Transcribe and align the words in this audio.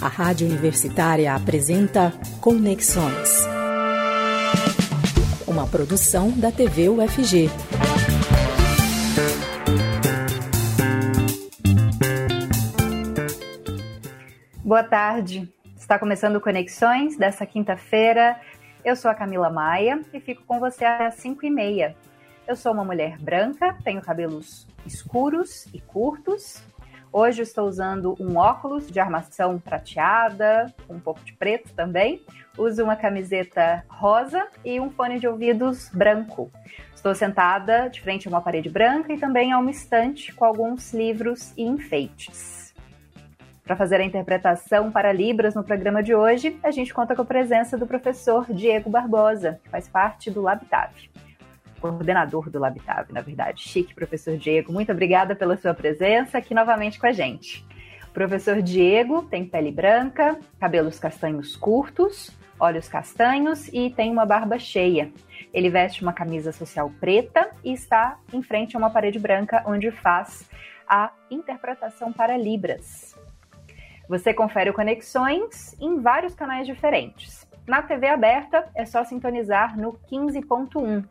A 0.00 0.06
Rádio 0.06 0.46
Universitária 0.46 1.34
apresenta 1.34 2.12
Conexões. 2.40 3.44
Uma 5.44 5.66
produção 5.66 6.30
da 6.30 6.52
TV 6.52 6.88
UFG. 6.88 7.50
Boa 14.64 14.84
tarde. 14.84 15.52
Está 15.76 15.98
começando 15.98 16.40
Conexões 16.40 17.16
dessa 17.16 17.44
quinta-feira. 17.44 18.40
Eu 18.84 18.94
sou 18.94 19.10
a 19.10 19.14
Camila 19.14 19.50
Maia 19.50 20.00
e 20.12 20.20
fico 20.20 20.44
com 20.44 20.60
você 20.60 20.84
às 20.84 21.14
5 21.16 21.44
e 21.44 21.50
meia. 21.50 21.96
Eu 22.46 22.54
sou 22.54 22.72
uma 22.72 22.84
mulher 22.84 23.18
branca, 23.18 23.76
tenho 23.82 24.00
cabelos 24.00 24.64
escuros 24.86 25.66
e 25.74 25.80
curtos, 25.80 26.62
Hoje 27.18 27.40
estou 27.40 27.66
usando 27.66 28.14
um 28.20 28.36
óculos 28.36 28.90
de 28.90 29.00
armação 29.00 29.58
prateada, 29.58 30.70
um 30.86 31.00
pouco 31.00 31.24
de 31.24 31.32
preto 31.32 31.72
também. 31.72 32.20
Uso 32.58 32.84
uma 32.84 32.94
camiseta 32.94 33.82
rosa 33.88 34.46
e 34.62 34.78
um 34.78 34.90
fone 34.90 35.18
de 35.18 35.26
ouvidos 35.26 35.88
branco. 35.88 36.52
Estou 36.94 37.14
sentada 37.14 37.88
de 37.88 38.02
frente 38.02 38.28
a 38.28 38.30
uma 38.30 38.42
parede 38.42 38.68
branca 38.68 39.14
e 39.14 39.18
também 39.18 39.50
a 39.50 39.58
uma 39.58 39.70
estante 39.70 40.30
com 40.30 40.44
alguns 40.44 40.92
livros 40.92 41.54
e 41.56 41.62
enfeites. 41.62 42.74
Para 43.64 43.76
fazer 43.76 43.98
a 43.98 44.04
interpretação 44.04 44.92
para 44.92 45.10
Libras 45.10 45.54
no 45.54 45.64
programa 45.64 46.02
de 46.02 46.14
hoje, 46.14 46.60
a 46.62 46.70
gente 46.70 46.92
conta 46.92 47.16
com 47.16 47.22
a 47.22 47.24
presença 47.24 47.78
do 47.78 47.86
professor 47.86 48.44
Diego 48.52 48.90
Barbosa, 48.90 49.58
que 49.64 49.70
faz 49.70 49.88
parte 49.88 50.30
do 50.30 50.42
Labitave 50.42 51.08
coordenador 51.80 52.50
do 52.50 52.58
Labitave, 52.58 53.12
na 53.12 53.20
verdade. 53.20 53.62
Chique, 53.62 53.94
professor 53.94 54.36
Diego, 54.36 54.72
muito 54.72 54.92
obrigada 54.92 55.34
pela 55.34 55.56
sua 55.56 55.74
presença 55.74 56.38
aqui 56.38 56.54
novamente 56.54 56.98
com 56.98 57.06
a 57.06 57.12
gente. 57.12 57.64
O 58.08 58.10
professor 58.12 58.62
Diego 58.62 59.22
tem 59.22 59.44
pele 59.44 59.70
branca, 59.70 60.38
cabelos 60.58 60.98
castanhos 60.98 61.54
curtos, 61.54 62.30
olhos 62.58 62.88
castanhos 62.88 63.68
e 63.68 63.90
tem 63.90 64.10
uma 64.10 64.24
barba 64.24 64.58
cheia. 64.58 65.12
Ele 65.52 65.70
veste 65.70 66.02
uma 66.02 66.12
camisa 66.12 66.52
social 66.52 66.90
preta 67.00 67.50
e 67.62 67.72
está 67.72 68.18
em 68.32 68.42
frente 68.42 68.76
a 68.76 68.78
uma 68.78 68.90
parede 68.90 69.18
branca 69.18 69.62
onde 69.66 69.90
faz 69.90 70.48
a 70.88 71.12
interpretação 71.30 72.12
para 72.12 72.36
Libras. 72.36 73.14
Você 74.08 74.32
confere 74.32 74.70
o 74.70 74.74
Conexões 74.74 75.76
em 75.80 76.00
vários 76.00 76.34
canais 76.34 76.66
diferentes. 76.66 77.46
Na 77.66 77.82
TV 77.82 78.06
aberta 78.06 78.68
é 78.74 78.84
só 78.84 79.02
sintonizar 79.02 79.76
no 79.76 79.94
15.1 80.10 81.04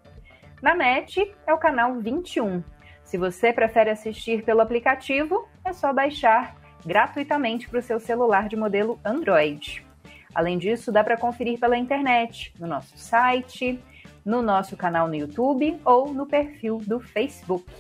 na 0.66 0.74
NET 0.74 1.32
é 1.46 1.54
o 1.54 1.60
canal 1.60 1.94
21. 1.94 2.64
Se 3.04 3.20
você 3.20 3.54
prefere 3.54 3.92
assistir 3.92 4.44
pelo 4.44 4.62
aplicativo, 4.62 5.48
é 5.64 5.72
só 5.72 5.94
baixar 5.94 6.56
gratuitamente 6.84 7.70
para 7.70 7.78
o 7.78 7.84
seu 7.84 8.00
celular 8.00 8.48
de 8.50 8.56
modelo 8.56 9.00
Android. 9.06 9.86
Além 10.34 10.58
disso, 10.58 10.92
dá 10.92 11.04
para 11.04 11.18
conferir 11.18 11.60
pela 11.60 11.78
internet, 11.78 12.52
no 12.60 12.66
nosso 12.66 12.98
site, 12.98 13.80
no 14.26 14.42
nosso 14.42 14.76
canal 14.76 15.08
no 15.08 15.14
YouTube 15.14 15.80
ou 15.86 16.12
no 16.12 16.26
perfil 16.26 16.80
do 16.80 17.00
Facebook. 17.00 17.72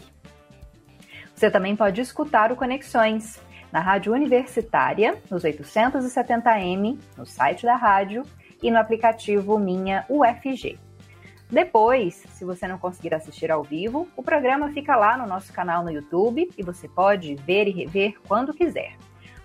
Você 1.33 1.49
também 1.49 1.75
pode 1.75 1.99
escutar 1.99 2.51
o 2.51 2.55
Conexões 2.55 3.41
na 3.71 3.79
Rádio 3.79 4.13
Universitária, 4.13 5.19
nos 5.31 5.43
870m, 5.43 6.99
no 7.17 7.25
site 7.25 7.65
da 7.65 7.75
rádio 7.75 8.21
e 8.61 8.69
no 8.69 8.77
aplicativo 8.77 9.57
Minha 9.57 10.05
UFG. 10.07 10.77
Depois, 11.49 12.23
se 12.31 12.43
você 12.43 12.67
não 12.67 12.77
conseguir 12.77 13.13
assistir 13.13 13.51
ao 13.51 13.63
vivo, 13.63 14.07
o 14.15 14.23
programa 14.23 14.71
fica 14.71 14.95
lá 14.95 15.15
no 15.15 15.27
nosso 15.27 15.53
canal 15.53 15.83
no 15.83 15.91
YouTube 15.91 16.49
e 16.57 16.63
você 16.63 16.87
pode 16.87 17.35
ver 17.35 17.67
e 17.67 17.71
rever 17.71 18.15
quando 18.27 18.53
quiser. 18.53 18.95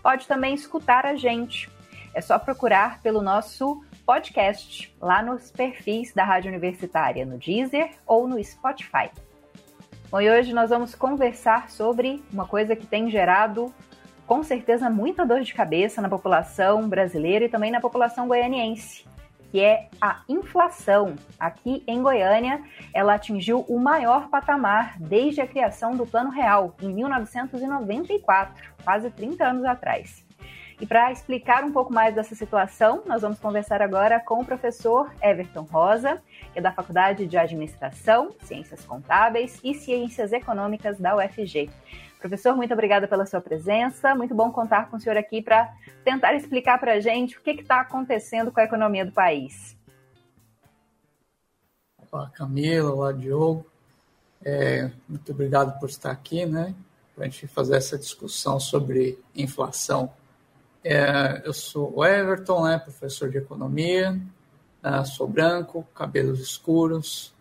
Pode 0.03 0.27
também 0.27 0.55
escutar 0.55 1.05
a 1.05 1.15
gente. 1.15 1.71
É 2.15 2.21
só 2.21 2.39
procurar 2.39 3.01
pelo 3.03 3.21
nosso 3.21 3.85
podcast 4.07 4.95
lá 5.01 5.23
nos 5.23 5.51
perfis 5.51 6.13
da 6.15 6.25
Rádio 6.25 6.49
Universitária, 6.49 7.25
no 7.27 7.39
Deezer 7.39 7.91
ou 8.07 8.27
no 8.27 8.43
Spotify. 8.43 9.11
Bom, 10.11 10.21
e 10.21 10.29
hoje 10.29 10.53
nós 10.53 10.71
vamos 10.71 10.95
conversar 10.95 11.71
sobre 11.71 12.21
uma 12.33 12.47
coisa 12.47 12.75
que 12.75 12.87
tem 12.87 13.11
gerado 13.11 13.73
com 14.27 14.43
certeza 14.43 14.89
muita 14.89 15.27
dor 15.27 15.43
de 15.43 15.53
cabeça 15.53 16.01
na 16.01 16.09
população 16.09 16.89
brasileira 16.89 17.45
e 17.45 17.49
também 17.49 17.71
na 17.71 17.81
população 17.81 18.27
goianiense, 18.27 19.05
que 19.51 19.61
é 19.61 19.89
a 20.01 20.23
inflação. 20.29 21.17
Aqui 21.39 21.83
em 21.87 22.03
Goiânia, 22.03 22.63
ela 22.95 23.15
atingiu 23.15 23.65
o 23.69 23.79
maior 23.79 24.29
patamar 24.29 24.97
desde 24.99 25.41
a 25.41 25.47
criação 25.47 25.97
do 25.97 26.07
Plano 26.07 26.31
Real, 26.31 26.75
em 26.81 26.93
1994, 26.93 28.55
quase 28.85 29.11
30 29.11 29.45
anos 29.45 29.65
atrás. 29.65 30.25
E 30.81 30.87
para 30.87 31.13
explicar 31.13 31.63
um 31.63 31.73
pouco 31.73 31.93
mais 31.93 32.15
dessa 32.15 32.35
situação, 32.35 33.03
nós 33.05 33.21
vamos 33.21 33.39
conversar 33.39 33.83
agora 33.83 34.19
com 34.19 34.41
o 34.41 34.45
professor 34.47 35.13
Everton 35.23 35.67
Rosa, 35.71 36.23
que 36.53 36.59
é 36.59 36.63
da 36.63 36.73
Faculdade 36.73 37.27
de 37.27 37.37
Administração, 37.37 38.31
Ciências 38.45 38.83
Contábeis 38.87 39.61
e 39.63 39.75
Ciências 39.75 40.33
Econômicas 40.33 40.99
da 40.99 41.15
UFG. 41.15 41.69
Professor, 42.21 42.55
muito 42.55 42.75
obrigada 42.75 43.09
pela 43.09 43.25
sua 43.25 43.41
presença. 43.41 44.15
Muito 44.15 44.35
bom 44.35 44.53
contar 44.53 44.91
com 44.91 44.99
o 44.99 45.01
senhor 45.01 45.17
aqui 45.17 45.41
para 45.41 45.75
tentar 46.05 46.35
explicar 46.35 46.79
para 46.79 46.93
a 46.93 47.01
gente 47.01 47.39
o 47.39 47.41
que 47.41 47.53
está 47.53 47.81
acontecendo 47.81 48.53
com 48.53 48.61
a 48.61 48.65
economia 48.65 49.07
do 49.07 49.13
país. 49.13 49.75
Olá, 52.13 52.29
Camila. 52.29 52.93
Olá, 52.93 53.13
Diogo. 53.13 53.65
É, 54.45 54.91
muito 55.09 55.33
obrigado 55.33 55.79
por 55.81 55.89
estar 55.89 56.11
aqui, 56.11 56.45
né? 56.45 56.75
Para 57.15 57.25
a 57.25 57.29
gente 57.29 57.47
fazer 57.47 57.77
essa 57.77 57.99
discussão 57.99 58.61
sobre 58.61 59.19
inflação. 59.35 60.13
É, 60.85 61.41
eu 61.45 61.55
sou 61.55 61.91
o 61.97 62.05
Everton, 62.05 62.65
né, 62.65 62.79
professor 62.79 63.29
de 63.31 63.37
economia, 63.37 64.13
né, 64.83 65.05
sou 65.05 65.29
branco, 65.29 65.87
cabelos 65.95 66.41
escuros, 66.41 67.35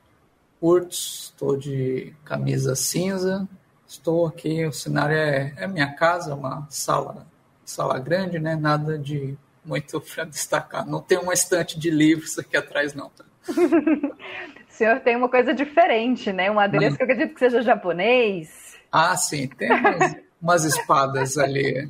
curtos, 0.59 1.31
estou 1.31 1.55
de 1.55 2.13
camisa 2.25 2.75
cinza, 2.75 3.47
Estou 3.89 4.27
aqui, 4.27 4.63
o 4.67 4.71
cenário 4.71 5.17
é, 5.17 5.51
é 5.57 5.67
minha 5.67 5.91
casa, 5.95 6.35
uma 6.35 6.67
sala, 6.69 7.25
sala 7.65 7.97
grande, 7.97 8.37
né? 8.37 8.55
Nada 8.55 8.99
de 8.99 9.35
muito 9.65 9.99
para 10.13 10.25
destacar. 10.25 10.85
Não 10.85 11.01
tem 11.01 11.17
uma 11.17 11.33
estante 11.33 11.77
de 11.79 11.89
livros 11.89 12.37
aqui 12.37 12.55
atrás, 12.55 12.93
não. 12.93 13.09
Tá? 13.09 13.25
o 13.49 14.13
senhor 14.69 14.99
tem 14.99 15.15
uma 15.15 15.27
coisa 15.27 15.55
diferente, 15.55 16.31
né? 16.31 16.51
Um 16.51 16.59
adereço 16.59 16.97
que 16.97 17.01
eu 17.01 17.05
acredito 17.05 17.33
que 17.33 17.39
seja 17.39 17.63
japonês. 17.63 18.77
Ah, 18.91 19.17
sim, 19.17 19.47
tem 19.47 19.71
umas, 19.71 20.15
umas 20.39 20.65
espadas 20.65 21.35
ali. 21.39 21.89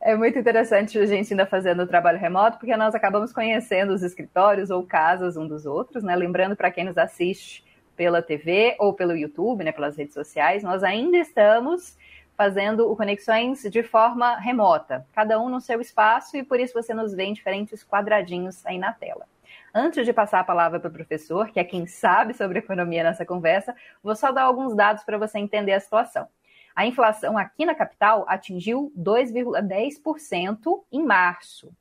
É 0.00 0.16
muito 0.16 0.38
interessante 0.38 0.98
a 0.98 1.04
gente 1.04 1.30
ainda 1.34 1.44
fazendo 1.44 1.82
o 1.82 1.86
trabalho 1.86 2.18
remoto, 2.18 2.56
porque 2.56 2.74
nós 2.74 2.94
acabamos 2.94 3.34
conhecendo 3.34 3.92
os 3.92 4.02
escritórios 4.02 4.70
ou 4.70 4.82
casas 4.82 5.36
um 5.36 5.46
dos 5.46 5.66
outros, 5.66 6.02
né? 6.02 6.16
Lembrando 6.16 6.56
para 6.56 6.70
quem 6.70 6.84
nos 6.84 6.96
assiste 6.96 7.65
pela 7.96 8.22
TV 8.22 8.76
ou 8.78 8.92
pelo 8.92 9.16
YouTube, 9.16 9.64
né, 9.64 9.72
pelas 9.72 9.96
redes 9.96 10.14
sociais, 10.14 10.62
nós 10.62 10.84
ainda 10.84 11.16
estamos 11.16 11.96
fazendo 12.36 12.90
o 12.90 12.94
Conexões 12.94 13.62
de 13.62 13.82
forma 13.82 14.36
remota, 14.36 15.06
cada 15.14 15.40
um 15.40 15.48
no 15.48 15.60
seu 15.60 15.80
espaço, 15.80 16.36
e 16.36 16.42
por 16.42 16.60
isso 16.60 16.74
você 16.74 16.92
nos 16.92 17.14
vê 17.14 17.24
em 17.24 17.32
diferentes 17.32 17.82
quadradinhos 17.82 18.64
aí 18.66 18.78
na 18.78 18.92
tela. 18.92 19.26
Antes 19.74 20.04
de 20.04 20.12
passar 20.12 20.40
a 20.40 20.44
palavra 20.44 20.78
para 20.78 20.88
o 20.88 20.92
professor, 20.92 21.48
que 21.50 21.58
é 21.58 21.64
quem 21.64 21.86
sabe 21.86 22.34
sobre 22.34 22.58
economia 22.58 23.02
nessa 23.02 23.24
conversa, 23.24 23.74
vou 24.02 24.14
só 24.14 24.30
dar 24.32 24.42
alguns 24.42 24.74
dados 24.74 25.02
para 25.02 25.18
você 25.18 25.38
entender 25.38 25.72
a 25.72 25.80
situação. 25.80 26.28
A 26.74 26.86
inflação 26.86 27.38
aqui 27.38 27.64
na 27.64 27.74
capital 27.74 28.26
atingiu 28.28 28.92
2,10% 28.98 30.82
em 30.92 31.02
março. 31.02 31.72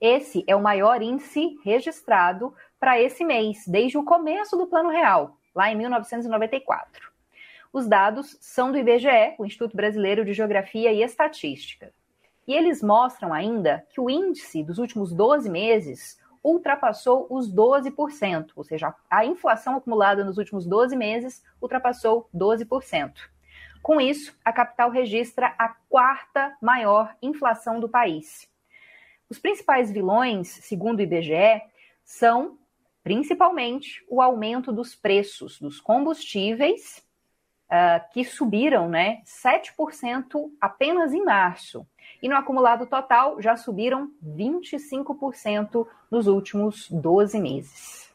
Esse 0.00 0.42
é 0.46 0.56
o 0.56 0.62
maior 0.62 1.00
índice 1.02 1.58
registrado 1.62 2.54
para 2.84 3.00
esse 3.00 3.24
mês, 3.24 3.66
desde 3.66 3.96
o 3.96 4.04
começo 4.04 4.58
do 4.58 4.66
Plano 4.66 4.90
Real, 4.90 5.38
lá 5.54 5.72
em 5.72 5.74
1994. 5.74 7.10
Os 7.72 7.88
dados 7.88 8.36
são 8.42 8.70
do 8.70 8.76
IBGE, 8.76 9.36
o 9.38 9.46
Instituto 9.46 9.74
Brasileiro 9.74 10.22
de 10.22 10.34
Geografia 10.34 10.92
e 10.92 11.02
Estatística. 11.02 11.94
E 12.46 12.52
eles 12.52 12.82
mostram 12.82 13.32
ainda 13.32 13.86
que 13.88 14.02
o 14.02 14.10
índice 14.10 14.62
dos 14.62 14.76
últimos 14.76 15.14
12 15.14 15.48
meses 15.48 16.20
ultrapassou 16.44 17.26
os 17.30 17.50
12%, 17.50 18.50
ou 18.54 18.62
seja, 18.62 18.94
a 19.08 19.24
inflação 19.24 19.76
acumulada 19.76 20.22
nos 20.22 20.36
últimos 20.36 20.66
12 20.66 20.94
meses 20.94 21.42
ultrapassou 21.62 22.28
12%. 22.36 23.14
Com 23.82 23.98
isso, 23.98 24.36
a 24.44 24.52
capital 24.52 24.90
registra 24.90 25.54
a 25.58 25.70
quarta 25.88 26.54
maior 26.60 27.16
inflação 27.22 27.80
do 27.80 27.88
país. 27.88 28.46
Os 29.30 29.38
principais 29.38 29.90
vilões, 29.90 30.48
segundo 30.48 30.98
o 30.98 31.02
IBGE, 31.02 31.62
são 32.04 32.58
principalmente 33.04 34.02
o 34.08 34.22
aumento 34.22 34.72
dos 34.72 34.94
preços 34.94 35.60
dos 35.60 35.78
combustíveis, 35.78 37.04
uh, 37.66 38.12
que 38.12 38.24
subiram 38.24 38.88
né, 38.88 39.22
7% 39.26 40.50
apenas 40.58 41.12
em 41.12 41.22
março. 41.22 41.86
E 42.22 42.28
no 42.28 42.34
acumulado 42.34 42.86
total 42.86 43.40
já 43.42 43.56
subiram 43.56 44.10
25% 44.24 45.86
nos 46.10 46.26
últimos 46.26 46.90
12 46.90 47.38
meses. 47.38 48.10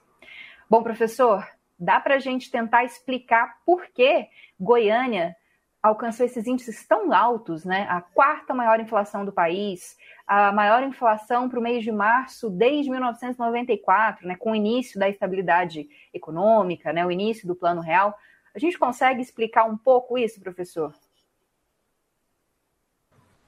Bom, 0.67 0.81
professor, 0.81 1.47
dá 1.77 1.99
para 1.99 2.15
a 2.15 2.19
gente 2.19 2.49
tentar 2.49 2.83
explicar 2.83 3.59
por 3.63 3.85
que 3.87 4.27
Goiânia 4.59 5.35
alcançou 5.81 6.25
esses 6.25 6.45
índices 6.45 6.85
tão 6.85 7.13
altos, 7.13 7.63
né? 7.63 7.87
A 7.89 8.01
quarta 8.01 8.53
maior 8.53 8.79
inflação 8.79 9.23
do 9.23 9.31
país, 9.31 9.97
a 10.27 10.51
maior 10.51 10.83
inflação 10.83 11.49
para 11.49 11.59
o 11.59 11.63
mês 11.63 11.83
de 11.83 11.91
março 11.91 12.49
desde 12.49 12.91
1994, 12.91 14.27
né? 14.27 14.35
Com 14.35 14.51
o 14.51 14.55
início 14.55 14.99
da 14.99 15.09
estabilidade 15.09 15.87
econômica, 16.13 16.91
né? 16.91 17.05
O 17.05 17.11
início 17.11 17.47
do 17.47 17.55
Plano 17.55 17.81
Real. 17.81 18.17
A 18.53 18.59
gente 18.59 18.77
consegue 18.77 19.21
explicar 19.21 19.63
um 19.65 19.77
pouco 19.77 20.17
isso, 20.17 20.41
professor? 20.41 20.93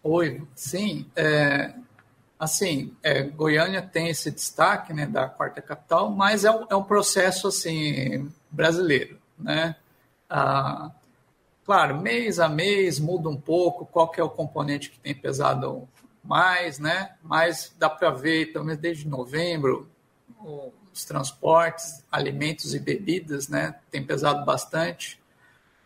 Oi, 0.04 0.42
sim. 0.56 1.06
É, 1.16 1.74
assim, 2.40 2.96
é, 3.04 3.24
Goiânia 3.24 3.82
tem 3.82 4.08
esse 4.08 4.32
destaque, 4.32 4.94
né, 4.94 5.06
da 5.06 5.28
quarta 5.28 5.62
capital, 5.62 6.10
mas 6.10 6.46
é 6.46 6.52
um, 6.52 6.66
é 6.70 6.76
um 6.76 6.84
processo 6.84 7.48
assim 7.48 8.32
brasileiro, 8.50 9.20
né? 9.38 9.76
Ah, 10.30 10.92
Claro, 11.72 12.02
mês 12.02 12.38
a 12.38 12.50
mês 12.50 13.00
muda 13.00 13.30
um 13.30 13.38
pouco 13.38 13.86
qual 13.86 14.10
que 14.10 14.20
é 14.20 14.24
o 14.26 14.30
componente 14.30 14.90
que 14.90 15.00
tem 15.00 15.16
pesado 15.16 15.88
mais, 16.22 16.80
né? 16.80 17.16
Mas 17.24 17.74
dá 17.80 17.90
para 17.90 18.10
ver, 18.10 18.52
pelo 18.52 18.66
menos 18.66 18.82
desde 18.82 19.08
novembro, 19.08 19.90
os 20.92 21.06
transportes, 21.06 22.04
alimentos 22.12 22.76
e 22.76 22.80
bebidas, 22.80 23.48
né? 23.48 23.80
Tem 23.90 24.06
pesado 24.06 24.44
bastante. 24.44 25.18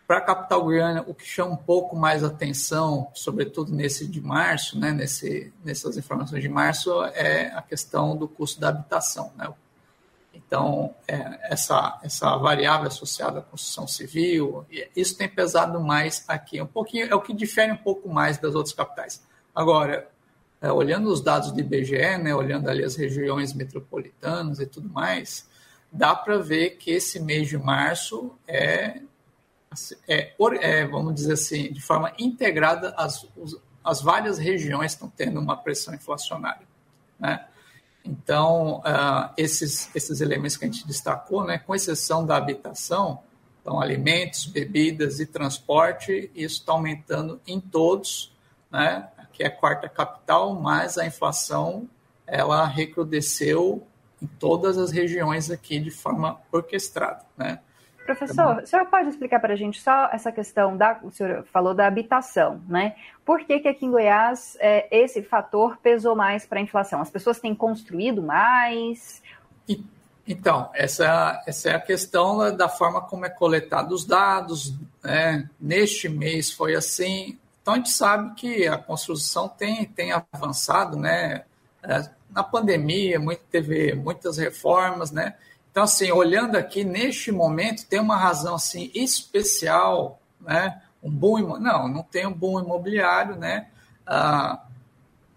Para 0.08 0.18
a 0.18 0.22
capital 0.22 0.66
Guiana, 0.66 1.06
o 1.06 1.14
que 1.14 1.24
chama 1.24 1.52
um 1.52 1.56
pouco 1.56 1.96
mais 1.96 2.24
atenção, 2.24 3.12
sobretudo 3.14 3.72
nesse 3.72 4.08
de 4.08 4.20
março, 4.20 4.80
né? 4.80 4.92
Nesse, 4.92 5.54
nessas 5.64 5.98
informações 5.98 6.42
de 6.42 6.50
março, 6.50 7.04
é 7.14 7.54
a 7.56 7.62
questão 7.62 8.18
do 8.18 8.28
custo 8.28 8.60
da 8.60 8.70
habitação, 8.70 9.32
né? 9.38 9.54
Então, 10.36 10.94
é, 11.08 11.52
essa, 11.54 12.00
essa 12.04 12.36
variável 12.38 12.88
associada 12.88 13.40
à 13.40 13.42
construção 13.42 13.88
civil, 13.88 14.66
isso 14.96 15.18
tem 15.18 15.30
pesado 15.30 15.80
mais 15.80 16.26
aqui. 16.28 16.62
Um 16.62 16.68
pouquinho, 16.68 17.08
é 17.08 17.16
o 17.16 17.22
que 17.22 17.34
difere 17.34 17.72
um 17.72 17.78
pouco 17.78 18.10
mais 18.10 18.38
das 18.38 18.54
outras 18.54 18.76
capitais. 18.76 19.26
Agora, 19.54 20.10
é, 20.62 20.72
olhando 20.72 21.10
os 21.10 21.22
dados 21.22 21.52
do 21.52 21.60
IBGE, 21.60 22.18
né, 22.18 22.36
olhando 22.36 22.70
ali 22.70 22.84
as 22.84 22.96
regiões 22.96 23.54
metropolitanas 23.54 24.60
e 24.60 24.66
tudo 24.66 24.90
mais, 24.90 25.48
dá 25.92 26.14
para 26.14 26.38
ver 26.38 26.72
que 26.72 26.92
esse 26.92 27.20
mês 27.20 27.48
de 27.48 27.58
março 27.58 28.36
é, 28.48 29.02
é, 30.08 30.34
é, 30.62 30.86
vamos 30.86 31.16
dizer 31.16 31.34
assim, 31.34 31.72
de 31.72 31.82
forma 31.82 32.14
integrada, 32.20 32.94
as, 32.98 33.28
as 33.84 34.02
várias 34.02 34.38
regiões 34.38 34.92
estão 34.92 35.10
tendo 35.10 35.40
uma 35.40 35.56
pressão 35.56 35.94
inflacionária. 35.94 36.68
Né? 37.20 37.46
Então, 38.06 38.82
uh, 38.82 39.34
esses, 39.36 39.90
esses 39.96 40.22
elementos 40.22 40.56
que 40.56 40.66
a 40.66 40.68
gente 40.68 40.86
destacou, 40.86 41.44
né, 41.44 41.58
com 41.58 41.74
exceção 41.74 42.26
da 42.26 42.38
habitação, 42.38 43.20
então 43.62 43.82
alimentos, 43.82 44.46
bebidas 44.46 45.20
e 45.20 45.26
transporte, 45.26 46.30
isso 46.36 46.60
está 46.60 46.72
aumentando 46.72 47.42
em 47.48 47.60
todos, 47.60 48.32
né, 48.72 49.10
aqui 49.18 49.44
é 49.44 49.48
a 49.48 49.52
quarta 49.52 49.90
capital, 49.90 50.54
mas 50.54 51.00
a 51.00 51.06
inflação 51.06 51.90
ela 52.28 52.66
recrudesceu 52.66 53.86
em 54.22 54.28
todas 54.28 54.78
as 54.78 54.92
regiões 54.92 55.50
aqui 55.50 55.80
de 55.80 55.92
forma 55.92 56.40
orquestrada, 56.52 57.24
né? 57.38 57.60
Professor, 58.06 58.62
o 58.62 58.68
senhor 58.68 58.86
pode 58.86 59.10
explicar 59.10 59.40
para 59.40 59.54
a 59.54 59.56
gente 59.56 59.82
só 59.82 60.10
essa 60.14 60.32
questão 60.32 60.78
da. 60.78 61.00
O 61.02 61.10
senhor 61.10 61.44
falou 61.52 61.74
da 61.74 61.88
habitação, 61.88 62.62
né? 62.68 62.96
Por 63.26 63.44
que, 63.44 63.60
que 63.60 63.68
aqui 63.68 63.88
em 63.88 63.92
Goiás 63.92 64.56
é, 64.60 64.88
esse 64.96 65.24
fator 65.24 65.78
pesou 65.78 66.16
mais 66.16 66.46
para 66.46 66.60
a 66.60 66.62
inflação? 66.62 67.02
As 67.02 67.10
pessoas 67.10 67.40
têm 67.40 67.56
construído 67.56 68.22
mais? 68.22 69.24
E, 69.68 69.84
então, 70.28 70.70
essa, 70.76 71.44
essa 71.48 71.70
é 71.70 71.76
a 71.76 71.80
questão 71.80 72.56
da 72.56 72.70
forma 72.70 73.02
como 73.02 73.26
é 73.26 73.30
coletado 73.30 73.92
os 73.94 74.06
dados. 74.06 74.76
Né? 75.04 75.50
Neste 75.60 76.08
mês 76.08 76.52
foi 76.52 76.76
assim. 76.76 77.40
Então, 77.60 77.74
a 77.74 77.78
gente 77.78 77.90
sabe 77.90 78.36
que 78.36 78.68
a 78.68 78.78
construção 78.78 79.50
tem, 79.50 79.84
tem 79.86 80.12
avançado, 80.12 80.96
né? 80.96 81.44
É, 81.82 82.08
na 82.30 82.44
pandemia, 82.44 83.20
muito, 83.20 83.42
teve 83.50 83.96
muitas 83.96 84.38
reformas, 84.38 85.10
né? 85.10 85.34
Então, 85.76 85.84
assim, 85.84 86.10
olhando 86.10 86.56
aqui, 86.56 86.86
neste 86.86 87.34
momento, 87.34 87.86
tem 87.86 88.00
uma 88.00 88.16
razão 88.16 88.56
assim 88.56 88.90
especial, 88.96 90.22
né? 90.40 90.82
Um 91.04 91.12
boom, 91.12 91.60
não, 91.60 91.90
não 91.90 92.02
tem 92.02 92.26
um 92.26 92.32
boom 92.32 92.62
imobiliário, 92.62 93.36
né? 93.36 93.68
Ah, 94.08 94.64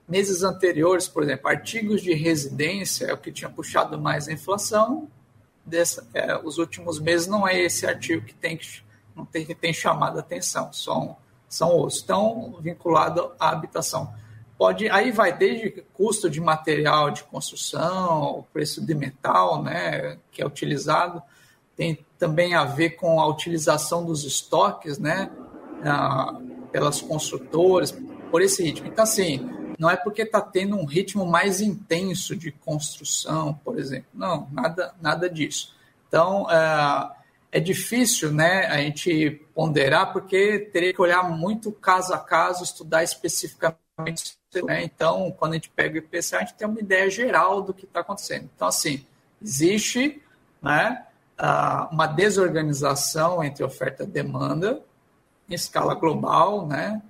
meses 0.08 0.44
anteriores, 0.44 1.08
por 1.08 1.24
exemplo, 1.24 1.48
artigos 1.48 2.00
de 2.02 2.14
residência 2.14 3.06
é 3.06 3.12
o 3.12 3.18
que 3.18 3.32
tinha 3.32 3.50
puxado 3.50 3.98
mais 3.98 4.28
a 4.28 4.32
inflação. 4.32 5.08
Dessa, 5.66 6.06
é, 6.14 6.38
os 6.38 6.56
últimos 6.56 7.00
meses 7.00 7.26
não 7.26 7.46
é 7.46 7.60
esse 7.60 7.84
artigo 7.84 8.24
que 8.24 8.32
tem, 8.32 8.60
não 9.16 9.26
tem, 9.26 9.44
que 9.44 9.56
tem 9.56 9.72
chamado 9.72 10.18
a 10.18 10.20
atenção, 10.20 10.72
são, 10.72 11.16
são 11.48 11.70
outros. 11.70 11.98
Estão 11.98 12.56
vinculados 12.60 13.28
à 13.40 13.50
habitação 13.50 14.14
pode 14.58 14.90
aí 14.90 15.12
vai 15.12 15.32
desde 15.32 15.70
custo 15.94 16.28
de 16.28 16.40
material 16.40 17.12
de 17.12 17.22
construção, 17.22 18.40
o 18.40 18.42
preço 18.42 18.84
de 18.84 18.92
metal, 18.92 19.62
né, 19.62 20.18
que 20.32 20.42
é 20.42 20.46
utilizado, 20.46 21.22
tem 21.76 22.04
também 22.18 22.54
a 22.54 22.64
ver 22.64 22.90
com 22.90 23.20
a 23.20 23.26
utilização 23.28 24.04
dos 24.04 24.24
estoques, 24.24 24.98
né, 24.98 25.30
pelas 26.72 27.00
construtoras, 27.00 27.96
por 28.32 28.42
esse 28.42 28.64
ritmo. 28.64 28.88
Então 28.88 29.04
assim, 29.04 29.48
não 29.78 29.88
é 29.88 29.96
porque 29.96 30.22
está 30.22 30.40
tendo 30.40 30.76
um 30.76 30.84
ritmo 30.84 31.24
mais 31.24 31.60
intenso 31.60 32.34
de 32.34 32.50
construção, 32.50 33.54
por 33.64 33.78
exemplo, 33.78 34.08
não, 34.12 34.48
nada, 34.50 34.92
nada 35.00 35.30
disso. 35.30 35.72
Então 36.08 36.50
é, 36.50 37.12
é 37.52 37.60
difícil, 37.60 38.32
né, 38.32 38.66
a 38.66 38.78
gente 38.78 39.40
ponderar 39.54 40.12
porque 40.12 40.58
teria 40.72 40.92
que 40.92 41.00
olhar 41.00 41.22
muito 41.30 41.70
caso 41.70 42.12
a 42.12 42.18
caso, 42.18 42.64
estudar 42.64 43.04
especificamente 43.04 44.37
né? 44.64 44.82
Então, 44.82 45.30
quando 45.38 45.52
a 45.52 45.54
gente 45.56 45.70
pega 45.70 45.94
o 45.94 45.98
IPCA, 45.98 46.38
a 46.38 46.40
gente 46.40 46.54
tem 46.54 46.66
uma 46.66 46.80
ideia 46.80 47.10
geral 47.10 47.60
do 47.62 47.74
que 47.74 47.84
está 47.84 48.00
acontecendo. 48.00 48.48
Então, 48.54 48.68
assim, 48.68 49.04
existe 49.42 50.22
né, 50.62 51.06
uma 51.90 52.06
desorganização 52.06 53.44
entre 53.44 53.62
oferta 53.62 54.04
e 54.04 54.06
demanda 54.06 54.82
em 55.48 55.54
escala 55.54 55.94
global, 55.94 56.66
né? 56.66 57.02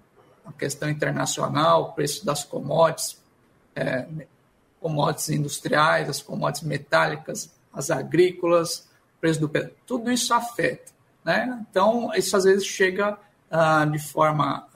a 0.45 0.53
questão 0.53 0.89
internacional, 0.89 1.83
o 1.83 1.93
preço 1.93 2.25
das 2.25 2.43
commodities, 2.43 3.21
é, 3.75 4.07
commodities 4.81 5.29
industriais, 5.29 6.09
as 6.09 6.23
commodities 6.23 6.67
metálicas, 6.67 7.53
as 7.73 7.91
agrícolas, 7.91 8.89
preço 9.21 9.41
do 9.41 9.49
petróleo, 9.49 9.77
tudo 9.87 10.11
isso 10.11 10.33
afeta. 10.33 10.93
Né? 11.25 11.65
Então, 11.69 12.13
isso 12.15 12.37
às 12.37 12.45
vezes 12.45 12.65
chega 12.65 13.19
ah, 13.51 13.85
de 13.85 13.99
forma 13.99 14.67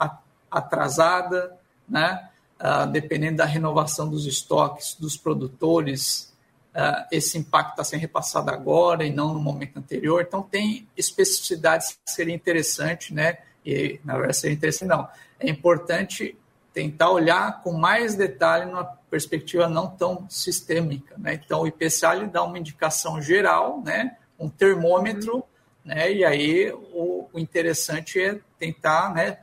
atrasada, 0.51 1.57
né? 1.87 2.29
Ah, 2.65 2.85
dependendo 2.85 3.35
da 3.35 3.45
renovação 3.45 4.07
dos 4.09 4.25
estoques 4.25 4.95
dos 4.97 5.17
produtores, 5.17 6.33
uh, 6.73 7.05
esse 7.11 7.37
impacto 7.37 7.71
está 7.71 7.83
sendo 7.83 7.99
repassado 7.99 8.49
agora 8.49 9.03
e 9.03 9.11
não 9.11 9.33
no 9.33 9.39
momento 9.41 9.79
anterior. 9.79 10.23
Então, 10.25 10.41
tem 10.41 10.87
especificidades 10.95 11.89
que 11.89 12.09
seriam 12.09 12.33
interessantes, 12.33 13.11
né? 13.11 13.39
E, 13.65 13.99
na 14.05 14.13
verdade, 14.13 14.37
seria 14.37 14.55
interessante, 14.55 14.87
não. 14.87 15.09
É 15.37 15.49
importante 15.49 16.37
tentar 16.73 17.11
olhar 17.11 17.61
com 17.61 17.73
mais 17.73 18.15
detalhe 18.15 18.65
numa 18.65 18.85
perspectiva 19.11 19.67
não 19.67 19.87
tão 19.87 20.25
sistêmica, 20.29 21.15
né? 21.17 21.33
Então, 21.33 21.63
o 21.63 21.67
IPCA 21.67 22.15
ele 22.15 22.27
dá 22.27 22.43
uma 22.43 22.57
indicação 22.57 23.21
geral, 23.21 23.81
né? 23.81 24.15
Um 24.39 24.47
termômetro, 24.47 25.43
né? 25.83 26.13
E 26.13 26.23
aí, 26.23 26.71
o, 26.71 27.27
o 27.33 27.37
interessante 27.37 28.21
é 28.21 28.39
tentar, 28.57 29.13
né? 29.13 29.39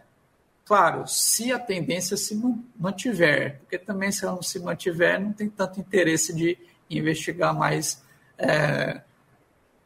Claro, 0.71 1.05
se 1.09 1.51
a 1.51 1.59
tendência 1.59 2.17
se 2.17 2.41
mantiver, 2.79 3.59
porque 3.59 3.77
também 3.77 4.13
se 4.13 4.25
ela 4.25 4.37
não 4.37 4.43
se 4.43 4.61
mantiver, 4.61 5.21
não 5.21 5.33
tem 5.33 5.49
tanto 5.49 5.81
interesse 5.81 6.33
de 6.33 6.57
investigar 6.89 7.53
mais 7.53 8.01
é, 8.39 9.01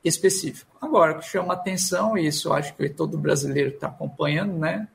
específico. 0.05 0.77
Agora, 0.79 1.13
o 1.13 1.21
que 1.21 1.25
chama 1.25 1.55
atenção, 1.55 2.19
e 2.19 2.27
isso 2.27 2.49
eu 2.49 2.53
acho 2.53 2.75
que 2.75 2.87
todo 2.91 3.17
brasileiro 3.17 3.71
está 3.71 3.87
acompanhando, 3.89 4.59
né, 4.59 4.87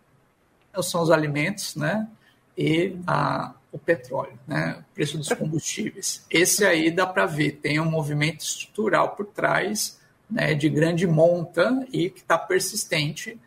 são 0.84 1.02
os 1.02 1.10
alimentos 1.10 1.76
né, 1.76 2.08
e 2.56 2.96
a, 3.08 3.56
o 3.72 3.80
petróleo, 3.80 4.38
né, 4.48 4.84
o 4.92 4.94
preço 4.94 5.18
dos 5.18 5.30
combustíveis. 5.30 6.24
Esse 6.30 6.64
aí 6.64 6.92
dá 6.92 7.08
para 7.08 7.26
ver, 7.26 7.54
tem 7.64 7.80
um 7.80 7.90
movimento 7.90 8.42
estrutural 8.42 9.16
por 9.16 9.26
trás, 9.26 10.00
né, 10.30 10.54
de 10.54 10.70
grande 10.70 11.08
monta 11.08 11.84
e 11.92 12.12
que 12.12 12.20
está 12.20 12.38
persistente, 12.38 13.40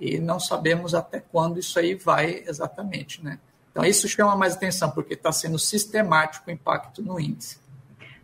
e 0.00 0.18
não 0.18 0.40
sabemos 0.40 0.94
até 0.94 1.20
quando 1.20 1.58
isso 1.58 1.78
aí 1.78 1.94
vai 1.94 2.42
exatamente, 2.46 3.22
né? 3.22 3.38
Então 3.70 3.84
isso 3.84 4.08
chama 4.08 4.34
mais 4.34 4.54
atenção 4.54 4.90
porque 4.90 5.14
está 5.14 5.30
sendo 5.30 5.58
sistemático 5.58 6.48
o 6.48 6.52
impacto 6.52 7.02
no 7.02 7.20
índice. 7.20 7.60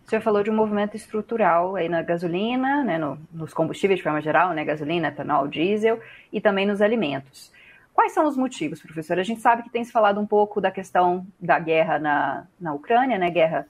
O 0.06 0.08
senhor 0.08 0.22
falou 0.22 0.42
de 0.42 0.50
um 0.50 0.54
movimento 0.54 0.96
estrutural 0.96 1.74
aí 1.74 1.88
na 1.88 2.00
gasolina, 2.00 2.84
né, 2.84 2.96
no, 2.96 3.18
nos 3.32 3.52
combustíveis 3.52 3.98
de 3.98 4.04
forma 4.04 4.20
geral, 4.20 4.52
né, 4.52 4.64
gasolina, 4.64 5.08
etanol, 5.08 5.48
diesel 5.48 6.00
e 6.32 6.40
também 6.40 6.64
nos 6.64 6.80
alimentos. 6.80 7.52
Quais 7.92 8.12
são 8.12 8.26
os 8.26 8.36
motivos, 8.36 8.80
professor? 8.80 9.18
A 9.18 9.22
gente 9.22 9.40
sabe 9.40 9.64
que 9.64 9.70
tem 9.70 9.84
se 9.84 9.90
falado 9.90 10.20
um 10.20 10.26
pouco 10.26 10.60
da 10.60 10.70
questão 10.70 11.26
da 11.40 11.58
guerra 11.58 11.98
na, 11.98 12.46
na 12.60 12.72
Ucrânia, 12.72 13.18
né, 13.18 13.30
guerra 13.30 13.66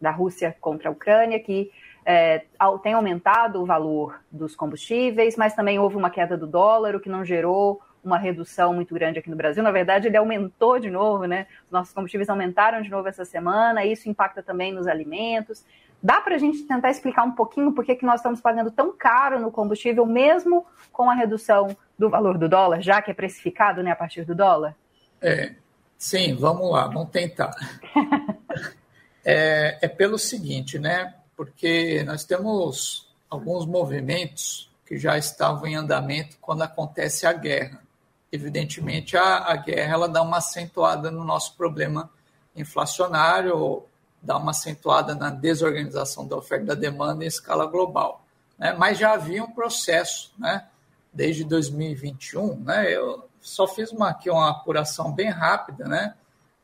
da 0.00 0.10
Rússia 0.10 0.56
contra 0.60 0.88
a 0.88 0.92
Ucrânia, 0.92 1.38
que 1.38 1.70
é, 2.04 2.44
tem 2.82 2.92
aumentado 2.92 3.62
o 3.62 3.66
valor 3.66 4.20
dos 4.30 4.54
combustíveis, 4.54 5.36
mas 5.36 5.54
também 5.54 5.78
houve 5.78 5.96
uma 5.96 6.10
queda 6.10 6.36
do 6.36 6.46
dólar, 6.46 6.94
o 6.94 7.00
que 7.00 7.08
não 7.08 7.24
gerou 7.24 7.80
uma 8.04 8.18
redução 8.18 8.74
muito 8.74 8.92
grande 8.94 9.18
aqui 9.18 9.30
no 9.30 9.36
Brasil. 9.36 9.62
Na 9.62 9.70
verdade, 9.70 10.08
ele 10.08 10.16
aumentou 10.16 10.78
de 10.78 10.90
novo, 10.90 11.24
né? 11.24 11.46
Os 11.64 11.72
nossos 11.72 11.94
combustíveis 11.94 12.28
aumentaram 12.28 12.82
de 12.82 12.90
novo 12.90 13.08
essa 13.08 13.24
semana, 13.24 13.84
isso 13.84 14.08
impacta 14.08 14.42
também 14.42 14.72
nos 14.72 14.86
alimentos. 14.86 15.64
Dá 16.02 16.20
para 16.20 16.34
a 16.34 16.38
gente 16.38 16.64
tentar 16.64 16.90
explicar 16.90 17.24
um 17.24 17.32
pouquinho 17.32 17.72
por 17.72 17.82
que, 17.82 17.94
que 17.94 18.04
nós 18.04 18.16
estamos 18.16 18.40
pagando 18.40 18.70
tão 18.70 18.92
caro 18.92 19.40
no 19.40 19.50
combustível, 19.50 20.04
mesmo 20.04 20.66
com 20.92 21.08
a 21.10 21.14
redução 21.14 21.74
do 21.98 22.10
valor 22.10 22.36
do 22.36 22.46
dólar, 22.46 22.82
já 22.82 23.00
que 23.00 23.10
é 23.10 23.14
precificado 23.14 23.82
né, 23.82 23.92
a 23.92 23.96
partir 23.96 24.24
do 24.24 24.34
dólar? 24.34 24.76
É, 25.22 25.54
sim, 25.96 26.34
vamos 26.34 26.70
lá, 26.70 26.86
vamos 26.88 27.08
tentar. 27.08 27.54
é, 29.24 29.78
é 29.80 29.88
pelo 29.88 30.18
seguinte, 30.18 30.78
né? 30.78 31.14
Porque 31.36 32.02
nós 32.04 32.24
temos 32.24 33.08
alguns 33.28 33.66
movimentos 33.66 34.70
que 34.86 34.98
já 34.98 35.16
estavam 35.18 35.66
em 35.66 35.74
andamento 35.74 36.36
quando 36.40 36.62
acontece 36.62 37.26
a 37.26 37.32
guerra. 37.32 37.82
Evidentemente, 38.30 39.16
a, 39.16 39.38
a 39.38 39.56
guerra 39.56 39.94
ela 39.94 40.08
dá 40.08 40.22
uma 40.22 40.38
acentuada 40.38 41.10
no 41.10 41.24
nosso 41.24 41.56
problema 41.56 42.10
inflacionário, 42.54 43.84
dá 44.22 44.36
uma 44.36 44.50
acentuada 44.50 45.14
na 45.14 45.30
desorganização 45.30 46.26
da 46.26 46.36
oferta 46.36 46.64
e 46.64 46.68
da 46.68 46.74
demanda 46.74 47.24
em 47.24 47.28
escala 47.28 47.66
global. 47.66 48.24
Né? 48.58 48.72
Mas 48.72 48.98
já 48.98 49.12
havia 49.12 49.42
um 49.42 49.50
processo, 49.50 50.32
né? 50.38 50.66
desde 51.12 51.44
2021. 51.44 52.56
Né? 52.60 52.92
Eu 52.94 53.28
só 53.40 53.66
fiz 53.66 53.92
uma, 53.92 54.10
aqui 54.10 54.30
uma 54.30 54.50
apuração 54.50 55.12
bem 55.12 55.30
rápida, 55.30 55.86
né? 55.86 56.14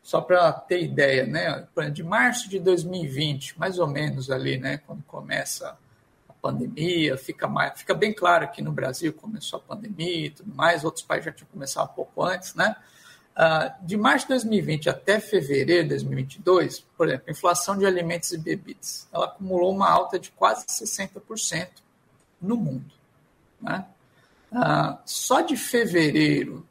Só 0.03 0.21
para 0.21 0.53
ter 0.53 0.83
ideia. 0.83 1.27
Né? 1.27 1.67
De 1.93 2.03
março 2.03 2.49
de 2.49 2.59
2020, 2.59 3.59
mais 3.59 3.79
ou 3.79 3.87
menos 3.87 4.31
ali, 4.31 4.59
né? 4.59 4.79
quando 4.87 5.03
começa 5.05 5.77
a 6.29 6.33
pandemia, 6.33 7.17
fica, 7.17 7.47
mais, 7.47 7.79
fica 7.79 7.95
bem 7.95 8.13
claro 8.13 8.51
que 8.51 8.63
no 8.63 8.73
Brasil 8.73 9.13
começou 9.13 9.59
a 9.59 9.63
pandemia 9.75 10.27
e 10.27 10.31
tudo 10.31 10.55
mais, 10.55 10.85
outros 10.85 11.05
países 11.05 11.27
já 11.27 11.33
tinham 11.33 11.49
começado 11.51 11.91
um 11.91 11.95
pouco 11.95 12.23
antes, 12.23 12.55
né? 12.55 12.77
Uh, 13.31 13.87
de 13.87 13.97
março 13.97 14.27
de 14.27 14.31
2020 14.35 14.91
até 14.91 15.21
fevereiro 15.21 15.85
de 15.85 15.89
2022, 15.91 16.81
por 16.97 17.09
exemplo, 17.09 17.25
a 17.29 17.31
inflação 17.31 17.79
de 17.79 17.87
alimentos 17.87 18.33
e 18.33 18.39
bebidas, 18.39 19.09
ela 19.13 19.27
acumulou 19.27 19.73
uma 19.73 19.89
alta 19.89 20.19
de 20.19 20.31
quase 20.33 20.67
60% 20.67 21.69
no 22.43 22.57
mundo. 22.57 22.93
Né? 23.61 23.87
Uh, 24.53 24.99
só 25.07 25.41
de 25.41 25.57
fevereiro 25.57 26.67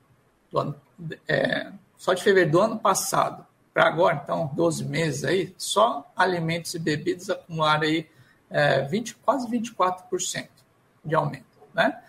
do 0.51 0.59
ano, 0.59 0.81
é, 1.27 1.71
só 1.99 2.13
de 2.13 2.23
fevereiro 2.23 2.51
do 2.51 2.61
ano 2.61 2.79
passado 2.79 3.45
para 3.73 3.85
agora, 3.85 4.21
então 4.23 4.49
12 4.55 4.85
meses 4.85 5.23
aí, 5.25 5.53
só 5.57 6.09
alimentos 6.15 6.73
e 6.73 6.79
bebidas 6.79 7.29
acumularam 7.29 7.83
aí 7.83 8.09
é, 8.49 8.81
20, 8.83 9.15
quase 9.17 9.47
24% 9.47 10.47
de 11.03 11.13
aumento. 11.13 11.45
Né? 11.73 12.01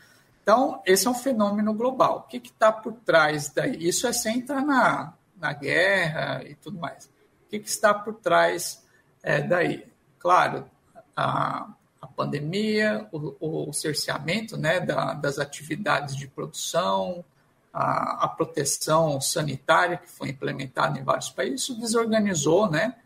Então, 0.43 0.81
esse 0.87 1.07
é 1.07 1.11
um 1.11 1.15
fenômeno 1.15 1.75
global. 1.75 2.19
O 2.19 2.23
que 2.23 2.39
está 2.39 2.73
por 2.73 2.93
trás 3.05 3.51
daí? 3.51 3.77
Isso 3.87 4.07
é 4.07 4.13
sem 4.13 4.39
entrar 4.39 4.63
na, 4.63 5.13
na 5.37 5.53
guerra 5.53 6.43
e 6.45 6.55
tudo 6.55 6.79
mais. 6.79 7.07
O 7.47 7.51
que, 7.51 7.59
que 7.59 7.69
está 7.69 7.93
por 7.93 8.15
trás 8.15 8.85
é, 9.23 9.43
daí? 9.43 9.87
Claro, 10.19 10.71
a, 11.17 11.69
a 12.01 12.07
pandemia, 12.07 13.09
o, 13.13 13.69
o 13.69 13.73
cerceamento 13.73 14.57
né, 14.57 14.81
da, 14.81 15.15
das 15.15 15.39
atividades 15.39 16.17
de 16.17 16.29
produção, 16.29 17.25
a, 17.73 18.25
a, 18.25 18.29
proteção 18.29 19.21
sanitária 19.21 19.97
que 19.97 20.11
foi 20.11 20.31
implementada 20.31 20.99
em 20.99 21.05
vários 21.05 21.31
países, 21.31 21.63
isso 21.63 21.81
desorganizou 21.81 22.71
né, 22.71 22.97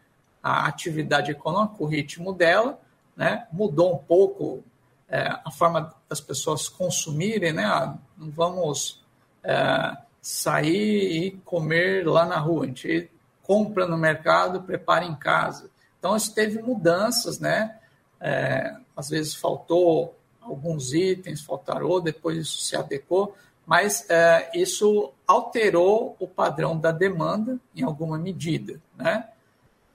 a 0.43 0.67
atividade 0.67 1.31
econômica, 1.31 1.83
o 1.83 1.87
ritmo 1.87 2.33
dela, 2.33 2.81
né, 3.17 3.47
mudou 3.53 3.95
um 3.95 3.99
pouco 3.99 4.65
é, 5.09 5.29
a 5.45 5.51
forma 5.51 5.95
das 6.09 6.21
pessoas 6.21 6.69
consumirem, 6.69 7.53
né? 7.53 7.65
Ah, 7.65 7.97
não 8.17 8.31
vamos 8.31 9.05
é, 9.43 9.97
sair 10.21 11.27
e 11.27 11.31
comer 11.45 12.07
lá 12.07 12.25
na 12.25 12.39
rua, 12.39 12.65
a 12.65 12.67
gente 12.67 13.11
compra 13.43 13.87
no 13.87 13.97
mercado, 13.97 14.63
prepara 14.63 15.05
em 15.05 15.15
casa. 15.15 15.71
Então, 15.99 16.17
isso 16.17 16.35
teve 16.35 16.61
mudanças, 16.61 17.39
né? 17.39 17.79
É, 18.21 18.75
às 18.97 19.11
vezes 19.11 19.35
faltou 19.35 20.19
alguns 20.41 20.93
itens, 20.93 21.43
faltaram, 21.43 22.01
depois 22.01 22.39
isso 22.39 22.59
se 22.59 22.75
adequou, 22.75 23.37
mas 23.67 24.09
é, 24.11 24.51
isso 24.55 25.13
alterou 25.27 26.17
o 26.19 26.29
padrão 26.29 26.79
da 26.79 26.93
demanda 26.93 27.59
em 27.75 27.83
alguma 27.83 28.19
medida, 28.19 28.81
né? 28.97 29.29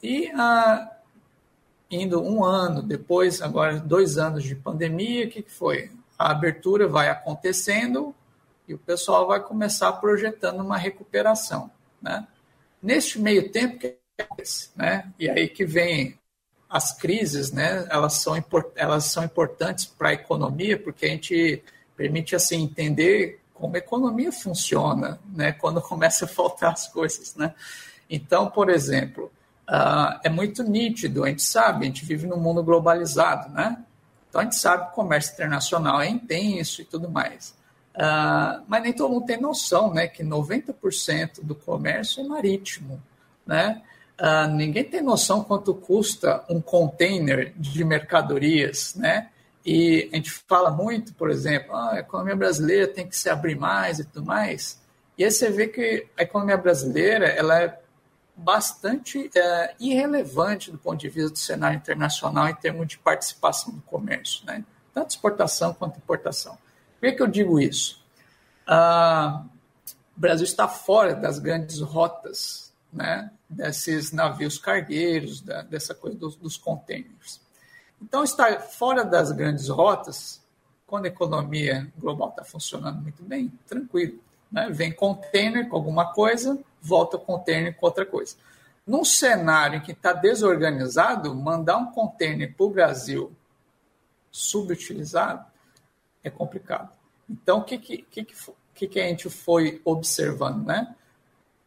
E 0.01 0.31
ah, 0.33 0.89
indo 1.89 2.21
um 2.21 2.43
ano 2.43 2.81
depois, 2.81 3.41
agora 3.41 3.79
dois 3.79 4.17
anos 4.17 4.43
de 4.43 4.55
pandemia, 4.55 5.25
o 5.25 5.29
que, 5.29 5.41
que 5.41 5.51
foi? 5.51 5.91
A 6.17 6.31
abertura 6.31 6.87
vai 6.87 7.09
acontecendo 7.09 8.13
e 8.67 8.73
o 8.73 8.77
pessoal 8.77 9.27
vai 9.27 9.39
começar 9.41 9.91
projetando 9.93 10.59
uma 10.59 10.77
recuperação. 10.77 11.71
Né? 12.01 12.27
Neste 12.81 13.19
meio 13.19 13.51
tempo, 13.51 13.79
que 13.79 13.97
acontece? 14.19 14.69
Né? 14.75 15.11
E 15.17 15.29
aí 15.29 15.47
que 15.47 15.65
vem 15.65 16.19
as 16.69 16.93
crises, 16.93 17.51
né? 17.51 17.87
elas, 17.89 18.13
são 18.13 18.35
elas 18.75 19.05
são 19.05 19.23
importantes 19.23 19.85
para 19.85 20.09
a 20.09 20.13
economia, 20.13 20.77
porque 20.77 21.05
a 21.05 21.09
gente 21.09 21.63
permite 21.97 22.35
assim 22.35 22.61
entender 22.61 23.38
como 23.59 23.75
a 23.75 23.79
economia 23.79 24.31
funciona 24.31 25.19
né? 25.35 25.51
quando 25.51 25.81
começa 25.81 26.25
a 26.25 26.27
faltar 26.27 26.73
as 26.73 26.87
coisas. 26.87 27.35
Né? 27.35 27.53
Então, 28.09 28.49
por 28.49 28.69
exemplo, 28.69 29.31
uh, 29.69 30.19
é 30.23 30.29
muito 30.29 30.63
nítido, 30.63 31.23
a 31.23 31.29
gente 31.29 31.43
sabe, 31.43 31.83
a 31.83 31.87
gente 31.87 32.05
vive 32.05 32.25
num 32.25 32.39
mundo 32.39 32.63
globalizado, 32.63 33.53
né? 33.53 33.77
Então 34.27 34.41
a 34.41 34.43
gente 34.43 34.57
sabe 34.57 34.85
que 34.85 34.91
o 34.91 34.95
comércio 34.95 35.33
internacional 35.33 36.01
é 36.01 36.07
intenso 36.07 36.81
e 36.81 36.85
tudo 36.85 37.09
mais. 37.09 37.55
Uh, 37.95 38.63
mas 38.67 38.83
nem 38.83 38.93
todo 38.93 39.11
mundo 39.11 39.25
tem 39.25 39.39
noção, 39.39 39.93
né, 39.93 40.07
que 40.07 40.23
90% 40.23 41.41
do 41.43 41.55
comércio 41.55 42.23
é 42.23 42.27
marítimo, 42.27 43.01
né? 43.45 43.81
Uh, 44.19 44.47
ninguém 44.53 44.83
tem 44.83 45.01
noção 45.01 45.43
quanto 45.43 45.73
custa 45.73 46.43
um 46.49 46.61
container 46.61 47.53
de 47.55 47.83
mercadorias, 47.83 48.93
né? 48.95 49.29
E 49.71 50.09
a 50.11 50.15
gente 50.15 50.31
fala 50.31 50.71
muito, 50.71 51.13
por 51.13 51.29
exemplo, 51.29 51.75
ah, 51.75 51.91
a 51.91 51.99
economia 51.99 52.35
brasileira 52.35 52.87
tem 52.87 53.07
que 53.07 53.15
se 53.15 53.29
abrir 53.29 53.55
mais 53.55 53.99
e 53.99 54.03
tudo 54.03 54.25
mais. 54.25 54.81
E 55.15 55.23
aí 55.23 55.29
você 55.29 55.51
vê 55.51 55.67
que 55.67 56.07
a 56.17 56.23
economia 56.23 56.57
brasileira 56.57 57.27
ela 57.27 57.61
é 57.61 57.79
bastante 58.35 59.29
é, 59.35 59.75
irrelevante 59.79 60.71
do 60.71 60.77
ponto 60.79 60.99
de 60.99 61.07
vista 61.07 61.29
do 61.29 61.37
cenário 61.37 61.77
internacional 61.77 62.49
em 62.49 62.55
termos 62.55 62.87
de 62.87 62.97
participação 62.97 63.71
no 63.71 63.81
comércio, 63.83 64.43
né? 64.43 64.65
tanto 64.91 65.11
exportação 65.11 65.71
quanto 65.71 65.99
importação. 65.99 66.57
Por 66.99 67.07
que, 67.07 67.11
que 67.11 67.21
eu 67.21 67.27
digo 67.27 67.59
isso? 67.59 68.03
Ah, 68.65 69.45
o 70.17 70.19
Brasil 70.19 70.45
está 70.45 70.67
fora 70.67 71.13
das 71.13 71.37
grandes 71.37 71.79
rotas 71.79 72.73
né, 72.91 73.29
desses 73.47 74.11
navios 74.11 74.57
cargueiros, 74.57 75.41
da, 75.41 75.61
dessa 75.61 75.93
coisa 75.93 76.17
dos, 76.17 76.35
dos 76.35 76.57
containers. 76.57 77.39
Então, 78.01 78.23
estar 78.23 78.61
fora 78.61 79.03
das 79.03 79.31
grandes 79.31 79.67
rotas, 79.69 80.41
quando 80.87 81.05
a 81.05 81.09
economia 81.09 81.91
global 81.97 82.29
está 82.29 82.43
funcionando 82.43 83.01
muito 83.01 83.21
bem, 83.23 83.51
tranquilo. 83.67 84.19
Né? 84.51 84.69
Vem 84.71 84.91
container 84.91 85.67
com 85.67 85.75
alguma 85.75 86.13
coisa, 86.13 86.57
volta 86.81 87.17
container 87.17 87.75
com 87.75 87.85
outra 87.85 88.05
coisa. 88.05 88.35
Num 88.87 89.05
cenário 89.05 89.77
em 89.77 89.81
que 89.81 89.91
está 89.91 90.13
desorganizado, 90.13 91.35
mandar 91.35 91.77
um 91.77 91.91
container 91.91 92.51
para 92.55 92.65
o 92.65 92.71
Brasil 92.71 93.31
subutilizado 94.31 95.45
é 96.23 96.29
complicado. 96.29 96.91
Então, 97.29 97.59
o 97.59 97.63
que, 97.63 97.77
que, 97.77 97.97
que, 98.01 98.87
que, 98.87 98.99
a 98.99 99.03
gente 99.03 99.29
foi 99.29 99.81
observando? 99.85 100.65
Né? 100.65 100.95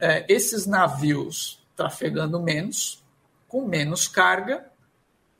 É, 0.01 0.25
esses 0.29 0.67
navios 0.67 1.62
trafegando 1.77 2.41
menos, 2.41 3.03
com 3.47 3.65
menos 3.65 4.09
carga 4.09 4.72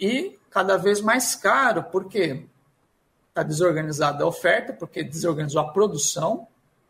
e 0.03 0.37
cada 0.51 0.77
vez 0.77 1.01
mais 1.01 1.37
caro, 1.37 1.85
porque 1.85 2.45
está 3.29 3.45
desorganizada 3.45 4.25
a 4.25 4.27
oferta, 4.27 4.73
porque 4.73 5.05
desorganizou 5.05 5.61
a 5.63 5.73
produção 5.73 6.49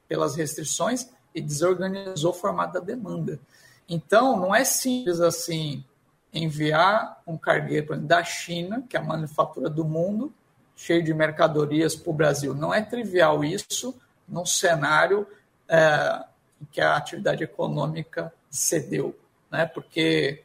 pelas 0.08 0.34
restrições 0.34 1.10
e 1.34 1.42
desorganizou 1.42 2.30
o 2.30 2.34
formato 2.34 2.72
da 2.72 2.80
demanda. 2.80 3.38
Então, 3.86 4.34
não 4.34 4.54
é 4.54 4.64
simples 4.64 5.20
assim 5.20 5.84
enviar 6.32 7.20
um 7.26 7.36
cargueiro 7.36 7.98
da 7.98 8.24
China, 8.24 8.82
que 8.88 8.96
é 8.96 9.00
a 9.00 9.04
manufatura 9.04 9.68
do 9.68 9.84
mundo, 9.84 10.32
cheio 10.74 11.04
de 11.04 11.12
mercadorias 11.12 11.94
para 11.94 12.10
o 12.10 12.14
Brasil. 12.14 12.54
Não 12.54 12.72
é 12.72 12.80
trivial 12.80 13.44
isso 13.44 13.94
num 14.26 14.46
cenário 14.46 15.26
é, 15.68 16.24
em 16.62 16.64
que 16.64 16.80
a 16.80 16.96
atividade 16.96 17.44
econômica 17.44 18.32
cedeu, 18.50 19.14
né? 19.50 19.66
porque 19.66 20.42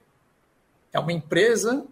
é 0.91 0.99
uma 0.99 1.13
empresa 1.13 1.85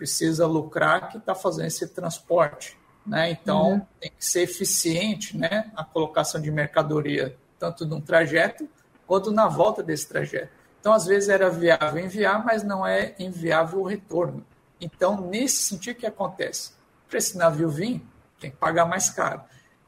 precisa 0.00 0.46
lucrar 0.46 1.10
que 1.10 1.18
está 1.18 1.34
fazendo 1.34 1.66
esse 1.66 1.86
transporte. 1.88 2.78
Né? 3.06 3.32
Então, 3.32 3.72
uhum. 3.72 3.86
tem 4.00 4.10
que 4.10 4.24
ser 4.24 4.40
eficiente 4.40 5.36
né? 5.36 5.70
a 5.76 5.84
colocação 5.84 6.40
de 6.40 6.50
mercadoria 6.50 7.36
tanto 7.58 7.84
num 7.84 8.00
trajeto 8.00 8.66
quanto 9.06 9.30
na 9.30 9.46
volta 9.46 9.82
desse 9.82 10.08
trajeto. 10.08 10.50
Então, 10.80 10.94
às 10.94 11.04
vezes 11.04 11.28
era 11.28 11.50
viável 11.50 12.02
enviar, 12.02 12.42
mas 12.42 12.62
não 12.62 12.86
é 12.86 13.14
inviável 13.18 13.80
o 13.80 13.84
retorno. 13.84 14.42
Então, 14.80 15.20
nesse 15.20 15.56
sentido, 15.56 15.98
o 15.98 16.00
que 16.00 16.06
acontece? 16.06 16.72
Para 17.06 17.18
esse 17.18 17.36
navio 17.36 17.68
vir, 17.68 18.02
tem 18.40 18.50
que 18.50 18.56
pagar 18.56 18.86
mais 18.86 19.10
caro. 19.10 19.42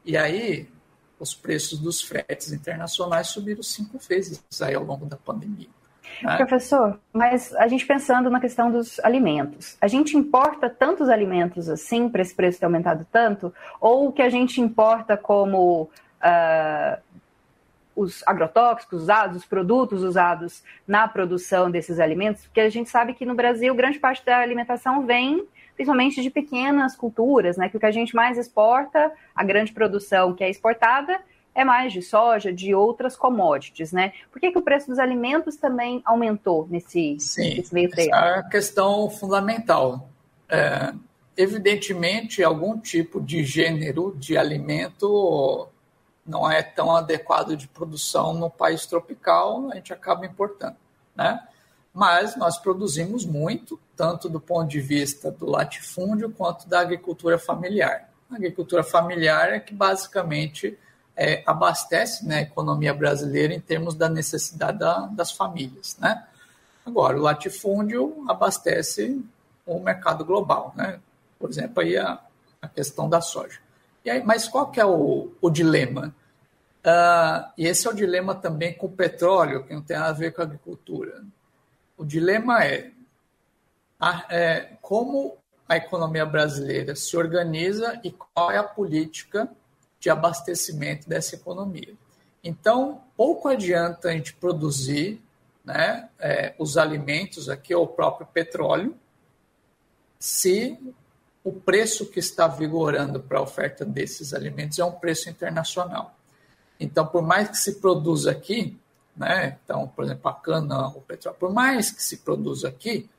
E 0.05 0.15
aí, 0.15 0.69
os 1.19 1.33
preços 1.33 1.79
dos 1.79 2.03
fretes 2.03 2.51
internacionais 2.51 3.29
subiram 3.29 3.63
cinco 3.63 3.97
vezes 3.97 4.43
aí 4.61 4.75
ao 4.75 4.83
longo 4.83 5.07
da 5.07 5.17
pandemia. 5.17 5.69
Né? 6.21 6.37
Professor, 6.37 6.99
mas 7.11 7.53
a 7.55 7.67
gente 7.67 7.85
pensando 7.85 8.29
na 8.29 8.39
questão 8.39 8.71
dos 8.71 8.99
alimentos, 8.99 9.77
a 9.81 9.87
gente 9.87 10.17
importa 10.17 10.69
tantos 10.69 11.09
alimentos 11.09 11.69
assim 11.69 12.09
para 12.09 12.21
esse 12.21 12.33
preço 12.33 12.59
ter 12.59 12.65
aumentado 12.65 13.05
tanto? 13.11 13.53
Ou 13.79 14.07
o 14.07 14.11
que 14.11 14.21
a 14.21 14.29
gente 14.29 14.61
importa 14.61 15.17
como 15.17 15.83
uh, 15.83 17.01
os 17.95 18.25
agrotóxicos 18.25 19.03
usados, 19.03 19.37
os 19.37 19.45
produtos 19.45 20.03
usados 20.03 20.63
na 20.87 21.07
produção 21.07 21.69
desses 21.69 21.99
alimentos? 21.99 22.45
Porque 22.45 22.61
a 22.61 22.69
gente 22.69 22.89
sabe 22.89 23.13
que 23.13 23.25
no 23.25 23.35
Brasil 23.35 23.73
grande 23.75 23.99
parte 23.99 24.25
da 24.25 24.39
alimentação 24.39 25.05
vem 25.05 25.47
principalmente 25.75 26.21
de 26.21 26.29
pequenas 26.29 26.95
culturas, 26.95 27.57
né? 27.57 27.67
Que 27.67 27.77
o 27.77 27.79
que 27.79 27.85
a 27.85 27.91
gente 27.91 28.15
mais 28.15 28.37
exporta, 28.37 29.11
a 29.35 29.43
grande 29.43 29.73
produção 29.73 30.33
que 30.33 30.43
é 30.43 30.49
exportada, 30.49 31.19
é 31.55 31.63
mais 31.63 31.93
de 31.93 32.01
soja, 32.01 32.51
de 32.51 32.73
outras 32.73 33.15
commodities, 33.15 33.91
né? 33.91 34.13
Por 34.31 34.39
que, 34.39 34.51
que 34.51 34.57
o 34.57 34.61
preço 34.61 34.87
dos 34.87 34.99
alimentos 34.99 35.55
também 35.55 36.01
aumentou 36.03 36.67
nesse, 36.69 37.17
Sim, 37.19 37.55
nesse 37.55 37.73
meio 37.73 37.89
tempo? 37.89 38.15
Essa 38.15 38.25
é 38.25 38.39
a 38.39 38.43
questão 38.43 39.09
fundamental. 39.09 40.09
É, 40.49 40.93
evidentemente, 41.37 42.43
algum 42.43 42.77
tipo 42.79 43.21
de 43.21 43.43
gênero 43.43 44.15
de 44.17 44.37
alimento 44.37 45.67
não 46.25 46.49
é 46.49 46.63
tão 46.63 46.95
adequado 46.95 47.55
de 47.55 47.67
produção 47.67 48.33
no 48.33 48.49
país 48.49 48.85
tropical, 48.85 49.69
a 49.71 49.75
gente 49.75 49.91
acaba 49.93 50.25
importando, 50.25 50.77
né? 51.15 51.39
Mas 51.93 52.35
nós 52.35 52.57
produzimos 52.57 53.23
muito, 53.23 53.79
tanto 53.95 54.27
do 54.27 54.39
ponto 54.39 54.67
de 54.67 54.79
vista 54.79 55.29
do 55.29 55.45
latifúndio 55.45 56.31
quanto 56.31 56.67
da 56.67 56.79
agricultura 56.79 57.37
familiar. 57.37 58.09
A 58.31 58.35
agricultura 58.35 58.83
familiar 58.83 59.53
é 59.53 59.59
que 59.59 59.75
basicamente 59.75 60.79
é, 61.15 61.43
abastece 61.45 62.25
né, 62.25 62.37
a 62.37 62.41
economia 62.41 62.93
brasileira 62.93 63.53
em 63.53 63.59
termos 63.59 63.95
da 63.95 64.09
necessidade 64.09 64.79
da, 64.79 65.07
das 65.07 65.31
famílias. 65.31 65.97
Né? 65.99 66.23
Agora, 66.85 67.17
o 67.17 67.21
latifúndio 67.21 68.23
abastece 68.27 69.23
o 69.65 69.79
mercado 69.79 70.25
global, 70.25 70.73
né? 70.75 70.99
por 71.39 71.49
exemplo, 71.49 71.81
aí 71.81 71.97
a, 71.97 72.19
a 72.61 72.67
questão 72.67 73.07
da 73.07 73.21
soja. 73.21 73.59
E 74.03 74.09
aí, 74.09 74.23
mas 74.23 74.47
qual 74.47 74.69
que 74.69 74.79
é 74.79 74.85
o, 74.85 75.31
o 75.41 75.49
dilema? 75.49 76.13
Uh, 76.85 77.49
e 77.57 77.65
esse 77.65 77.87
é 77.87 77.89
o 77.89 77.93
dilema 77.93 78.35
também 78.35 78.73
com 78.73 78.87
o 78.87 78.91
petróleo, 78.91 79.63
que 79.63 79.73
não 79.73 79.81
tem 79.81 79.97
nada 79.97 80.09
a 80.09 80.13
ver 80.13 80.33
com 80.33 80.41
a 80.41 80.43
agricultura. 80.43 81.23
O 81.97 82.03
dilema 82.03 82.65
é, 82.65 82.91
a, 83.99 84.25
é 84.29 84.77
como 84.81 85.37
a 85.69 85.77
economia 85.77 86.25
brasileira 86.25 86.95
se 86.95 87.15
organiza 87.15 87.99
e 88.03 88.11
qual 88.11 88.51
é 88.51 88.57
a 88.57 88.63
política 88.63 89.49
de 90.03 90.09
abastecimento 90.09 91.07
dessa 91.07 91.35
economia. 91.35 91.93
Então, 92.43 93.01
pouco 93.15 93.47
adianta 93.47 94.09
a 94.09 94.11
gente 94.11 94.33
produzir 94.33 95.23
né, 95.63 96.09
é, 96.19 96.53
os 96.59 96.77
alimentos 96.77 97.47
aqui, 97.47 97.73
ou 97.73 97.85
o 97.85 97.87
próprio 97.87 98.27
petróleo, 98.27 98.97
se 100.19 100.77
o 101.41 101.53
preço 101.53 102.05
que 102.05 102.19
está 102.19 102.49
vigorando 102.49 103.21
para 103.21 103.39
a 103.39 103.41
oferta 103.41 103.85
desses 103.85 104.33
alimentos 104.33 104.77
é 104.77 104.83
um 104.83 104.91
preço 104.91 105.29
internacional. 105.29 106.13
Então, 106.77 107.07
por 107.07 107.21
mais 107.21 107.47
que 107.47 107.57
se 107.57 107.75
produza 107.75 108.31
aqui, 108.31 108.77
né, 109.15 109.57
então, 109.63 109.87
por 109.87 110.03
exemplo, 110.03 110.29
a 110.29 110.33
cana, 110.33 110.89
o 110.89 110.99
petróleo, 110.99 111.37
por 111.39 111.53
mais 111.53 111.91
que 111.91 112.03
se 112.03 112.17
produza 112.17 112.67
aqui, 112.67 113.09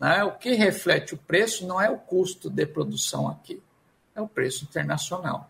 né, 0.00 0.24
o 0.24 0.32
que 0.32 0.54
reflete 0.54 1.14
o 1.14 1.18
preço 1.18 1.64
não 1.64 1.80
é 1.80 1.88
o 1.88 1.96
custo 1.96 2.50
de 2.50 2.66
produção 2.66 3.28
aqui, 3.28 3.62
é 4.16 4.20
o 4.20 4.26
preço 4.26 4.64
internacional. 4.64 5.48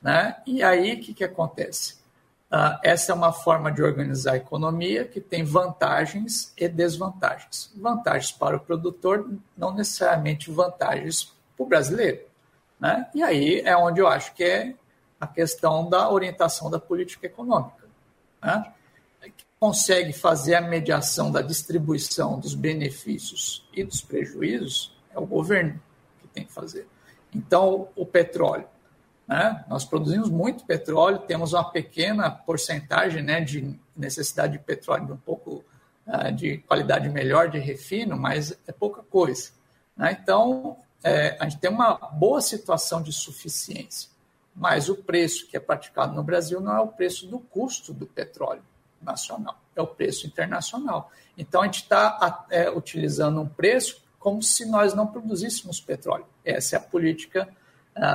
Né? 0.00 0.36
E 0.46 0.62
aí, 0.62 0.94
o 0.94 1.00
que, 1.00 1.14
que 1.14 1.24
acontece? 1.24 1.96
Uh, 2.50 2.78
essa 2.82 3.10
é 3.10 3.14
uma 3.14 3.32
forma 3.32 3.72
de 3.72 3.82
organizar 3.82 4.34
a 4.34 4.36
economia 4.36 5.04
que 5.04 5.20
tem 5.20 5.42
vantagens 5.42 6.52
e 6.56 6.68
desvantagens. 6.68 7.72
Vantagens 7.76 8.30
para 8.30 8.56
o 8.56 8.60
produtor, 8.60 9.28
não 9.56 9.74
necessariamente 9.74 10.50
vantagens 10.50 11.24
para 11.56 11.64
o 11.64 11.66
brasileiro. 11.66 12.20
Né? 12.78 13.08
E 13.14 13.22
aí 13.22 13.60
é 13.60 13.76
onde 13.76 14.00
eu 14.00 14.06
acho 14.06 14.32
que 14.34 14.44
é 14.44 14.74
a 15.20 15.26
questão 15.26 15.88
da 15.88 16.08
orientação 16.08 16.70
da 16.70 16.78
política 16.78 17.26
econômica. 17.26 17.84
Né? 18.40 18.72
Que 19.36 19.44
consegue 19.58 20.12
fazer 20.12 20.54
a 20.54 20.60
mediação 20.60 21.32
da 21.32 21.42
distribuição 21.42 22.38
dos 22.38 22.54
benefícios 22.54 23.68
e 23.72 23.82
dos 23.82 24.00
prejuízos 24.00 24.96
é 25.12 25.18
o 25.18 25.26
governo 25.26 25.82
que 26.20 26.28
tem 26.28 26.44
que 26.44 26.52
fazer. 26.52 26.86
Então, 27.34 27.88
o 27.96 28.06
petróleo 28.06 28.68
né? 29.26 29.64
Nós 29.68 29.84
produzimos 29.84 30.30
muito 30.30 30.64
petróleo, 30.64 31.18
temos 31.18 31.52
uma 31.52 31.64
pequena 31.64 32.30
porcentagem 32.30 33.22
né, 33.22 33.40
de 33.40 33.78
necessidade 33.96 34.52
de 34.52 34.58
petróleo 34.60 35.14
um 35.14 35.16
pouco 35.16 35.64
uh, 36.06 36.32
de 36.32 36.58
qualidade 36.58 37.08
melhor 37.08 37.48
de 37.50 37.58
refino, 37.58 38.16
mas 38.16 38.56
é 38.66 38.72
pouca 38.72 39.02
coisa. 39.02 39.50
Né? 39.96 40.16
Então, 40.22 40.76
é, 41.02 41.36
a 41.40 41.48
gente 41.48 41.60
tem 41.60 41.70
uma 41.70 41.94
boa 41.94 42.40
situação 42.40 43.02
de 43.02 43.12
suficiência, 43.12 44.10
mas 44.54 44.88
o 44.88 44.96
preço 44.96 45.46
que 45.48 45.56
é 45.56 45.60
praticado 45.60 46.14
no 46.14 46.22
Brasil 46.22 46.60
não 46.60 46.76
é 46.76 46.80
o 46.80 46.88
preço 46.88 47.26
do 47.26 47.38
custo 47.38 47.92
do 47.92 48.06
petróleo 48.06 48.62
nacional, 49.02 49.58
é 49.74 49.82
o 49.82 49.86
preço 49.86 50.26
internacional. 50.26 51.10
Então, 51.36 51.62
a 51.62 51.64
gente 51.66 51.82
está 51.82 52.46
é, 52.50 52.70
utilizando 52.70 53.40
um 53.40 53.48
preço 53.48 54.02
como 54.18 54.42
se 54.42 54.64
nós 54.66 54.94
não 54.94 55.06
produzíssemos 55.06 55.80
petróleo. 55.80 56.26
Essa 56.44 56.76
é 56.76 56.78
a 56.78 56.82
política 56.82 57.48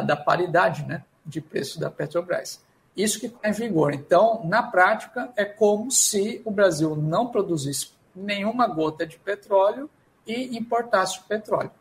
da 0.05 0.15
paridade 0.15 0.85
né, 0.85 1.03
de 1.25 1.41
preço 1.41 1.79
da 1.79 1.89
Petrobras. 1.89 2.61
Isso 2.95 3.19
que 3.19 3.27
está 3.27 3.49
em 3.49 3.53
vigor. 3.53 3.93
Então, 3.93 4.41
na 4.45 4.61
prática, 4.61 5.31
é 5.35 5.45
como 5.45 5.89
se 5.89 6.41
o 6.45 6.51
Brasil 6.51 6.95
não 6.95 7.27
produzisse 7.27 7.91
nenhuma 8.15 8.67
gota 8.67 9.05
de 9.05 9.17
petróleo 9.17 9.89
e 10.27 10.57
importasse 10.57 11.19
o 11.19 11.23
petróleo, 11.23 11.71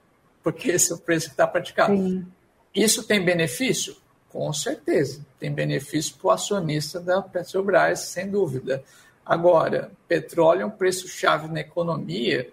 porque 0.43 0.71
esse 0.71 0.93
é 0.93 0.95
o 0.95 0.99
preço 0.99 1.27
que 1.27 1.33
está 1.33 1.47
praticado. 1.47 1.97
Sim. 1.97 2.27
Isso 2.75 3.03
tem 3.03 3.25
benefício? 3.25 3.97
Com 4.29 4.53
certeza. 4.53 5.27
Tem 5.39 5.53
benefício 5.53 6.15
para 6.17 6.29
o 6.29 6.31
acionista 6.31 7.01
da 7.01 7.21
Petrobras, 7.21 8.01
sem 8.01 8.31
dúvida. 8.31 8.83
Agora, 9.27 9.91
petróleo 10.07 10.63
é 10.63 10.67
um 10.67 10.71
preço-chave 10.71 11.49
na 11.49 11.61
economia 11.61 12.51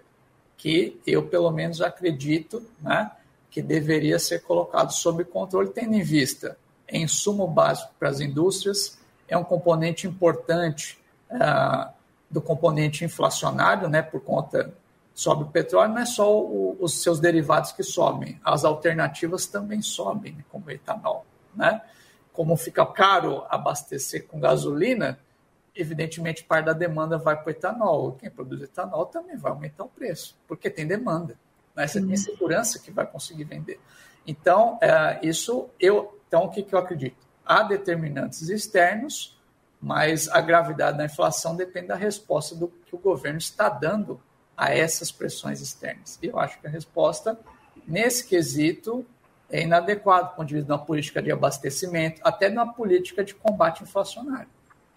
que 0.56 1.00
eu, 1.06 1.26
pelo 1.26 1.50
menos, 1.52 1.80
acredito 1.80 2.64
né, 2.80 3.10
que 3.58 3.62
deveria 3.62 4.20
ser 4.20 4.42
colocado 4.42 4.92
sob 4.92 5.24
controle, 5.24 5.70
tendo 5.70 5.92
em 5.94 6.02
vista 6.02 6.56
em 6.88 7.02
insumo 7.02 7.44
básico 7.44 7.92
para 7.98 8.08
as 8.08 8.20
indústrias, 8.20 8.96
é 9.26 9.36
um 9.36 9.42
componente 9.42 10.06
importante 10.06 10.96
uh, 11.28 11.90
do 12.30 12.40
componente 12.40 13.04
inflacionário, 13.04 13.88
né, 13.88 14.00
por 14.00 14.20
conta 14.20 14.72
sobe 15.12 15.42
o 15.42 15.46
petróleo, 15.48 15.92
não 15.92 16.02
é 16.02 16.06
só 16.06 16.40
o, 16.40 16.76
os 16.78 17.02
seus 17.02 17.18
derivados 17.18 17.72
que 17.72 17.82
sobem, 17.82 18.40
as 18.44 18.64
alternativas 18.64 19.46
também 19.46 19.82
sobem, 19.82 20.38
como 20.52 20.66
o 20.66 20.70
etanol. 20.70 21.26
Né? 21.52 21.82
Como 22.32 22.56
fica 22.56 22.86
caro 22.86 23.44
abastecer 23.50 24.28
com 24.28 24.38
gasolina, 24.38 25.18
evidentemente 25.74 26.44
parte 26.44 26.66
da 26.66 26.72
demanda 26.72 27.18
vai 27.18 27.34
para 27.34 27.48
o 27.48 27.50
etanol. 27.50 28.12
Quem 28.12 28.30
produz 28.30 28.62
etanol 28.62 29.06
também 29.06 29.36
vai 29.36 29.50
aumentar 29.50 29.82
o 29.82 29.88
preço, 29.88 30.38
porque 30.46 30.70
tem 30.70 30.86
demanda. 30.86 31.36
Né? 31.78 31.86
Você 31.86 32.04
tem 32.04 32.16
segurança 32.16 32.80
que 32.80 32.90
vai 32.90 33.06
conseguir 33.06 33.44
vender. 33.44 33.80
Então, 34.26 34.78
é, 34.82 35.20
isso 35.22 35.70
eu. 35.78 36.20
Então, 36.26 36.44
o 36.44 36.50
que, 36.50 36.64
que 36.64 36.74
eu 36.74 36.78
acredito? 36.78 37.16
Há 37.46 37.62
determinantes 37.62 38.48
externos, 38.48 39.40
mas 39.80 40.28
a 40.28 40.40
gravidade 40.40 40.98
da 40.98 41.04
inflação 41.04 41.54
depende 41.54 41.86
da 41.86 41.94
resposta 41.94 42.56
do 42.56 42.66
que 42.68 42.94
o 42.94 42.98
governo 42.98 43.38
está 43.38 43.68
dando 43.68 44.20
a 44.56 44.74
essas 44.74 45.12
pressões 45.12 45.60
externas. 45.60 46.18
E 46.20 46.26
eu 46.26 46.38
acho 46.38 46.60
que 46.60 46.66
a 46.66 46.70
resposta, 46.70 47.38
nesse 47.86 48.26
quesito, 48.26 49.06
é 49.48 49.62
inadequada 49.62 50.30
do 50.30 50.34
ponto 50.34 50.48
de 50.48 50.56
vista 50.56 50.66
de 50.66 50.72
uma 50.72 50.84
política 50.84 51.22
de 51.22 51.30
abastecimento, 51.30 52.20
até 52.24 52.50
de 52.50 52.56
uma 52.56 52.74
política 52.74 53.24
de 53.24 53.36
combate 53.36 53.84
inflacionário. 53.84 54.48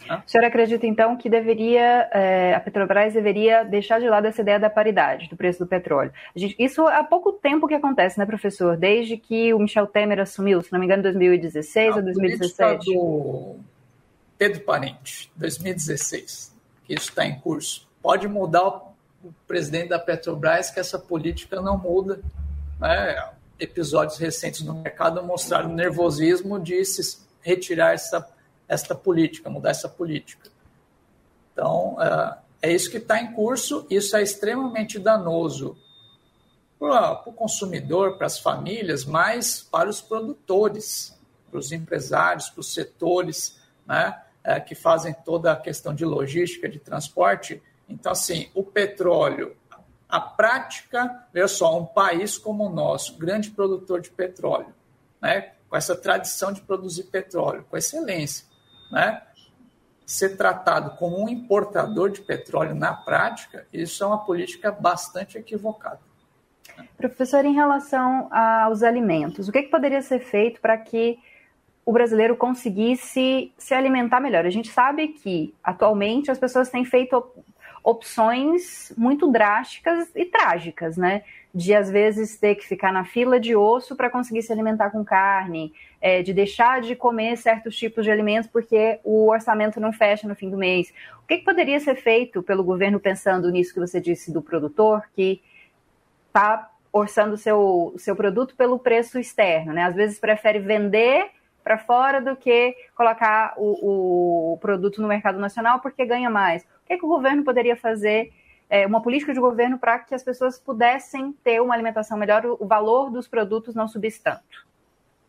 O 0.09 0.29
senhor 0.29 0.45
acredita, 0.45 0.85
então, 0.85 1.15
que 1.15 1.29
deveria, 1.29 2.09
é, 2.11 2.53
a 2.53 2.59
Petrobras 2.59 3.13
deveria 3.13 3.63
deixar 3.63 3.99
de 3.99 4.09
lado 4.09 4.25
essa 4.25 4.41
ideia 4.41 4.59
da 4.59 4.69
paridade 4.69 5.29
do 5.29 5.35
preço 5.35 5.59
do 5.59 5.67
petróleo? 5.67 6.11
Gente, 6.35 6.55
isso 6.59 6.85
há 6.87 7.03
pouco 7.03 7.31
tempo 7.31 7.67
que 7.67 7.73
acontece, 7.73 8.17
né, 8.17 8.25
professor? 8.25 8.75
Desde 8.75 9.17
que 9.17 9.53
o 9.53 9.59
Michel 9.59 9.87
Temer 9.87 10.19
assumiu, 10.19 10.61
se 10.61 10.71
não 10.71 10.79
me 10.79 10.85
engano, 10.85 11.01
em 11.01 11.03
2016 11.03 11.95
ou 11.95 12.01
2017? 12.01 12.93
do 12.93 13.55
Pedro 14.37 14.61
Parente, 14.61 15.31
2016, 15.35 16.55
que 16.85 16.93
isso 16.93 17.09
está 17.09 17.25
em 17.25 17.39
curso. 17.39 17.87
Pode 18.01 18.27
mudar 18.27 18.67
o 19.23 19.31
presidente 19.47 19.89
da 19.89 19.99
Petrobras, 19.99 20.71
que 20.71 20.79
essa 20.79 20.97
política 20.97 21.61
não 21.61 21.77
muda. 21.77 22.19
Né? 22.79 23.29
Episódios 23.59 24.17
recentes 24.17 24.61
no 24.61 24.81
mercado 24.81 25.21
mostraram 25.23 25.69
o 25.69 25.75
nervosismo 25.75 26.59
de 26.59 26.83
se 26.83 27.19
retirar 27.41 27.93
essa 27.93 28.27
esta 28.71 28.95
política, 28.95 29.49
mudar 29.49 29.71
essa 29.71 29.89
política. 29.89 30.49
Então, 31.51 31.97
é, 32.01 32.69
é 32.69 32.73
isso 32.73 32.89
que 32.89 32.97
está 32.97 33.21
em 33.21 33.33
curso, 33.33 33.85
isso 33.89 34.15
é 34.15 34.21
extremamente 34.21 34.97
danoso 34.97 35.77
para 36.79 37.21
o 37.25 37.33
consumidor, 37.33 38.17
para 38.17 38.27
as 38.27 38.39
famílias, 38.39 39.05
mas 39.05 39.61
para 39.61 39.89
os 39.89 40.01
produtores, 40.01 41.17
para 41.49 41.59
os 41.59 41.71
empresários, 41.71 42.49
para 42.49 42.61
os 42.61 42.73
setores. 42.73 43.59
né, 43.85 44.21
é, 44.43 44.59
que 44.59 44.73
fazem 44.75 45.13
toda 45.25 45.51
a 45.51 45.55
questão 45.55 45.93
de 45.93 46.05
logística, 46.05 46.67
de 46.67 46.79
transporte. 46.79 47.61
Então, 47.87 48.11
assim, 48.11 48.49
o 48.53 48.63
petróleo, 48.63 49.55
a 50.09 50.19
prática, 50.19 51.27
veja 51.33 51.47
só, 51.47 51.79
um 51.79 51.85
país 51.85 52.37
como 52.37 52.65
o 52.65 52.69
nosso, 52.69 53.17
grande 53.17 53.51
produtor 53.51 54.01
de 54.01 54.09
petróleo, 54.09 54.73
né, 55.21 55.51
com 55.69 55.75
essa 55.75 55.95
tradição 55.95 56.51
de 56.51 56.61
produzir 56.61 57.03
petróleo, 57.03 57.65
com 57.69 57.77
excelência, 57.77 58.45
né, 58.91 59.21
ser 60.05 60.35
tratado 60.35 60.97
como 60.97 61.23
um 61.23 61.29
importador 61.29 62.09
de 62.09 62.21
petróleo 62.21 62.75
na 62.75 62.93
prática, 62.93 63.65
isso 63.71 64.03
é 64.03 64.07
uma 64.07 64.25
política 64.25 64.71
bastante 64.71 65.37
equivocada. 65.37 65.99
Professor, 66.97 67.45
em 67.45 67.53
relação 67.53 68.29
aos 68.31 68.83
alimentos, 68.83 69.47
o 69.47 69.51
que, 69.51 69.63
que 69.63 69.69
poderia 69.69 70.01
ser 70.01 70.19
feito 70.19 70.59
para 70.59 70.77
que 70.77 71.17
o 71.85 71.91
brasileiro 71.91 72.35
conseguisse 72.35 73.51
se 73.57 73.73
alimentar 73.73 74.19
melhor? 74.19 74.45
A 74.45 74.49
gente 74.49 74.69
sabe 74.69 75.09
que, 75.09 75.53
atualmente, 75.63 76.29
as 76.29 76.37
pessoas 76.37 76.69
têm 76.69 76.85
feito 76.85 77.23
opções 77.83 78.93
muito 78.97 79.31
drásticas 79.31 80.09
e 80.15 80.25
trágicas, 80.25 80.97
né? 80.97 81.23
De 81.53 81.73
às 81.73 81.89
vezes 81.89 82.39
ter 82.39 82.55
que 82.55 82.65
ficar 82.65 82.93
na 82.93 83.03
fila 83.03 83.39
de 83.39 83.55
osso 83.55 83.95
para 83.95 84.09
conseguir 84.09 84.41
se 84.41 84.53
alimentar 84.53 84.89
com 84.89 85.03
carne, 85.03 85.73
é, 85.99 86.21
de 86.21 86.33
deixar 86.33 86.81
de 86.81 86.95
comer 86.95 87.37
certos 87.37 87.75
tipos 87.75 88.05
de 88.05 88.11
alimentos 88.11 88.49
porque 88.49 88.99
o 89.03 89.29
orçamento 89.29 89.79
não 89.79 89.91
fecha 89.91 90.27
no 90.27 90.35
fim 90.35 90.49
do 90.49 90.57
mês. 90.57 90.93
O 91.23 91.27
que, 91.27 91.37
que 91.37 91.43
poderia 91.43 91.79
ser 91.79 91.95
feito 91.95 92.41
pelo 92.41 92.63
governo 92.63 92.99
pensando 92.99 93.51
nisso 93.51 93.73
que 93.73 93.79
você 93.79 93.99
disse 93.99 94.31
do 94.31 94.41
produtor, 94.41 95.03
que 95.13 95.41
está 96.27 96.71
orçando 96.91 97.37
seu, 97.37 97.93
seu 97.97 98.15
produto 98.15 98.55
pelo 98.55 98.79
preço 98.79 99.19
externo, 99.19 99.73
né? 99.73 99.83
Às 99.83 99.95
vezes 99.95 100.19
prefere 100.19 100.59
vender 100.59 101.29
para 101.63 101.77
fora 101.77 102.19
do 102.19 102.35
que 102.35 102.75
colocar 102.95 103.53
o, 103.55 104.53
o, 104.53 104.57
produto 104.57 105.01
no 105.01 105.07
mercado 105.07 105.39
nacional 105.39 105.79
porque 105.79 106.05
ganha 106.05 106.29
mais. 106.29 106.63
O 106.63 106.87
que, 106.87 106.97
que 106.97 107.05
o 107.05 107.09
governo 107.09 107.43
poderia 107.43 107.75
fazer, 107.75 108.33
é, 108.71 108.87
uma 108.87 109.01
política 109.01 109.33
de 109.33 109.39
governo 109.41 109.77
para 109.77 109.99
que 109.99 110.15
as 110.15 110.23
pessoas 110.23 110.57
pudessem 110.57 111.33
ter 111.43 111.61
uma 111.61 111.73
alimentação 111.73 112.17
melhor, 112.17 112.45
o, 112.45 112.65
valor 112.65 113.11
dos 113.11 113.27
produtos 113.27 113.75
não 113.75 113.85
subisse 113.85 114.21
tanto? 114.21 114.65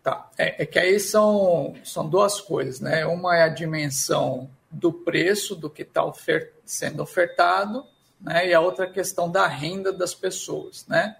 Tá, 0.01 0.31
é, 0.39 0.63
é, 0.63 0.67
que 0.67 0.79
aí 0.79 1.01
são, 1.01 1.75
são 1.83 2.09
duas 2.09 2.41
coisas, 2.41 2.79
né? 2.79 3.05
Uma 3.05 3.37
é 3.37 3.43
a 3.43 3.49
dimensão 3.49 4.49
do 4.71 4.93
preço 4.93 5.57
do 5.57 5.69
que 5.69 5.83
está 5.83 6.05
ofer 6.05 6.53
sendo 6.65 7.03
ofertado, 7.03 7.85
né? 8.21 8.47
E 8.47 8.55
a 8.55 8.61
outra 8.61 8.87
questão 8.87 9.29
da 9.29 9.45
renda 9.49 9.93
das 9.93 10.15
pessoas, 10.15 10.87
né? 10.87 11.17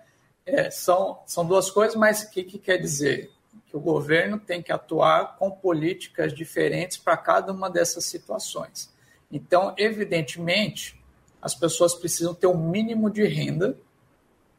É, 0.47 0.71
são, 0.71 1.19
são 1.27 1.45
duas 1.45 1.73
coisas, 1.73 1.97
mas 1.97 2.23
o 2.23 2.31
que, 2.31 2.45
que 2.45 2.59
quer 2.59 2.79
dizer? 2.79 3.33
Que 3.67 3.77
o 3.77 3.81
governo 3.81 4.39
tem 4.39 4.63
que 4.63 4.71
atuar 4.71 5.37
com 5.39 5.51
políticas 5.51 6.33
diferentes 6.33 6.97
para 6.97 7.17
cada 7.17 7.53
uma 7.53 7.69
dessas 7.69 8.05
situações. 8.05 8.93
Então, 9.31 9.75
evidentemente, 9.77 11.02
as 11.43 11.55
pessoas 11.55 11.95
precisam 11.95 12.33
ter 12.33 12.47
um 12.47 12.57
mínimo 12.57 13.11
de 13.11 13.25
renda 13.25 13.77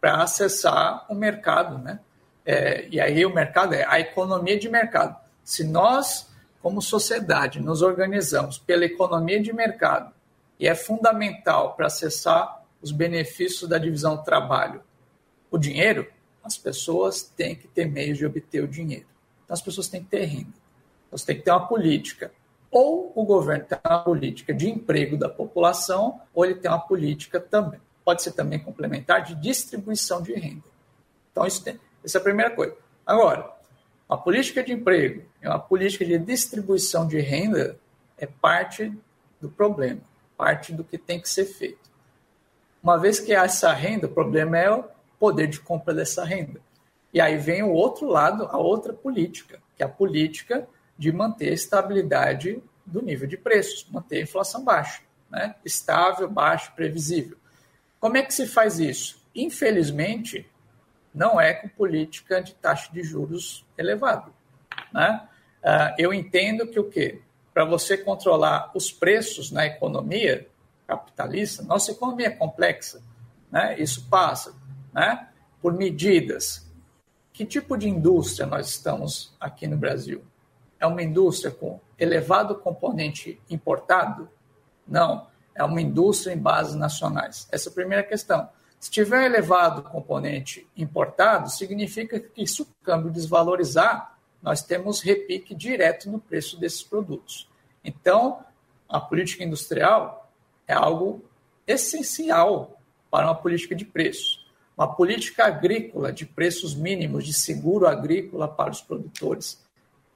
para 0.02 0.22
acessar 0.22 1.06
o 1.10 1.16
mercado, 1.16 1.78
né? 1.78 2.02
É, 2.46 2.88
e 2.90 3.00
aí 3.00 3.26
o 3.26 3.34
mercado 3.34 3.74
é 3.74 3.86
a 3.86 4.02
economia 4.02 4.60
de 4.60 4.68
mercado. 4.70 5.16
Se 5.46 5.64
nós, 5.64 6.30
como 6.62 6.82
sociedade, 6.82 7.62
nos 7.62 7.82
organizamos 7.82 8.58
pela 8.58 8.84
economia 8.84 9.42
de 9.42 9.54
mercado, 9.54 10.14
e 10.60 10.68
é 10.68 10.76
fundamental 10.76 11.74
para 11.74 11.88
acessar 11.88 12.64
os 12.82 12.92
benefícios 12.92 13.70
da 13.70 13.78
divisão 13.78 14.18
do 14.18 14.24
trabalho, 14.24 14.84
o 15.50 15.58
dinheiro, 15.58 16.12
as 16.44 16.58
pessoas 16.58 17.24
têm 17.24 17.56
que 17.56 17.68
ter 17.70 17.86
meios 17.86 18.18
de 18.18 18.26
obter 18.26 18.62
o 18.62 18.68
dinheiro. 18.68 19.06
Então 19.46 19.54
as 19.54 19.62
pessoas 19.62 19.88
têm 19.88 20.04
que 20.04 20.10
ter 20.10 20.26
renda. 20.26 20.54
Você 21.10 21.28
tem 21.28 21.38
que 21.38 21.44
ter 21.44 21.52
uma 21.52 21.66
política. 21.66 22.32
Ou 22.74 23.14
o 23.14 23.24
governo 23.24 23.66
tem 23.66 23.78
uma 23.86 24.00
política 24.00 24.52
de 24.52 24.68
emprego 24.68 25.16
da 25.16 25.30
população, 25.30 26.20
ou 26.34 26.44
ele 26.44 26.56
tem 26.56 26.72
uma 26.72 26.80
política 26.80 27.40
também. 27.40 27.80
Pode 28.04 28.24
ser 28.24 28.32
também 28.32 28.58
complementar 28.58 29.24
de 29.24 29.36
distribuição 29.36 30.24
de 30.24 30.34
renda. 30.34 30.64
Então, 31.32 31.46
isso 31.46 31.64
tem, 31.64 31.80
essa 32.04 32.18
é 32.18 32.20
a 32.20 32.24
primeira 32.24 32.50
coisa. 32.50 32.76
Agora, 33.06 33.54
a 34.10 34.18
política 34.18 34.64
de 34.64 34.74
emprego 34.74 35.24
e 35.40 35.48
uma 35.48 35.60
política 35.60 36.04
de 36.04 36.18
distribuição 36.18 37.08
de 37.08 37.20
renda 37.20 37.78
é 38.18 38.26
parte 38.26 38.92
do 39.40 39.50
problema, 39.50 40.02
parte 40.36 40.74
do 40.74 40.84
que 40.84 40.98
tem 40.98 41.22
que 41.22 41.30
ser 41.30 41.46
feito. 41.46 41.92
Uma 42.82 42.98
vez 42.98 43.20
que 43.20 43.36
há 43.36 43.44
essa 43.44 43.72
renda, 43.72 44.08
o 44.08 44.10
problema 44.10 44.58
é 44.58 44.84
poder 45.20 45.46
de 45.46 45.60
compra 45.60 45.94
dessa 45.94 46.26
renda. 46.26 46.60
E 47.14 47.22
aí 47.22 47.38
vem 47.38 47.62
o 47.62 47.72
outro 47.72 48.08
lado, 48.08 48.48
a 48.50 48.58
outra 48.58 48.94
política, 48.94 49.60
que 49.78 49.84
é 49.84 49.86
a 49.86 49.90
política 49.90 50.68
de 50.98 51.12
manter 51.12 51.50
a 51.50 51.54
estabilidade 51.54 52.62
do 52.86 53.02
nível 53.02 53.28
de 53.28 53.38
preços, 53.38 53.88
manter 53.90 54.18
a 54.18 54.22
inflação 54.24 54.64
baixa, 54.64 55.02
né? 55.30 55.56
estável, 55.64 56.30
baixo, 56.30 56.74
previsível. 56.76 57.38
Como 58.00 58.18
é 58.18 58.24
que 58.24 58.34
se 58.34 58.46
faz 58.46 58.80
isso? 58.80 59.22
Infelizmente, 59.34 60.50
não 61.14 61.40
é 61.40 61.54
com 61.54 61.70
política 61.70 62.42
de 62.42 62.54
taxa 62.56 62.92
de 62.92 63.04
juros 63.04 63.66
elevada. 63.78 64.32
Né? 64.92 65.28
Uh, 65.64 65.96
eu 65.98 66.14
entendo 66.14 66.68
que 66.68 66.80
o 66.80 66.90
quê? 66.90 67.22
Para 67.54 67.66
você 67.66 67.98
controlar 67.98 68.72
os 68.76 68.92
preços 68.92 69.52
na 69.52 69.66
economia 69.66 70.48
capitalista, 70.88 71.64
nossa 71.64 71.92
economia 71.92 72.28
é 72.28 72.32
complexa, 72.32 73.02
né? 73.52 73.80
isso 73.80 74.08
passa 74.10 74.54
né, 74.94 75.30
por 75.62 75.74
medidas. 75.74 76.70
Que 77.32 77.46
tipo 77.46 77.78
de 77.78 77.88
indústria 77.88 78.46
nós 78.46 78.70
estamos 78.70 79.36
aqui 79.40 79.66
no 79.68 79.78
Brasil? 79.78 80.24
É 80.84 80.86
uma 80.86 81.02
indústria 81.02 81.50
com 81.50 81.80
elevado 81.98 82.56
componente 82.56 83.40
importado? 83.50 84.28
Não, 84.86 85.28
é 85.56 85.64
uma 85.64 85.80
indústria 85.80 86.34
em 86.34 86.38
bases 86.38 86.76
nacionais. 86.76 87.48
Essa 87.50 87.70
é 87.70 87.72
a 87.72 87.74
primeira 87.74 88.04
questão. 88.04 88.50
Se 88.82 88.92
tiver 88.92 89.24
elevado 89.24 89.82
componente 89.82 90.68
importado, 90.76 91.50
significa 91.50 92.20
que 92.20 92.46
se 92.46 92.64
o 92.64 92.68
câmbio 92.84 93.10
desvalorizar, 93.10 94.18
nós 94.42 94.62
temos 94.62 95.00
repique 95.00 95.56
direto 95.56 96.12
no 96.12 96.20
preço 96.20 96.60
desses 96.60 96.84
produtos. 96.84 97.50
Então, 97.82 98.44
a 98.90 99.00
política 99.00 99.42
industrial 99.42 100.30
é 100.68 100.74
algo 100.74 101.24
essencial 101.66 102.78
para 103.10 103.28
uma 103.28 103.36
política 103.36 103.74
de 103.74 103.86
preço 103.86 104.44
uma 104.76 104.92
política 104.92 105.46
agrícola 105.46 106.12
de 106.12 106.26
preços 106.26 106.74
mínimos 106.74 107.26
de 107.26 107.32
seguro 107.32 107.86
agrícola 107.86 108.48
para 108.48 108.72
os 108.72 108.82
produtores 108.82 109.64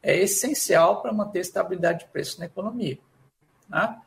é 0.02 0.18
essencial 0.18 1.02
para 1.02 1.12
manter 1.12 1.40
a 1.40 1.42
estabilidade 1.42 2.00
de 2.00 2.12
preço 2.12 2.40
na 2.40 2.46
economia. 2.46 2.98
Né? 3.70 3.98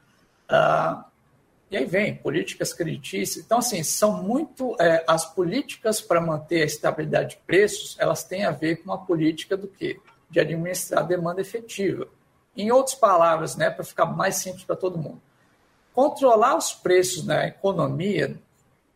Ah, 0.48 1.04
e 1.70 1.76
aí 1.76 1.84
vem 1.84 2.16
políticas 2.16 2.72
creditícias. 2.72 3.44
Então, 3.44 3.58
assim, 3.58 3.82
são 3.84 4.22
muito. 4.22 4.76
É, 4.80 5.04
as 5.06 5.24
políticas 5.24 6.00
para 6.00 6.20
manter 6.20 6.62
a 6.62 6.66
estabilidade 6.66 7.30
de 7.30 7.42
preços, 7.46 7.96
elas 8.00 8.24
têm 8.24 8.44
a 8.44 8.50
ver 8.50 8.82
com 8.82 8.92
a 8.92 8.98
política 8.98 9.56
do 9.56 9.68
quê? 9.68 10.00
De 10.28 10.40
administrar 10.40 11.04
a 11.04 11.06
demanda 11.06 11.40
efetiva. 11.40 12.08
Em 12.56 12.72
outras 12.72 12.96
palavras, 12.96 13.54
né, 13.54 13.70
para 13.70 13.84
ficar 13.84 14.06
mais 14.06 14.36
simples 14.36 14.64
para 14.64 14.74
todo 14.74 14.98
mundo, 14.98 15.22
controlar 15.94 16.56
os 16.56 16.72
preços 16.72 17.24
na 17.24 17.46
economia 17.46 18.36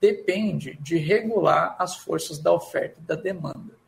depende 0.00 0.74
de 0.80 0.98
regular 0.98 1.76
as 1.78 1.96
forças 1.96 2.38
da 2.38 2.52
oferta 2.52 2.96
e 2.98 3.02
da 3.02 3.14
demanda. 3.14 3.83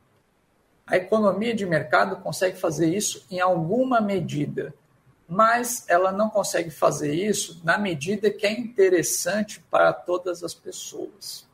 A 0.86 0.96
economia 0.96 1.54
de 1.54 1.66
mercado 1.66 2.16
consegue 2.16 2.56
fazer 2.56 2.94
isso 2.94 3.26
em 3.30 3.40
alguma 3.40 4.00
medida, 4.00 4.74
mas 5.28 5.84
ela 5.88 6.12
não 6.12 6.30
consegue 6.30 6.70
fazer 6.70 7.12
isso 7.12 7.60
na 7.64 7.76
medida 7.76 8.30
que 8.30 8.46
é 8.46 8.52
interessante 8.52 9.60
para 9.70 9.92
todas 9.92 10.44
as 10.44 10.54
pessoas. 10.54 11.46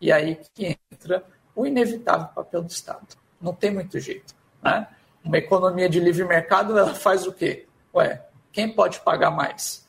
E 0.00 0.10
aí 0.10 0.40
que 0.54 0.76
entra 0.92 1.24
o 1.54 1.66
inevitável 1.66 2.28
papel 2.34 2.62
do 2.62 2.70
Estado. 2.70 3.06
Não 3.40 3.54
tem 3.54 3.70
muito 3.70 3.98
jeito. 4.00 4.34
Né? 4.62 4.88
Uma 5.22 5.38
economia 5.38 5.88
de 5.88 6.00
livre 6.00 6.24
mercado 6.24 6.76
ela 6.76 6.94
faz 6.94 7.26
o 7.26 7.32
quê? 7.32 7.66
Ué, 7.94 8.26
quem 8.52 8.74
pode 8.74 9.00
pagar 9.00 9.30
mais? 9.30 9.88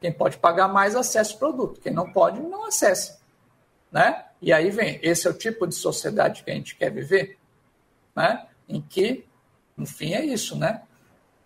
Quem 0.00 0.12
pode 0.12 0.38
pagar 0.38 0.68
mais 0.68 0.96
acessa 0.96 1.34
o 1.34 1.38
produto. 1.38 1.80
Quem 1.80 1.92
não 1.92 2.10
pode, 2.10 2.40
não 2.40 2.66
acessa 2.66 3.18
né? 3.90 4.24
E 4.40 4.52
aí 4.52 4.70
vem, 4.70 4.98
esse 5.02 5.26
é 5.26 5.30
o 5.30 5.34
tipo 5.34 5.66
de 5.66 5.74
sociedade 5.74 6.44
que 6.44 6.50
a 6.50 6.54
gente 6.54 6.76
quer 6.76 6.90
viver, 6.90 7.37
né? 8.18 8.46
Em 8.68 8.80
que, 8.80 9.24
no 9.76 9.86
fim, 9.86 10.12
é 10.12 10.24
isso, 10.24 10.58
né? 10.58 10.82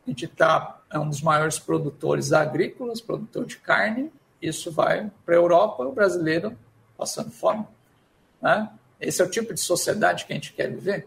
A 0.06 0.10
gente 0.10 0.24
está 0.24 0.80
é 0.90 0.98
um 0.98 1.08
dos 1.08 1.22
maiores 1.22 1.58
produtores 1.58 2.32
agrícolas, 2.32 3.00
produtor 3.00 3.44
de 3.44 3.58
carne, 3.58 4.10
isso 4.40 4.72
vai 4.72 5.10
para 5.24 5.34
a 5.34 5.38
Europa, 5.38 5.84
o 5.84 5.92
brasileiro 5.92 6.58
passando 6.96 7.30
fome, 7.30 7.66
né? 8.40 8.70
Esse 8.98 9.20
é 9.20 9.24
o 9.24 9.30
tipo 9.30 9.52
de 9.52 9.60
sociedade 9.60 10.24
que 10.24 10.32
a 10.32 10.36
gente 10.36 10.52
quer 10.54 10.70
viver? 10.70 11.06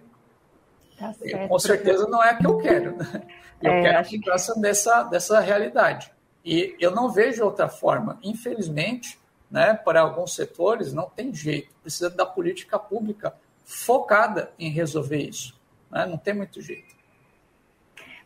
Tá 1.00 1.14
certo, 1.14 1.48
com 1.48 1.60
certeza 1.60 2.08
não 2.08 2.24
é 2.24 2.30
a 2.30 2.36
que 2.36 2.46
eu 2.46 2.58
quero, 2.60 2.96
né? 2.96 3.24
Eu 3.62 3.72
é, 3.72 3.82
quero 3.82 3.98
a 3.98 4.12
mudança 4.12 4.60
dessa, 4.60 5.04
dessa 5.04 5.40
realidade. 5.40 6.12
E 6.44 6.76
eu 6.80 6.92
não 6.92 7.10
vejo 7.10 7.44
outra 7.44 7.68
forma. 7.68 8.20
Infelizmente, 8.22 9.18
né, 9.50 9.74
para 9.74 10.02
alguns 10.02 10.36
setores, 10.36 10.94
não 10.94 11.10
tem 11.10 11.34
jeito. 11.34 11.74
Precisa 11.82 12.10
da 12.10 12.26
política 12.26 12.78
pública 12.78 13.34
focada 13.64 14.52
em 14.60 14.70
resolver 14.70 15.18
isso. 15.18 15.55
Né? 15.96 16.06
Não 16.06 16.18
tem 16.18 16.34
muito 16.34 16.62
jeito. 16.62 16.94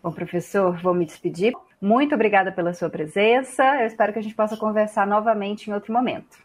Bom, 0.01 0.11
professor, 0.11 0.75
vou 0.81 0.93
me 0.93 1.05
despedir. 1.05 1.53
Muito 1.79 2.15
obrigada 2.15 2.51
pela 2.51 2.73
sua 2.73 2.89
presença. 2.89 3.63
Eu 3.81 3.85
espero 3.85 4.11
que 4.11 4.19
a 4.19 4.23
gente 4.23 4.33
possa 4.33 4.57
conversar 4.57 5.05
novamente 5.05 5.69
em 5.69 5.73
outro 5.73 5.93
momento. 5.93 6.39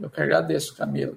Eu 0.00 0.08
que 0.08 0.22
agradeço, 0.22 0.74
Camila. 0.76 1.14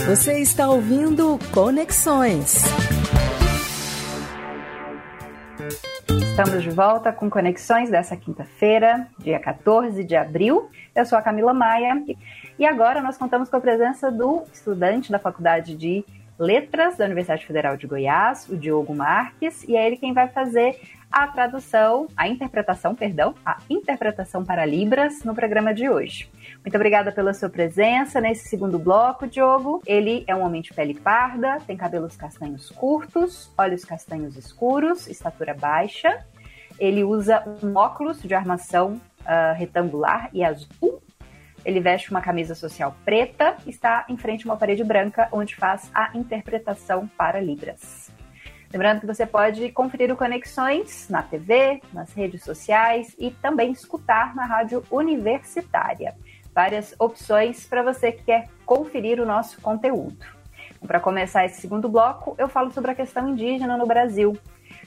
Você 0.06 0.40
está 0.40 0.68
ouvindo 0.68 1.38
Conexões. 1.52 2.64
Estamos 6.32 6.62
de 6.62 6.70
volta 6.70 7.12
com 7.12 7.28
Conexões 7.28 7.90
dessa 7.90 8.16
quinta-feira, 8.16 9.06
dia 9.18 9.38
14 9.38 10.02
de 10.02 10.16
abril. 10.16 10.70
Eu 10.96 11.04
sou 11.04 11.18
a 11.18 11.20
Camila 11.20 11.52
Maia 11.52 12.02
e 12.58 12.64
agora 12.64 13.02
nós 13.02 13.18
contamos 13.18 13.50
com 13.50 13.56
a 13.58 13.60
presença 13.60 14.10
do 14.10 14.42
estudante 14.50 15.12
da 15.12 15.18
Faculdade 15.18 15.76
de 15.76 16.02
Letras 16.38 16.96
da 16.96 17.04
Universidade 17.04 17.46
Federal 17.46 17.76
de 17.76 17.86
Goiás, 17.86 18.48
o 18.48 18.56
Diogo 18.56 18.94
Marques, 18.94 19.62
e 19.64 19.76
é 19.76 19.86
ele 19.86 19.98
quem 19.98 20.14
vai 20.14 20.26
fazer 20.26 20.80
a 21.12 21.26
tradução, 21.26 22.08
a 22.16 22.26
interpretação, 22.26 22.94
perdão, 22.94 23.34
a 23.44 23.58
interpretação 23.68 24.44
para 24.44 24.64
Libras 24.64 25.22
no 25.22 25.34
programa 25.34 25.74
de 25.74 25.88
hoje. 25.88 26.30
Muito 26.64 26.74
obrigada 26.74 27.12
pela 27.12 27.34
sua 27.34 27.50
presença 27.50 28.18
nesse 28.20 28.48
segundo 28.48 28.78
bloco, 28.78 29.26
Diogo. 29.26 29.82
Ele 29.86 30.24
é 30.26 30.34
um 30.34 30.42
homem 30.42 30.62
de 30.62 30.72
pele 30.72 30.94
parda, 30.94 31.58
tem 31.66 31.76
cabelos 31.76 32.16
castanhos 32.16 32.70
curtos, 32.70 33.52
olhos 33.58 33.84
castanhos 33.84 34.36
escuros, 34.36 35.06
estatura 35.06 35.52
baixa. 35.52 36.24
Ele 36.78 37.04
usa 37.04 37.44
um 37.62 37.76
óculos 37.76 38.22
de 38.22 38.34
armação 38.34 39.00
uh, 39.20 39.54
retangular 39.54 40.30
e 40.32 40.42
azul. 40.42 41.02
Ele 41.64 41.78
veste 41.78 42.10
uma 42.10 42.22
camisa 42.22 42.54
social 42.54 42.96
preta, 43.04 43.56
está 43.66 44.06
em 44.08 44.16
frente 44.16 44.48
a 44.48 44.50
uma 44.50 44.56
parede 44.56 44.82
branca 44.82 45.28
onde 45.30 45.54
faz 45.54 45.90
a 45.94 46.10
interpretação 46.16 47.06
para 47.16 47.38
Libras. 47.38 48.10
Lembrando 48.72 49.00
que 49.00 49.06
você 49.06 49.26
pode 49.26 49.70
conferir 49.70 50.10
o 50.10 50.16
Conexões 50.16 51.06
na 51.10 51.22
TV, 51.22 51.82
nas 51.92 52.10
redes 52.14 52.42
sociais 52.42 53.14
e 53.18 53.30
também 53.30 53.70
escutar 53.70 54.34
na 54.34 54.46
rádio 54.46 54.82
universitária. 54.90 56.14
Várias 56.54 56.94
opções 56.98 57.66
para 57.66 57.82
você 57.82 58.12
que 58.12 58.24
quer 58.24 58.48
conferir 58.64 59.20
o 59.20 59.26
nosso 59.26 59.60
conteúdo. 59.60 60.24
Para 60.86 60.98
começar 61.00 61.44
esse 61.44 61.60
segundo 61.60 61.86
bloco, 61.86 62.34
eu 62.38 62.48
falo 62.48 62.70
sobre 62.70 62.92
a 62.92 62.94
questão 62.94 63.28
indígena 63.28 63.76
no 63.76 63.86
Brasil. 63.86 64.38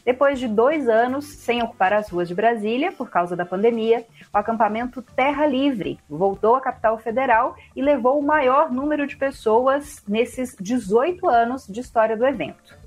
Depois 0.04 0.40
de 0.40 0.48
dois 0.48 0.90
anos 0.90 1.26
sem 1.26 1.62
ocupar 1.62 1.94
as 1.94 2.10
ruas 2.10 2.28
de 2.28 2.34
Brasília 2.34 2.92
por 2.92 3.12
causa 3.12 3.36
da 3.36 3.46
pandemia, 3.46 4.04
o 4.34 4.38
acampamento 4.38 5.00
Terra 5.16 5.46
Livre 5.46 6.00
voltou 6.10 6.56
à 6.56 6.62
capital 6.62 6.98
federal 6.98 7.56
e 7.76 7.84
levou 7.84 8.18
o 8.18 8.26
maior 8.26 8.72
número 8.72 9.06
de 9.06 9.16
pessoas 9.16 10.04
nesses 10.08 10.56
18 10.60 11.30
anos 11.30 11.68
de 11.68 11.82
história 11.82 12.18
do 12.18 12.26
evento. 12.26 12.85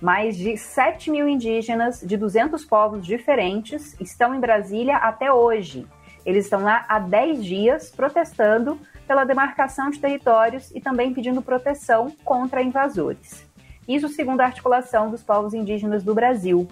Mais 0.00 0.36
de 0.36 0.56
7 0.56 1.10
mil 1.10 1.26
indígenas 1.26 2.00
de 2.00 2.16
200 2.16 2.64
povos 2.64 3.04
diferentes 3.04 3.98
estão 3.98 4.34
em 4.34 4.40
Brasília 4.40 4.96
até 4.96 5.32
hoje. 5.32 5.86
Eles 6.24 6.44
estão 6.44 6.62
lá 6.62 6.84
há 6.88 6.98
10 6.98 7.44
dias 7.44 7.90
protestando 7.90 8.78
pela 9.06 9.24
demarcação 9.24 9.88
de 9.88 9.98
territórios 9.98 10.70
e 10.74 10.80
também 10.80 11.14
pedindo 11.14 11.40
proteção 11.40 12.12
contra 12.24 12.62
invasores. 12.62 13.46
Isso 13.88 14.08
segundo 14.08 14.40
a 14.40 14.46
articulação 14.46 15.10
dos 15.10 15.22
povos 15.22 15.54
indígenas 15.54 16.02
do 16.02 16.14
Brasil. 16.14 16.68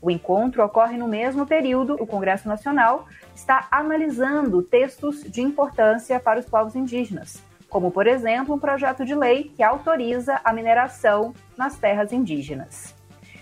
O 0.00 0.10
encontro 0.10 0.64
ocorre 0.64 0.96
no 0.96 1.06
mesmo 1.06 1.46
período 1.46 1.94
o 2.00 2.06
Congresso 2.06 2.48
Nacional 2.48 3.06
está 3.34 3.68
analisando 3.70 4.62
textos 4.62 5.22
de 5.22 5.42
importância 5.42 6.18
para 6.18 6.40
os 6.40 6.46
povos 6.46 6.74
indígenas, 6.74 7.42
como, 7.74 7.90
por 7.90 8.06
exemplo, 8.06 8.54
um 8.54 8.58
projeto 8.60 9.04
de 9.04 9.16
lei 9.16 9.52
que 9.52 9.60
autoriza 9.60 10.40
a 10.44 10.52
mineração 10.52 11.34
nas 11.58 11.76
terras 11.76 12.12
indígenas. 12.12 12.94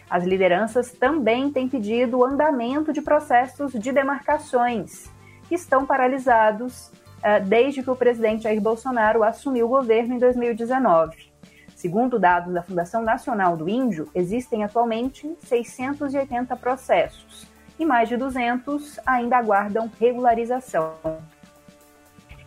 As 0.08 0.24
lideranças 0.24 0.90
também 0.90 1.52
têm 1.52 1.68
pedido 1.68 2.16
o 2.16 2.24
andamento 2.24 2.94
de 2.94 3.02
processos 3.02 3.74
de 3.74 3.92
demarcações, 3.92 5.10
que 5.46 5.54
estão 5.54 5.84
paralisados 5.84 6.86
uh, 7.18 7.44
desde 7.46 7.82
que 7.82 7.90
o 7.90 7.94
presidente 7.94 8.44
Jair 8.44 8.58
Bolsonaro 8.58 9.22
assumiu 9.22 9.66
o 9.66 9.68
governo 9.68 10.14
em 10.14 10.18
2019. 10.18 11.30
Segundo 11.76 12.18
dados 12.18 12.54
da 12.54 12.62
Fundação 12.62 13.02
Nacional 13.02 13.54
do 13.54 13.68
Índio, 13.68 14.08
existem 14.14 14.64
atualmente 14.64 15.30
680 15.40 16.56
processos 16.56 17.46
e 17.78 17.84
mais 17.84 18.08
de 18.08 18.16
200 18.16 18.98
ainda 19.04 19.36
aguardam 19.36 19.90
regularização. 20.00 20.94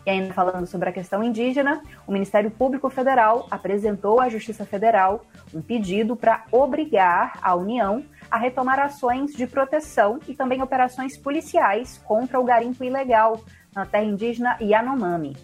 E 0.06 0.10
ainda 0.10 0.32
falando 0.32 0.68
sobre 0.68 0.88
a 0.88 0.92
questão 0.92 1.20
indígena, 1.20 1.82
o 2.06 2.12
Ministério 2.12 2.48
Público 2.48 2.88
Federal 2.88 3.48
apresentou 3.50 4.20
à 4.20 4.28
Justiça 4.28 4.64
Federal 4.64 5.26
um 5.52 5.60
pedido 5.60 6.14
para 6.14 6.44
obrigar 6.52 7.40
a 7.42 7.56
União 7.56 8.04
a 8.30 8.38
retomar 8.38 8.78
ações 8.78 9.32
de 9.32 9.48
proteção 9.48 10.20
e 10.28 10.34
também 10.34 10.62
operações 10.62 11.18
policiais 11.18 12.00
contra 12.04 12.38
o 12.38 12.44
garimpo 12.44 12.84
ilegal 12.84 13.40
na 13.74 13.84
terra 13.84 14.04
indígena 14.04 14.56
Yanomami. 14.60 15.36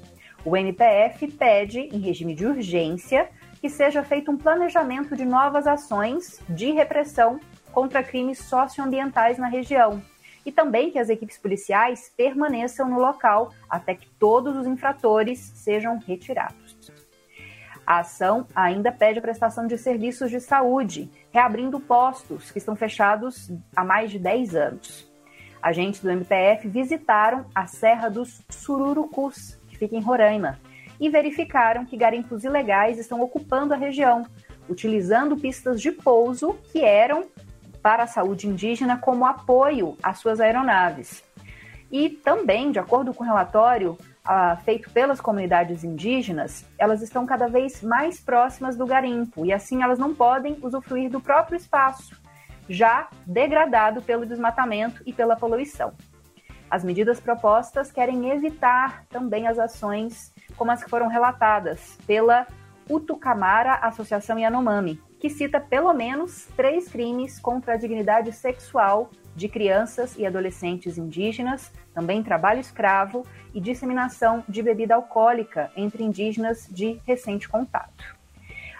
O 0.45 0.57
MPF 0.57 1.27
pede, 1.33 1.81
em 1.81 1.99
regime 1.99 2.33
de 2.33 2.47
urgência, 2.47 3.29
que 3.61 3.69
seja 3.69 4.05
feito 4.05 4.31
um 4.31 4.37
planejamento 4.37 5.17
de 5.17 5.25
novas 5.25 5.67
ações 5.67 6.41
de 6.49 6.71
repressão 6.71 7.41
contra 7.73 8.03
crimes 8.03 8.39
socioambientais 8.39 9.39
na 9.39 9.49
região, 9.49 10.01
e 10.45 10.53
também 10.53 10.91
que 10.91 10.99
as 10.99 11.09
equipes 11.09 11.39
policiais 11.39 12.13
permaneçam 12.17 12.89
no 12.89 12.99
local 12.99 13.53
até 13.69 13.95
que 13.95 14.09
todos 14.19 14.57
os 14.57 14.67
infratores 14.67 15.39
sejam 15.39 15.99
retirados. 15.99 16.93
A 17.87 17.99
ação 17.99 18.47
ainda 18.55 18.93
pede 18.93 19.19
a 19.19 19.23
prestação 19.23 19.67
de 19.67 19.77
serviços 19.77 20.31
de 20.31 20.41
saúde, 20.41 21.11
reabrindo 21.33 21.81
postos 21.81 22.51
que 22.51 22.59
estão 22.59 22.77
fechados 22.77 23.51
há 23.75 23.85
mais 23.85 24.11
de 24.11 24.19
10 24.19 24.55
anos. 24.55 25.13
Agentes 25.61 26.01
do 26.01 26.11
MPF 26.11 26.69
visitaram 26.69 27.47
a 27.55 27.67
Serra 27.67 28.09
dos 28.09 28.43
Sururucus, 28.49 29.59
que 29.69 29.77
fica 29.77 29.97
em 29.97 30.01
Roraima, 30.01 30.61
e 31.01 31.09
verificaram 31.09 31.85
que 31.85 31.97
garimpos 31.97 32.45
ilegais 32.45 32.99
estão 32.99 33.21
ocupando 33.21 33.75
a 33.75 33.77
região, 33.77 34.25
utilizando 34.69 35.37
pistas 35.37 35.81
de 35.81 35.91
pouso 35.91 36.55
que 36.73 36.81
eram 36.81 37.27
para 37.83 38.05
a 38.05 38.07
saúde 38.07 38.47
indígena 38.47 38.97
como 38.97 39.27
apoio 39.27 39.97
às 40.03 40.19
suas 40.19 40.41
aeronaves. 40.41 41.25
E 41.91 42.09
também, 42.09 42.71
de 42.71 42.79
acordo 42.79 43.13
com 43.13 43.23
o 43.23 43.27
relatório 43.27 43.99
ah, 44.25 44.57
feito 44.65 44.89
pelas 44.91 45.21
comunidades 45.21 45.85
indígenas, 45.85 46.65
elas 46.79 47.03
estão 47.03 47.27
cada 47.27 47.49
vez 47.49 47.83
mais 47.83 48.21
próximas 48.21 48.77
do 48.77 48.87
garimpo 48.87 49.45
e 49.45 49.53
assim 49.53 49.83
elas 49.83 49.99
não 49.99 50.15
podem 50.15 50.57
usufruir 50.63 51.11
do 51.11 51.21
próprio 51.21 51.57
espaço, 51.57 52.17
já 52.69 53.09
degradado 53.27 54.01
pelo 54.01 54.25
desmatamento 54.25 55.03
e 55.05 55.13
pela 55.13 55.37
poluição. 55.37 55.93
As 56.71 56.83
medidas 56.83 57.21
propostas 57.21 57.93
querem 57.93 58.31
evitar 58.31 59.05
também 59.11 59.47
as 59.47 59.59
ações 59.59 60.33
como 60.57 60.71
as 60.71 60.83
que 60.83 60.89
foram 60.89 61.09
relatadas 61.09 61.99
pela 62.07 62.47
Utucamara 62.89 63.75
Associação 63.75 64.39
Yanomami, 64.39 64.99
que 65.23 65.31
cita 65.31 65.61
pelo 65.61 65.95
menos 65.95 66.49
três 66.57 66.89
crimes 66.89 67.39
contra 67.39 67.75
a 67.75 67.77
dignidade 67.77 68.33
sexual 68.33 69.09
de 69.37 69.49
crianças 69.49 70.19
e 70.19 70.27
adolescentes 70.27 70.99
indígenas, 70.99 71.71
também 71.95 72.25
trabalho 72.25 72.59
escravo 72.59 73.25
e 73.55 73.61
disseminação 73.61 74.43
de 74.49 74.61
bebida 74.61 74.97
alcoólica 74.97 75.71
entre 75.77 76.03
indígenas 76.03 76.67
de 76.69 77.01
recente 77.07 77.49
contato. 77.49 78.17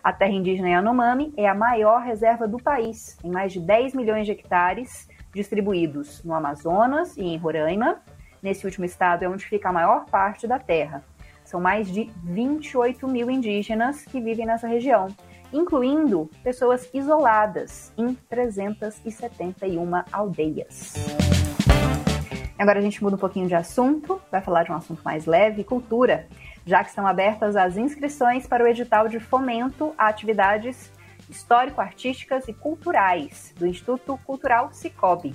A 0.03 0.13
terra 0.13 0.33
indígena 0.33 0.71
Yanomami 0.71 1.33
é 1.37 1.49
a 1.49 1.55
maior 1.55 2.03
reserva 2.03 2.49
do 2.49 2.61
país, 2.61 3.17
em 3.23 3.31
mais 3.31 3.53
de 3.53 3.61
10 3.61 3.95
milhões 3.95 4.27
de 4.27 4.33
hectares, 4.33 5.09
distribuídos 5.33 6.25
no 6.25 6.35
Amazonas 6.35 7.17
e 7.17 7.23
em 7.23 7.37
Roraima. 7.37 8.03
Nesse 8.43 8.67
último 8.67 8.85
estado 8.85 9.23
é 9.23 9.29
onde 9.29 9.47
fica 9.47 9.69
a 9.69 9.73
maior 9.73 10.07
parte 10.07 10.49
da 10.49 10.59
terra. 10.59 11.05
São 11.45 11.61
mais 11.61 11.87
de 11.87 12.11
28 12.25 13.07
mil 13.07 13.31
indígenas 13.31 14.05
que 14.05 14.21
vivem 14.21 14.45
nessa 14.45 14.67
região, 14.67 15.07
incluindo 15.53 16.31
pessoas 16.43 16.89
isoladas 16.93 17.93
em 17.97 18.15
371 18.15 20.03
aldeias. 20.11 20.95
Agora 22.59 22.79
a 22.79 22.83
gente 22.83 23.03
muda 23.03 23.17
um 23.17 23.19
pouquinho 23.19 23.49
de 23.49 23.55
assunto, 23.55 24.23
vai 24.31 24.41
falar 24.41 24.63
de 24.63 24.71
um 24.71 24.77
assunto 24.77 25.03
mais 25.05 25.27
leve, 25.27 25.65
cultura, 25.65 26.29
já 26.65 26.83
que 26.83 26.91
estão 26.91 27.07
abertas 27.07 27.57
as 27.57 27.77
inscrições 27.77 28.47
para 28.47 28.63
o 28.63 28.69
edital 28.69 29.09
de 29.09 29.19
fomento 29.19 29.93
a 29.99 30.07
atividades 30.07 30.93
histórico-artísticas 31.29 32.47
e 32.47 32.53
culturais 32.53 33.53
do 33.59 33.67
Instituto 33.67 34.19
Cultural 34.25 34.73
Cicobi. 34.73 35.35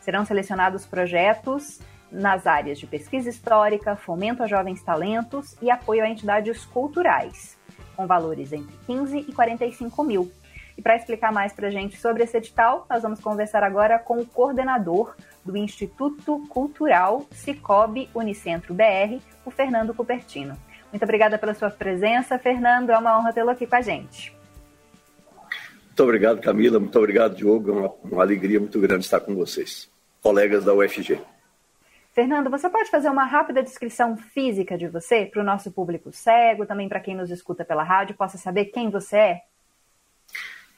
Serão 0.00 0.24
selecionados 0.24 0.84
projetos 0.84 1.80
nas 2.10 2.46
áreas 2.46 2.78
de 2.78 2.86
pesquisa 2.86 3.28
histórica, 3.28 3.96
fomento 3.96 4.42
a 4.42 4.46
jovens 4.46 4.82
talentos 4.82 5.56
e 5.60 5.70
apoio 5.70 6.02
a 6.02 6.08
entidades 6.08 6.64
culturais, 6.64 7.58
com 7.94 8.06
valores 8.06 8.52
entre 8.52 8.74
15 8.86 9.18
e 9.28 9.32
45 9.32 10.04
mil. 10.04 10.30
E 10.76 10.82
para 10.82 10.96
explicar 10.96 11.32
mais 11.32 11.52
para 11.52 11.68
a 11.68 11.70
gente 11.70 11.96
sobre 11.96 12.24
esse 12.24 12.36
edital, 12.36 12.86
nós 12.90 13.02
vamos 13.02 13.20
conversar 13.20 13.62
agora 13.62 13.98
com 13.98 14.18
o 14.18 14.26
coordenador 14.26 15.14
do 15.44 15.56
Instituto 15.56 16.44
Cultural 16.48 17.24
Cicobi 17.30 18.08
Unicentro 18.14 18.74
BR, 18.74 19.20
o 19.44 19.50
Fernando 19.50 19.94
Cupertino. 19.94 20.56
Muito 20.90 21.02
obrigada 21.02 21.38
pela 21.38 21.54
sua 21.54 21.70
presença, 21.70 22.38
Fernando. 22.38 22.90
É 22.90 22.98
uma 22.98 23.18
honra 23.18 23.32
tê-lo 23.32 23.50
aqui 23.50 23.66
com 23.66 23.76
a 23.76 23.80
gente. 23.80 24.34
Muito 25.86 26.02
obrigado, 26.02 26.40
Camila. 26.40 26.80
Muito 26.80 26.98
obrigado, 26.98 27.36
Diogo. 27.36 27.70
É 27.70 27.72
uma, 27.72 27.92
uma 28.04 28.22
alegria 28.22 28.58
muito 28.58 28.80
grande 28.80 29.04
estar 29.04 29.20
com 29.20 29.34
vocês, 29.34 29.88
colegas 30.20 30.64
da 30.64 30.74
UFG. 30.74 31.20
Fernando, 32.14 32.48
você 32.48 32.70
pode 32.70 32.88
fazer 32.90 33.08
uma 33.08 33.24
rápida 33.24 33.60
descrição 33.60 34.16
física 34.16 34.78
de 34.78 34.86
você 34.86 35.26
para 35.26 35.42
o 35.42 35.44
nosso 35.44 35.72
público 35.72 36.12
cego, 36.12 36.64
também 36.64 36.88
para 36.88 37.00
quem 37.00 37.16
nos 37.16 37.28
escuta 37.28 37.64
pela 37.64 37.82
rádio, 37.82 38.14
possa 38.14 38.38
saber 38.38 38.66
quem 38.66 38.88
você 38.88 39.16
é? 39.16 39.42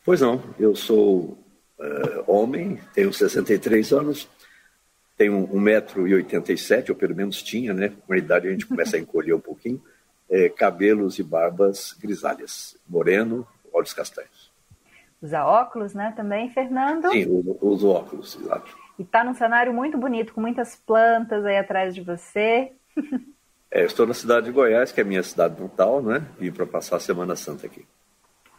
Pois 0.03 0.23
não, 0.23 0.43
eu 0.59 0.75
sou 0.75 1.37
uh, 1.79 2.25
homem, 2.27 2.81
tenho 2.95 3.13
63 3.13 3.93
anos, 3.93 4.31
tenho 5.15 5.47
1,87m, 5.49 6.89
ou 6.89 6.97
pelo 6.97 7.15
menos 7.15 7.43
tinha, 7.43 7.75
né? 7.75 7.93
Com 8.07 8.15
a 8.15 8.19
idade 8.19 8.49
a 8.49 8.51
gente 8.51 8.65
começa 8.65 8.97
a 8.97 9.01
encolher 9.01 9.35
um 9.35 9.41
pouquinho. 9.41 9.83
É, 10.29 10.49
cabelos 10.49 11.19
e 11.19 11.23
barbas 11.23 11.93
grisalhas, 12.01 12.77
moreno, 12.89 13.47
olhos 13.73 13.93
castanhos. 13.93 14.51
Usa 15.21 15.45
óculos, 15.45 15.93
né, 15.93 16.13
também, 16.17 16.51
Fernando? 16.51 17.11
Sim, 17.11 17.27
uso, 17.29 17.59
uso 17.61 17.89
óculos, 17.91 18.39
exato. 18.41 18.86
E 18.99 19.03
está 19.03 19.23
num 19.23 19.35
cenário 19.35 19.73
muito 19.73 19.99
bonito, 19.99 20.33
com 20.33 20.41
muitas 20.41 20.75
plantas 20.75 21.45
aí 21.45 21.59
atrás 21.59 21.95
de 21.95 22.01
você. 22.01 22.73
é, 23.71 23.83
eu 23.83 23.87
estou 23.87 24.07
na 24.07 24.15
cidade 24.15 24.47
de 24.47 24.53
Goiás, 24.53 24.93
que 24.93 25.01
é 25.01 25.05
a 25.05 25.07
minha 25.07 25.23
cidade 25.23 25.61
natal, 25.61 26.03
né? 26.03 26.27
Vim 26.39 26.51
para 26.51 26.67
passar 26.67 26.97
a 26.97 27.01
Semana 27.01 27.37
Santa 27.37 27.67
aqui. 27.67 27.87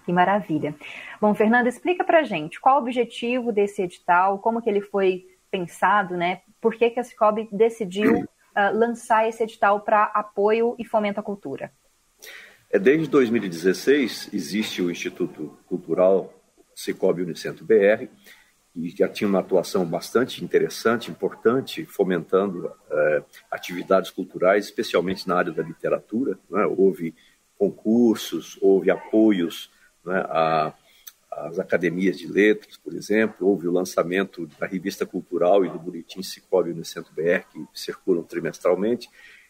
Que 0.06 0.13
maravilha. 0.13 0.73
Bom, 1.19 1.34
Fernando, 1.34 1.67
explica 1.67 2.04
para 2.04 2.23
gente 2.23 2.62
qual 2.62 2.78
o 2.78 2.82
objetivo 2.82 3.52
desse 3.52 3.82
edital, 3.82 4.39
como 4.39 4.62
que 4.62 4.69
ele 4.69 4.80
foi 4.80 5.26
pensado, 5.52 6.15
né? 6.15 6.41
Por 6.62 6.76
que, 6.76 6.89
que 6.91 7.00
a 7.00 7.04
Cicobi 7.04 7.50
decidiu 7.52 8.19
uh, 8.19 8.26
lançar 8.73 9.28
esse 9.28 9.43
edital 9.43 9.82
para 9.82 10.04
apoio 10.06 10.76
e 10.80 10.86
fomento 10.86 11.19
à 11.19 11.23
cultura? 11.23 11.71
É, 12.69 12.78
desde 12.78 13.08
2016 13.10 14.30
existe 14.34 14.82
o 14.82 14.91
Instituto 14.91 15.58
Cultural 15.67 16.34
Cicobi 16.76 17.23
Unicentro 17.23 17.65
BR, 17.65 18.08
e 18.78 18.90
já 18.90 19.10
tinha 19.10 19.28
uma 19.28 19.40
atuação 19.40 19.84
bastante 19.84 20.44
interessante, 20.44 21.10
importante, 21.10 21.84
fomentando 21.86 22.72
é, 22.92 23.24
atividades 23.50 24.12
culturais, 24.12 24.66
especialmente 24.66 25.28
na 25.28 25.36
área 25.36 25.52
da 25.52 25.63
literatura. 25.63 26.38
Né? 26.48 26.63
Houve 26.66 27.16
concursos, 27.58 28.56
houve 28.62 28.92
apoios 28.92 29.72
né, 30.06 30.24
academias 31.60 32.20
de 32.20 32.28
letras, 32.28 32.78
por 32.78 32.94
exemplo, 32.94 33.48
houve 33.48 33.68
o 33.68 33.72
lançamento 33.72 34.48
da 34.60 34.68
revista 34.68 35.06
cultural 35.06 35.66
e 35.66 35.70
do 35.70 35.80
boletim 35.80 36.22
Cicobi 36.22 36.72
no 36.72 36.86
Centro 36.86 37.12
BR, 37.13 37.46
que 37.52 37.66
circulam 37.74 38.24
trimestralmente. 38.24 39.10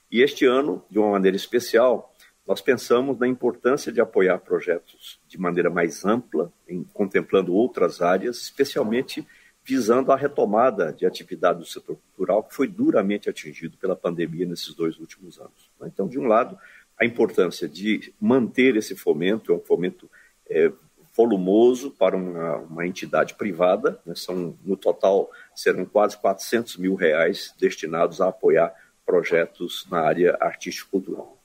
E 0.09 0.21
este 0.21 0.45
ano, 0.45 0.83
de 0.89 0.99
uma 0.99 1.11
maneira 1.11 1.35
especial, 1.35 2.15
nós 2.47 2.61
pensamos 2.61 3.19
na 3.19 3.27
importância 3.27 3.91
de 3.91 3.99
apoiar 3.99 4.37
projetos 4.39 5.19
de 5.27 5.37
maneira 5.37 5.69
mais 5.69 6.05
ampla, 6.05 6.51
em, 6.67 6.83
contemplando 6.93 7.53
outras 7.53 8.01
áreas, 8.01 8.37
especialmente 8.37 9.27
visando 9.65 10.13
a 10.13 10.15
retomada 10.15 10.93
de 10.93 11.05
atividade 11.05 11.59
do 11.59 11.65
setor 11.65 11.97
cultural, 11.97 12.41
que 12.41 12.55
foi 12.55 12.69
duramente 12.69 13.29
atingido 13.29 13.77
pela 13.77 13.97
pandemia 13.97 14.45
nesses 14.45 14.73
dois 14.73 14.97
últimos 14.97 15.37
anos. 15.37 15.69
Né? 15.77 15.89
Então, 15.93 16.07
de 16.07 16.17
um 16.17 16.25
lado, 16.25 16.57
a 16.97 17.05
importância 17.05 17.67
de 17.67 18.13
manter 18.19 18.77
esse 18.77 18.95
fomento, 18.95 19.51
é 19.51 19.55
um 19.55 19.59
fomento 19.59 20.09
é, 20.49 20.71
volumoso 21.13 21.91
para 21.91 22.15
uma, 22.15 22.57
uma 22.59 22.87
entidade 22.87 23.33
privada, 23.33 23.99
né? 24.05 24.15
são, 24.15 24.57
no 24.63 24.77
total 24.77 25.29
serão 25.53 25.83
quase 25.83 26.17
400 26.17 26.77
mil 26.77 26.95
reais 26.95 27.53
destinados 27.59 28.21
a 28.21 28.29
apoiar 28.29 28.73
projetos 29.05 29.85
na 29.91 29.99
área 29.99 30.37
artístico-cultural. 30.39 31.36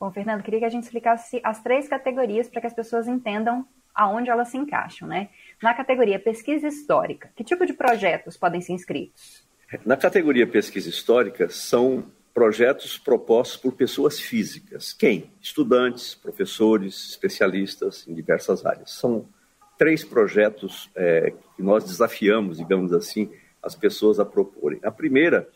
Bom, 0.00 0.10
Fernando, 0.10 0.42
queria 0.42 0.60
que 0.60 0.64
a 0.64 0.70
gente 0.70 0.84
explicasse 0.84 1.42
as 1.44 1.62
três 1.62 1.86
categorias 1.86 2.48
para 2.48 2.62
que 2.62 2.66
as 2.66 2.72
pessoas 2.72 3.06
entendam 3.06 3.66
aonde 3.94 4.30
elas 4.30 4.48
se 4.48 4.56
encaixam, 4.56 5.06
né? 5.06 5.28
Na 5.62 5.74
categoria 5.74 6.18
pesquisa 6.18 6.66
histórica, 6.66 7.30
que 7.36 7.44
tipo 7.44 7.66
de 7.66 7.74
projetos 7.74 8.34
podem 8.34 8.62
ser 8.62 8.72
inscritos? 8.72 9.44
Na 9.84 9.98
categoria 9.98 10.46
pesquisa 10.46 10.88
histórica, 10.88 11.50
são 11.50 12.04
projetos 12.32 12.96
propostos 12.96 13.58
por 13.58 13.74
pessoas 13.74 14.18
físicas. 14.18 14.94
Quem? 14.94 15.30
Estudantes, 15.38 16.14
professores, 16.14 17.10
especialistas 17.10 18.08
em 18.08 18.14
diversas 18.14 18.64
áreas. 18.64 18.92
São 18.92 19.28
três 19.76 20.02
projetos 20.02 20.90
é, 20.94 21.34
que 21.54 21.62
nós 21.62 21.84
desafiamos, 21.84 22.56
digamos 22.56 22.94
assim, 22.94 23.30
as 23.62 23.74
pessoas 23.74 24.18
a 24.18 24.24
proporem. 24.24 24.80
A 24.82 24.90
primeira 24.90 25.46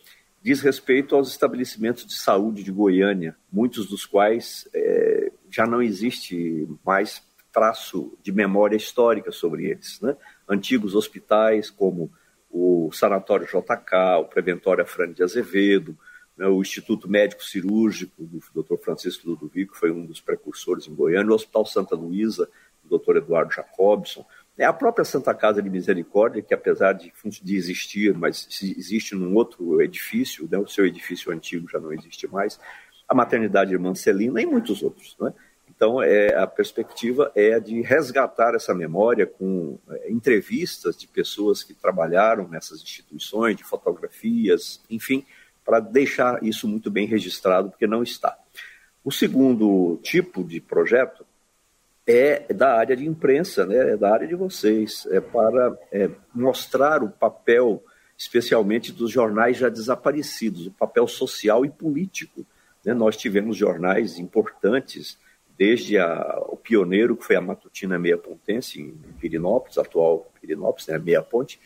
diz 0.45 0.61
respeito 0.61 1.17
aos 1.17 1.31
estabelecimentos 1.31 2.05
de 2.05 2.15
saúde 2.15 2.63
de 2.63 2.71
Goiânia, 2.71 3.35
muitos 3.51 3.89
dos 3.89 4.05
quais 4.05 4.69
é, 4.75 5.33
já 5.51 5.67
não 5.67 5.81
existe 5.81 6.69
mais 6.85 7.23
traço 7.51 8.13
de 8.23 8.31
memória 8.31 8.77
histórica 8.77 9.33
sobre 9.33 9.71
eles. 9.71 9.99
Né? 10.03 10.15
Antigos 10.47 10.95
hospitais, 10.95 11.71
como 11.71 12.13
o 12.51 12.91
Sanatório 12.93 13.47
JK, 13.47 14.21
o 14.21 14.27
Preventório 14.27 14.85
Afrânio 14.85 15.15
de 15.15 15.23
Azevedo, 15.23 15.97
né, 16.37 16.47
o 16.47 16.61
Instituto 16.61 17.09
Médico 17.09 17.43
Cirúrgico 17.43 18.23
do 18.23 18.63
Dr. 18.63 18.77
Francisco 18.77 19.31
Ludovico, 19.31 19.73
que 19.73 19.81
foi 19.81 19.91
um 19.91 20.05
dos 20.05 20.21
precursores 20.21 20.87
em 20.87 20.95
Goiânia, 20.95 21.33
o 21.33 21.35
Hospital 21.35 21.65
Santa 21.65 21.97
Luísa, 21.97 22.49
do 22.83 22.99
Dr. 22.99 23.17
Eduardo 23.17 23.55
Jacobson, 23.55 24.27
a 24.63 24.73
própria 24.73 25.05
Santa 25.05 25.35
Casa 25.35 25.61
de 25.61 25.69
Misericórdia, 25.69 26.41
que 26.41 26.55
apesar 26.55 26.93
de, 26.93 27.13
de 27.43 27.57
existir, 27.57 28.15
mas 28.15 28.47
existe 28.63 29.15
num 29.15 29.35
outro 29.35 29.83
edifício, 29.83 30.49
né, 30.49 30.57
o 30.59 30.69
seu 30.69 30.87
edifício 30.87 31.33
antigo 31.33 31.69
já 31.69 31.81
não 31.81 31.93
existe 31.93 32.29
mais, 32.29 32.61
a 33.09 33.15
Maternidade 33.15 33.73
Irmã 33.73 33.95
Celina 33.95 34.41
e 34.41 34.47
muitos 34.47 34.83
outros. 34.83 35.17
Né? 35.21 35.33
Então, 35.69 36.01
é, 36.01 36.37
a 36.37 36.47
perspectiva 36.47 37.33
é 37.35 37.59
de 37.59 37.81
resgatar 37.83 38.55
essa 38.55 38.73
memória 38.73 39.27
com 39.27 39.79
é, 39.91 40.11
entrevistas 40.11 40.97
de 40.97 41.09
pessoas 41.09 41.65
que 41.65 41.75
trabalharam 41.75 42.47
nessas 42.47 42.81
instituições, 42.81 43.57
de 43.57 43.65
fotografias, 43.65 44.81
enfim, 44.89 45.27
para 45.65 45.81
deixar 45.81 46.43
isso 46.45 46.69
muito 46.69 46.91
bem 46.91 47.07
registrado, 47.07 47.71
porque 47.71 47.87
não 47.87 48.03
está. 48.03 48.39
O 49.03 49.11
segundo 49.11 49.99
tipo 50.03 50.45
de 50.45 50.61
projeto 50.61 51.27
é 52.07 52.53
da 52.53 52.75
área 52.77 52.97
de 52.97 53.07
imprensa, 53.07 53.65
né? 53.65 53.93
é 53.93 53.97
da 53.97 54.13
área 54.13 54.27
de 54.27 54.35
vocês, 54.35 55.07
é 55.11 55.21
para 55.21 55.77
é, 55.91 56.11
mostrar 56.35 57.03
o 57.03 57.11
papel, 57.11 57.83
especialmente 58.17 58.93
dos 58.93 59.11
jornais 59.11 59.57
já 59.57 59.69
desaparecidos, 59.69 60.67
o 60.67 60.73
papel 60.73 61.07
social 61.09 61.65
e 61.65 61.71
político. 61.71 62.45
Né? 62.85 62.93
Nós 62.93 63.17
tivemos 63.17 63.57
jornais 63.57 64.19
importantes, 64.19 65.19
desde 65.57 65.97
a, 65.99 66.43
o 66.49 66.57
pioneiro, 66.57 67.17
que 67.17 67.25
foi 67.25 67.37
a 67.37 67.41
Matutina 67.41 67.99
Meia 67.99 68.19
Pontense, 68.19 68.81
em 68.81 68.93
Pirinópolis, 69.19 69.79
atual 69.79 70.31
Pirinópolis, 70.41 70.89
né? 70.89 70.99
Meia 70.99 71.23
Ponte, 71.23 71.61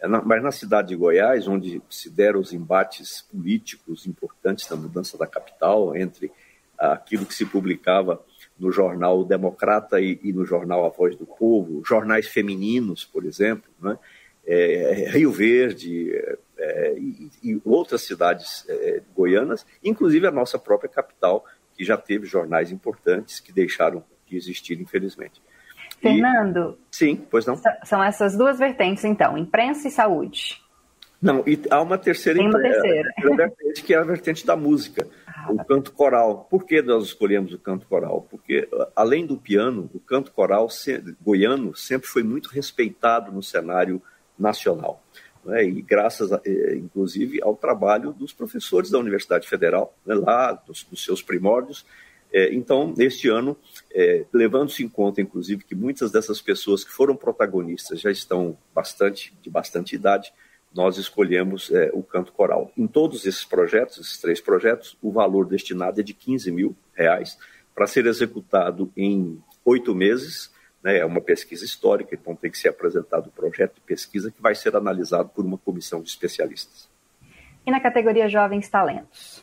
é 0.00 0.08
mas 0.08 0.42
na 0.42 0.50
cidade 0.50 0.88
de 0.88 0.96
Goiás, 0.96 1.46
onde 1.46 1.80
se 1.88 2.10
deram 2.10 2.40
os 2.40 2.52
embates 2.52 3.22
políticos 3.22 4.06
importantes 4.06 4.68
na 4.68 4.76
mudança 4.76 5.16
da 5.16 5.26
capital, 5.26 5.96
entre 5.96 6.32
aquilo 6.78 7.24
que 7.24 7.34
se 7.34 7.46
publicava 7.46 8.20
no 8.58 8.70
jornal 8.70 9.24
Democrata 9.24 10.00
e, 10.00 10.18
e, 10.22 10.32
no 10.32 10.44
jornal 10.44 10.84
A 10.84 10.88
Voz 10.88 11.16
do 11.16 11.26
Povo, 11.26 11.82
jornais 11.84 12.28
femininos, 12.28 13.04
por 13.04 13.24
exemplo, 13.24 13.70
né? 13.82 13.98
é, 14.46 15.10
Rio 15.10 15.32
Verde 15.32 16.12
é, 16.58 16.94
e, 16.96 17.30
e, 17.42 17.60
outras 17.64 18.02
cidades 18.02 18.64
é, 18.68 19.02
goianas, 19.14 19.66
inclusive 19.82 20.26
a 20.26 20.30
nossa 20.30 20.58
própria 20.58 20.88
capital, 20.88 21.44
que 21.76 21.84
já 21.84 21.96
teve 21.96 22.26
jornais 22.26 22.70
importantes 22.70 23.40
que 23.40 23.52
deixaram 23.52 24.04
de 24.26 24.36
existir, 24.36 24.80
infelizmente. 24.80 25.42
Fernando? 26.00 26.78
E, 26.92 26.96
sim, 26.96 27.26
pois 27.30 27.46
não? 27.46 27.58
São 27.84 28.02
essas 28.02 28.36
duas 28.36 28.58
vertentes, 28.58 29.04
então, 29.04 29.36
imprensa 29.36 29.88
e 29.88 29.90
saúde. 29.90 30.62
Não, 31.20 31.42
e 31.46 31.58
há 31.70 31.80
uma 31.80 31.96
terceira, 31.96 32.38
Tem 32.38 32.48
uma 32.48 32.60
terceira. 32.60 33.10
vertente, 33.34 33.82
que 33.82 33.94
é 33.94 33.96
a 33.96 34.04
vertente 34.04 34.46
da 34.46 34.54
música 34.54 35.06
o 35.48 35.64
canto 35.64 35.92
coral. 35.92 36.46
Por 36.50 36.64
que 36.64 36.82
nós 36.82 37.04
escolhemos 37.04 37.52
o 37.52 37.58
canto 37.58 37.86
coral? 37.86 38.26
Porque, 38.30 38.68
além 38.94 39.26
do 39.26 39.36
piano, 39.36 39.90
o 39.94 40.00
canto 40.00 40.30
coral 40.32 40.68
goiano 41.20 41.74
sempre 41.74 42.08
foi 42.08 42.22
muito 42.22 42.48
respeitado 42.48 43.32
no 43.32 43.42
cenário 43.42 44.00
nacional. 44.38 45.02
Né? 45.44 45.64
E 45.64 45.82
graças, 45.82 46.32
a, 46.32 46.40
eh, 46.44 46.76
inclusive, 46.76 47.40
ao 47.42 47.56
trabalho 47.56 48.12
dos 48.12 48.32
professores 48.32 48.90
da 48.90 48.98
Universidade 48.98 49.48
Federal, 49.48 49.94
né? 50.04 50.14
lá, 50.14 50.52
dos, 50.52 50.84
dos, 50.84 51.04
seus 51.04 51.22
primórdios, 51.22 51.84
É, 52.36 52.52
então, 52.52 52.92
este 52.98 53.28
ano, 53.28 53.56
é, 53.92 54.24
levando-se 54.32 54.82
em 54.82 54.88
conta, 54.88 55.20
inclusive, 55.20 55.62
que 55.62 55.72
muitas 55.72 56.10
dessas 56.10 56.42
pessoas 56.42 56.82
que 56.82 56.90
foram 56.90 57.14
protagonistas 57.14 58.00
já 58.00 58.10
estão 58.10 58.58
bastante 58.74 59.32
de 59.40 59.48
bastante 59.48 59.94
idade, 59.94 60.32
nós 60.74 60.98
escolhemos 60.98 61.70
é, 61.70 61.90
o 61.94 62.02
canto 62.02 62.32
coral. 62.32 62.70
Em 62.76 62.86
todos 62.86 63.24
esses 63.24 63.44
projetos, 63.44 63.98
esses 63.98 64.18
três 64.18 64.40
projetos, 64.40 64.98
o 65.00 65.12
valor 65.12 65.46
destinado 65.46 66.00
é 66.00 66.02
de 66.02 66.12
15 66.12 66.50
mil 66.50 66.76
reais 66.92 67.38
para 67.74 67.86
ser 67.86 68.06
executado 68.06 68.92
em 68.96 69.40
oito 69.64 69.94
meses. 69.94 70.52
Né, 70.82 70.98
é 70.98 71.04
uma 71.04 71.20
pesquisa 71.20 71.64
histórica, 71.64 72.14
então 72.14 72.36
tem 72.36 72.50
que 72.50 72.58
ser 72.58 72.68
apresentado 72.68 73.28
o 73.28 73.30
projeto 73.30 73.76
de 73.76 73.80
pesquisa 73.80 74.30
que 74.30 74.42
vai 74.42 74.54
ser 74.54 74.76
analisado 74.76 75.30
por 75.30 75.44
uma 75.44 75.56
comissão 75.56 76.02
de 76.02 76.10
especialistas. 76.10 76.88
E 77.66 77.70
na 77.70 77.80
categoria 77.80 78.28
Jovens 78.28 78.68
Talentos? 78.68 79.42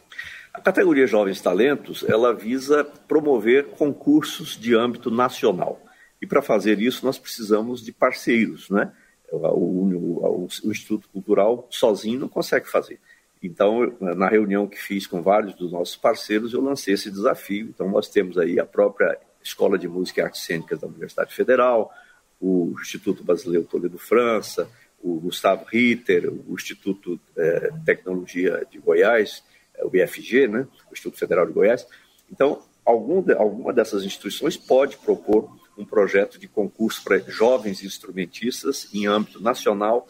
A 0.53 0.61
categoria 0.61 1.07
Jovens 1.07 1.41
Talentos, 1.41 2.03
ela 2.07 2.33
visa 2.33 2.83
promover 2.83 3.67
concursos 3.69 4.49
de 4.59 4.75
âmbito 4.75 5.09
nacional. 5.09 5.81
E 6.21 6.27
para 6.27 6.41
fazer 6.41 6.79
isso, 6.79 7.05
nós 7.05 7.17
precisamos 7.17 7.81
de 7.81 7.91
parceiros, 7.91 8.69
né? 8.69 8.91
O, 9.31 9.37
o, 9.37 10.47
o, 10.63 10.71
Instituto 10.71 11.07
Cultural 11.09 11.67
sozinho 11.69 12.19
não 12.19 12.27
consegue 12.27 12.69
fazer. 12.69 12.99
Então, 13.41 13.95
na 13.99 14.27
reunião 14.27 14.67
que 14.67 14.77
fiz 14.77 15.07
com 15.07 15.21
vários 15.21 15.55
dos 15.55 15.71
nossos 15.71 15.95
parceiros, 15.95 16.53
eu 16.53 16.61
lancei 16.61 16.93
esse 16.93 17.09
desafio. 17.09 17.67
Então, 17.69 17.89
nós 17.89 18.07
temos 18.07 18.37
aí 18.37 18.59
a 18.59 18.65
própria 18.65 19.17
Escola 19.43 19.77
de 19.77 19.87
Música 19.87 20.21
e 20.21 20.23
Artes 20.23 20.41
Cênicas 20.41 20.79
da 20.79 20.87
Universidade 20.87 21.33
Federal, 21.33 21.91
o 22.39 22.75
Instituto 22.79 23.23
Brasileiro 23.23 23.65
Toledo 23.65 23.97
França, 23.97 24.69
o 25.01 25.19
Gustavo 25.19 25.65
Ritter, 25.65 26.31
o 26.31 26.53
Instituto 26.53 27.19
de 27.35 27.83
Tecnologia 27.85 28.65
de 28.69 28.77
Goiás, 28.77 29.43
o 29.81 29.95
IFG, 29.95 30.47
né, 30.47 30.67
o 30.89 30.93
Instituto 30.93 31.17
Federal 31.17 31.45
de 31.45 31.53
Goiás. 31.53 31.87
Então, 32.31 32.61
algum 32.85 33.23
alguma 33.37 33.73
dessas 33.73 34.03
instituições 34.03 34.57
pode 34.57 34.97
propor 34.97 35.60
um 35.77 35.85
projeto 35.85 36.37
de 36.37 36.47
concurso 36.47 37.03
para 37.03 37.19
jovens 37.19 37.83
instrumentistas 37.83 38.89
em 38.93 39.07
âmbito 39.07 39.41
nacional, 39.41 40.07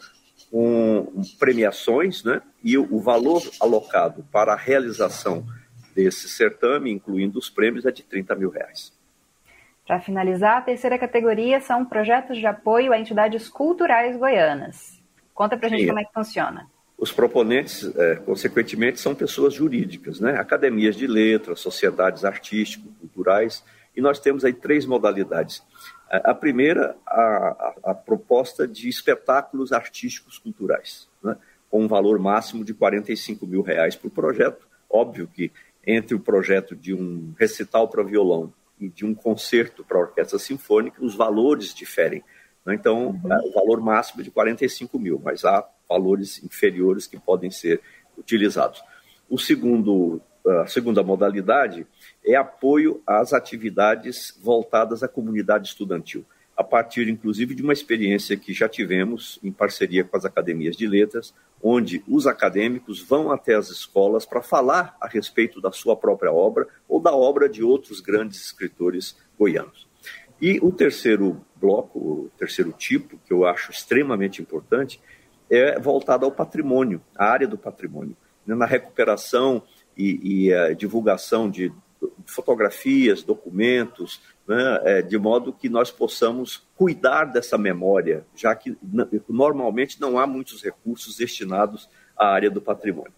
com 0.50 1.22
premiações, 1.38 2.22
né, 2.22 2.42
e 2.62 2.76
o, 2.76 3.00
valor 3.00 3.42
alocado 3.58 4.22
para 4.30 4.52
a 4.52 4.56
realização 4.56 5.46
desse 5.94 6.28
certame, 6.28 6.90
incluindo 6.90 7.38
os 7.38 7.48
prêmios, 7.48 7.86
é 7.86 7.90
de 7.90 8.02
30 8.02 8.34
mil 8.34 8.50
reais. 8.50 8.92
Para 9.86 10.00
finalizar, 10.00 10.58
a 10.58 10.62
terceira 10.62 10.98
categoria 10.98 11.60
são 11.60 11.84
projetos 11.84 12.38
de 12.38 12.46
apoio 12.46 12.92
a 12.92 12.98
entidades 12.98 13.48
culturais 13.48 14.16
goianas. 14.16 15.00
Conta 15.34 15.56
para 15.56 15.66
a 15.66 15.70
gente 15.70 15.80
Sim. 15.80 15.88
como 15.88 16.00
é 16.00 16.04
que 16.04 16.12
funciona. 16.12 16.66
Os 16.96 17.10
proponentes, 17.10 17.84
é, 17.96 18.16
consequentemente, 18.16 19.00
são 19.00 19.14
pessoas 19.14 19.54
jurídicas, 19.54 20.20
né? 20.20 20.38
academias 20.38 20.94
de 20.94 21.06
letras, 21.06 21.60
sociedades 21.60 22.24
artístico-culturais, 22.24 23.64
e 23.96 24.00
nós 24.00 24.18
temos 24.18 24.44
aí 24.44 24.52
três 24.52 24.86
modalidades. 24.86 25.62
A 26.10 26.34
primeira, 26.34 26.96
a, 27.06 27.20
a, 27.20 27.74
a 27.90 27.94
proposta 27.94 28.66
de 28.66 28.88
espetáculos 28.88 29.72
artísticos 29.72 30.38
culturais, 30.38 31.08
né? 31.22 31.36
com 31.70 31.82
um 31.82 31.88
valor 31.88 32.18
máximo 32.18 32.64
de 32.64 32.74
45 32.74 33.46
mil 33.46 33.62
reais 33.62 33.96
por 33.96 34.10
projeto. 34.10 34.66
Óbvio 34.90 35.26
que 35.26 35.50
entre 35.86 36.14
o 36.14 36.20
projeto 36.20 36.76
de 36.76 36.94
um 36.94 37.32
recital 37.38 37.88
para 37.88 38.02
violão 38.02 38.52
e 38.78 38.88
de 38.88 39.06
um 39.06 39.14
concerto 39.14 39.84
para 39.84 39.98
orquestra 39.98 40.38
sinfônica, 40.38 41.02
os 41.02 41.14
valores 41.14 41.74
diferem. 41.74 42.22
Né? 42.64 42.74
Então, 42.74 43.08
uhum. 43.08 43.48
o 43.48 43.52
valor 43.52 43.80
máximo 43.80 44.20
é 44.20 44.24
de 44.24 44.30
45 44.30 44.98
mil, 44.98 45.20
mas 45.22 45.44
há 45.44 45.66
valores 45.88 46.42
inferiores 46.44 47.06
que 47.06 47.18
podem 47.18 47.50
ser 47.50 47.80
utilizados. 48.16 48.82
O 49.28 49.38
segundo, 49.38 50.20
a 50.46 50.66
segunda 50.66 51.02
modalidade 51.02 51.86
é 52.24 52.34
apoio 52.34 53.02
às 53.06 53.32
atividades 53.32 54.38
voltadas 54.40 55.02
à 55.02 55.08
comunidade 55.08 55.68
estudantil, 55.68 56.24
a 56.56 56.62
partir, 56.62 57.08
inclusive, 57.08 57.54
de 57.54 57.62
uma 57.62 57.72
experiência 57.72 58.36
que 58.36 58.52
já 58.52 58.68
tivemos 58.68 59.38
em 59.42 59.50
parceria 59.50 60.04
com 60.04 60.16
as 60.16 60.24
academias 60.24 60.76
de 60.76 60.86
letras, 60.86 61.34
onde 61.62 62.02
os 62.06 62.26
acadêmicos 62.26 63.00
vão 63.00 63.30
até 63.30 63.54
as 63.54 63.70
escolas 63.70 64.26
para 64.26 64.42
falar 64.42 64.96
a 65.00 65.08
respeito 65.08 65.60
da 65.60 65.72
sua 65.72 65.96
própria 65.96 66.32
obra 66.32 66.66
ou 66.88 67.00
da 67.00 67.14
obra 67.14 67.48
de 67.48 67.62
outros 67.62 68.00
grandes 68.00 68.44
escritores 68.44 69.16
goianos. 69.38 69.88
E 70.40 70.58
o 70.60 70.72
terceiro 70.72 71.40
bloco, 71.56 71.98
o 71.98 72.30
terceiro 72.36 72.72
tipo, 72.72 73.16
que 73.24 73.32
eu 73.32 73.46
acho 73.46 73.70
extremamente 73.70 74.42
importante, 74.42 75.00
é 75.48 75.78
voltado 75.78 76.24
ao 76.24 76.32
patrimônio, 76.32 77.00
à 77.16 77.26
área 77.26 77.46
do 77.46 77.56
patrimônio, 77.56 78.16
né, 78.44 78.54
na 78.54 78.66
recuperação 78.66 79.62
e, 79.96 80.46
e 80.48 80.52
a 80.52 80.72
divulgação 80.72 81.48
de 81.48 81.72
fotografias, 82.26 83.22
documentos, 83.22 84.20
né, 84.46 84.80
é, 84.84 85.02
de 85.02 85.18
modo 85.18 85.52
que 85.52 85.68
nós 85.68 85.90
possamos 85.90 86.66
cuidar 86.76 87.26
dessa 87.26 87.56
memória, 87.56 88.26
já 88.34 88.54
que 88.54 88.76
normalmente 89.28 90.00
não 90.00 90.18
há 90.18 90.26
muitos 90.26 90.62
recursos 90.62 91.16
destinados 91.16 91.88
à 92.16 92.28
área 92.28 92.50
do 92.50 92.60
patrimônio. 92.60 93.12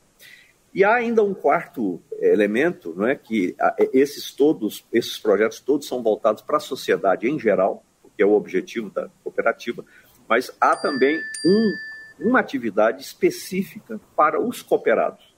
E 0.73 0.83
há 0.83 0.95
ainda 0.95 1.23
um 1.23 1.35
quarto 1.35 2.03
elemento, 2.21 2.93
não 2.97 3.07
é 3.07 3.15
que 3.15 3.55
esses 3.93 4.33
todos, 4.33 4.85
esses 4.93 5.19
projetos 5.19 5.61
todos 5.61 5.87
são 5.87 6.03
voltados 6.03 6.43
para 6.43 6.57
a 6.57 6.61
sociedade 6.61 7.29
em 7.29 7.39
geral, 7.39 7.85
que 8.17 8.23
é 8.23 8.27
o 8.27 8.33
objetivo 8.33 8.91
da 8.91 9.09
cooperativa, 9.23 9.85
mas 10.29 10.51
há 10.61 10.77
também 10.77 11.17
um 11.47 11.73
uma 12.19 12.41
atividade 12.41 13.03
específica 13.03 14.01
para 14.17 14.41
os 14.41 14.63
cooperados, 14.63 15.34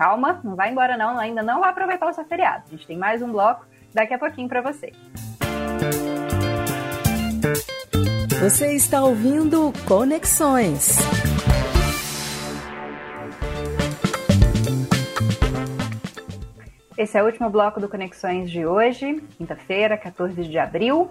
calma, 0.00 0.40
não 0.42 0.56
vai 0.56 0.70
embora 0.70 0.96
não, 0.96 1.18
ainda 1.18 1.42
não 1.42 1.60
vai 1.60 1.68
aproveitar 1.68 2.08
o 2.08 2.12
seu 2.14 2.24
feriado. 2.24 2.64
A 2.68 2.70
gente 2.70 2.86
tem 2.86 2.96
mais 2.96 3.20
um 3.20 3.30
bloco 3.30 3.66
daqui 3.92 4.14
a 4.14 4.18
pouquinho 4.18 4.48
para 4.48 4.62
você. 4.62 4.92
Você 8.40 8.74
está 8.74 9.04
ouvindo 9.04 9.70
Conexões. 9.86 10.96
Esse 16.96 17.18
é 17.18 17.22
o 17.22 17.26
último 17.26 17.50
bloco 17.50 17.78
do 17.78 17.86
Conexões 17.86 18.50
de 18.50 18.64
hoje, 18.64 19.22
quinta-feira, 19.36 19.98
14 19.98 20.48
de 20.48 20.58
abril. 20.58 21.10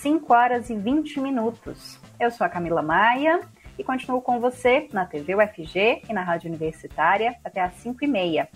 5 0.00 0.32
horas 0.32 0.70
e 0.70 0.74
20 0.74 1.20
minutos. 1.20 2.00
Eu 2.18 2.30
sou 2.30 2.46
a 2.46 2.48
Camila 2.48 2.80
Maia 2.80 3.40
e 3.78 3.84
continuo 3.84 4.20
com 4.20 4.40
você 4.40 4.88
na 4.92 5.04
TV 5.04 5.34
UFG 5.34 6.02
e 6.08 6.12
na 6.12 6.22
Rádio 6.22 6.48
Universitária 6.48 7.34
até 7.44 7.60
às 7.60 7.74
5 7.74 8.04
e 8.04 8.08
meia. 8.08 8.48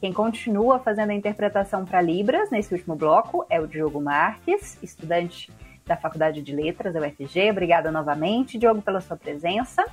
Quem 0.00 0.12
continua 0.12 0.78
fazendo 0.78 1.10
a 1.10 1.14
interpretação 1.14 1.84
para 1.84 2.00
Libras 2.00 2.50
nesse 2.50 2.72
último 2.72 2.96
bloco 2.96 3.44
é 3.50 3.60
o 3.60 3.66
Diogo 3.66 4.00
Marques, 4.00 4.78
estudante 4.82 5.52
da 5.84 5.96
Faculdade 5.96 6.40
de 6.40 6.54
Letras 6.54 6.94
da 6.94 7.00
UFG. 7.00 7.50
Obrigada 7.50 7.90
novamente, 7.90 8.58
Diogo, 8.58 8.80
pela 8.80 9.00
sua 9.00 9.16
presença. 9.16 9.84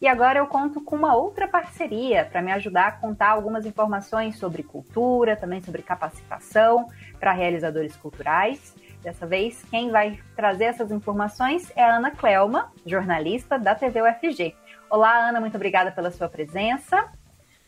E 0.00 0.08
agora 0.08 0.40
eu 0.40 0.46
conto 0.46 0.80
com 0.80 0.96
uma 0.96 1.14
outra 1.14 1.46
parceria 1.46 2.24
para 2.24 2.42
me 2.42 2.50
ajudar 2.50 2.86
a 2.88 2.92
contar 2.92 3.28
algumas 3.30 3.64
informações 3.64 4.36
sobre 4.36 4.62
cultura, 4.62 5.36
também 5.36 5.60
sobre 5.60 5.80
capacitação 5.82 6.88
para 7.20 7.32
realizadores 7.32 7.94
culturais. 7.94 8.74
Dessa 9.02 9.26
vez, 9.26 9.64
quem 9.68 9.90
vai 9.90 10.20
trazer 10.36 10.64
essas 10.64 10.92
informações 10.92 11.72
é 11.74 11.82
a 11.82 11.96
Ana 11.96 12.12
Clelma, 12.12 12.72
jornalista 12.86 13.58
da 13.58 13.74
TV 13.74 14.00
UFG. 14.00 14.54
Olá, 14.88 15.28
Ana, 15.28 15.40
muito 15.40 15.56
obrigada 15.56 15.90
pela 15.90 16.12
sua 16.12 16.28
presença. 16.28 17.10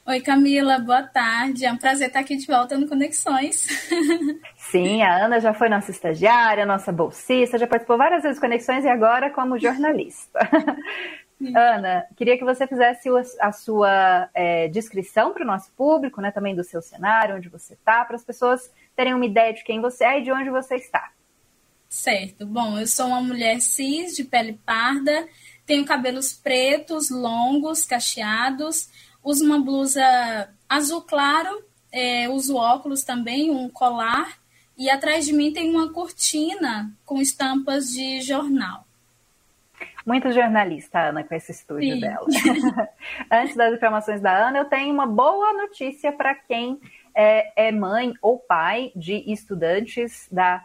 Oi, 0.06 0.20
Camila, 0.20 0.78
boa 0.78 1.02
tarde. 1.02 1.66
É 1.66 1.72
um 1.72 1.76
prazer 1.76 2.06
estar 2.06 2.20
aqui 2.20 2.36
de 2.36 2.46
volta 2.46 2.78
no 2.78 2.86
Conexões. 2.86 3.66
Sim, 4.56 5.02
a 5.02 5.24
Ana 5.24 5.40
já 5.40 5.52
foi 5.52 5.68
nossa 5.68 5.90
estagiária, 5.90 6.64
nossa 6.64 6.92
bolsista, 6.92 7.58
já 7.58 7.66
participou 7.66 7.98
várias 7.98 8.22
vezes 8.22 8.36
de 8.36 8.40
Conexões 8.40 8.84
e 8.84 8.88
agora 8.88 9.28
como 9.28 9.58
jornalista. 9.58 10.38
Ana, 11.52 12.06
queria 12.16 12.38
que 12.38 12.44
você 12.44 12.64
fizesse 12.64 13.08
a 13.40 13.50
sua 13.50 14.30
é, 14.32 14.68
descrição 14.68 15.32
para 15.32 15.42
o 15.42 15.46
nosso 15.46 15.72
público, 15.72 16.20
né, 16.20 16.30
também 16.30 16.54
do 16.54 16.62
seu 16.62 16.80
cenário, 16.80 17.34
onde 17.34 17.48
você 17.48 17.74
está, 17.74 18.04
para 18.04 18.14
as 18.14 18.24
pessoas 18.24 18.72
terem 18.94 19.14
uma 19.14 19.26
ideia 19.26 19.52
de 19.52 19.64
quem 19.64 19.80
você 19.80 20.04
é 20.04 20.20
e 20.20 20.22
de 20.22 20.30
onde 20.30 20.48
você 20.48 20.76
está. 20.76 21.10
Certo. 21.94 22.44
Bom, 22.44 22.76
eu 22.76 22.88
sou 22.88 23.06
uma 23.06 23.20
mulher 23.20 23.60
cis, 23.60 24.16
de 24.16 24.24
pele 24.24 24.58
parda, 24.66 25.28
tenho 25.64 25.84
cabelos 25.84 26.32
pretos, 26.32 27.08
longos, 27.08 27.86
cacheados, 27.86 28.90
uso 29.22 29.44
uma 29.44 29.60
blusa 29.60 30.02
azul 30.68 31.02
claro, 31.02 31.64
é, 31.92 32.28
uso 32.28 32.56
óculos 32.56 33.04
também, 33.04 33.48
um 33.48 33.70
colar, 33.70 34.40
e 34.76 34.90
atrás 34.90 35.24
de 35.24 35.32
mim 35.32 35.52
tem 35.52 35.70
uma 35.70 35.92
cortina 35.92 36.90
com 37.06 37.22
estampas 37.22 37.86
de 37.90 38.20
jornal. 38.22 38.84
Muito 40.04 40.32
jornalista, 40.32 40.98
Ana, 40.98 41.22
com 41.22 41.34
esse 41.36 41.52
estúdio 41.52 41.94
Sim. 41.94 42.00
dela. 42.00 42.26
Antes 43.30 43.54
das 43.54 43.72
informações 43.72 44.20
da 44.20 44.48
Ana, 44.48 44.58
eu 44.58 44.64
tenho 44.64 44.92
uma 44.92 45.06
boa 45.06 45.52
notícia 45.52 46.10
para 46.10 46.34
quem 46.34 46.80
é, 47.14 47.68
é 47.68 47.72
mãe 47.72 48.12
ou 48.20 48.40
pai 48.40 48.90
de 48.96 49.32
estudantes 49.32 50.28
da 50.30 50.60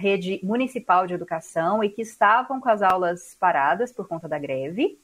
rede 0.00 0.40
municipal 0.42 1.06
de 1.06 1.12
educação 1.12 1.84
e 1.84 1.90
que 1.90 2.00
estavam 2.00 2.58
com 2.58 2.68
as 2.68 2.80
aulas 2.80 3.36
paradas 3.38 3.92
por 3.92 4.08
conta 4.08 4.26
da 4.26 4.38
greve. 4.38 4.98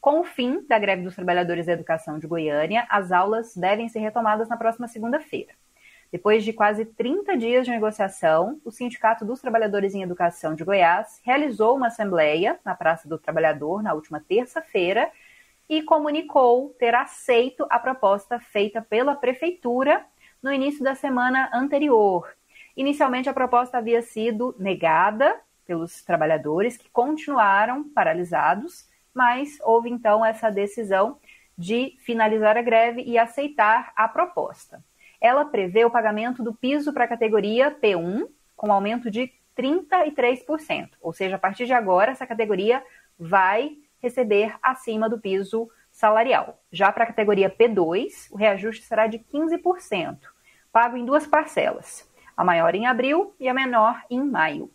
Com 0.00 0.20
o 0.20 0.24
fim 0.24 0.66
da 0.66 0.78
greve 0.78 1.02
dos 1.02 1.14
trabalhadores 1.14 1.66
da 1.66 1.72
educação 1.72 2.18
de 2.18 2.26
Goiânia, 2.26 2.86
as 2.90 3.12
aulas 3.12 3.54
devem 3.56 3.88
ser 3.88 4.00
retomadas 4.00 4.48
na 4.48 4.56
próxima 4.56 4.88
segunda-feira. 4.88 5.52
Depois 6.10 6.42
de 6.42 6.52
quase 6.52 6.84
30 6.84 7.36
dias 7.36 7.64
de 7.64 7.70
negociação, 7.70 8.60
o 8.64 8.72
Sindicato 8.72 9.24
dos 9.24 9.40
Trabalhadores 9.40 9.94
em 9.94 10.02
Educação 10.02 10.56
de 10.56 10.64
Goiás 10.64 11.20
realizou 11.24 11.76
uma 11.76 11.86
assembleia 11.86 12.58
na 12.64 12.74
Praça 12.74 13.08
do 13.08 13.16
Trabalhador 13.16 13.80
na 13.80 13.94
última 13.94 14.18
terça-feira 14.18 15.08
e 15.68 15.82
comunicou 15.82 16.74
ter 16.80 16.96
aceito 16.96 17.64
a 17.70 17.78
proposta 17.78 18.40
feita 18.40 18.82
pela 18.82 19.14
Prefeitura 19.14 20.04
no 20.42 20.52
início 20.52 20.82
da 20.82 20.96
semana 20.96 21.48
anterior. 21.54 22.39
Inicialmente, 22.76 23.28
a 23.28 23.34
proposta 23.34 23.78
havia 23.78 24.02
sido 24.02 24.54
negada 24.58 25.40
pelos 25.66 26.02
trabalhadores 26.02 26.76
que 26.76 26.90
continuaram 26.90 27.84
paralisados 27.90 28.90
mas 29.14 29.58
houve 29.62 29.90
então 29.90 30.24
essa 30.24 30.50
decisão 30.50 31.18
de 31.56 31.94
finalizar 32.00 32.56
a 32.56 32.62
greve 32.62 33.02
e 33.02 33.18
aceitar 33.18 33.92
a 33.94 34.08
proposta. 34.08 34.82
Ela 35.20 35.44
prevê 35.44 35.84
o 35.84 35.90
pagamento 35.90 36.42
do 36.42 36.54
piso 36.54 36.92
para 36.92 37.04
a 37.04 37.08
categoria 37.08 37.70
P1 37.70 38.26
com 38.56 38.72
aumento 38.72 39.10
de 39.10 39.30
33%, 39.56 40.90
ou 41.00 41.12
seja, 41.12 41.36
a 41.36 41.38
partir 41.38 41.66
de 41.66 41.72
agora 41.72 42.12
essa 42.12 42.26
categoria 42.26 42.82
vai 43.18 43.76
receber 44.00 44.54
acima 44.62 45.08
do 45.08 45.20
piso 45.20 45.68
salarial. 45.90 46.58
Já 46.72 46.90
para 46.90 47.04
a 47.04 47.06
categoria 47.06 47.50
P2, 47.50 48.28
o 48.30 48.36
reajuste 48.36 48.84
será 48.84 49.06
de 49.06 49.18
15%, 49.18 50.18
pago 50.72 50.96
em 50.96 51.04
duas 51.04 51.26
parcelas, 51.26 52.08
a 52.36 52.44
maior 52.44 52.74
em 52.74 52.86
abril 52.86 53.34
e 53.38 53.48
a 53.48 53.54
menor 53.54 54.02
em 54.10 54.22
maio. 54.22 54.70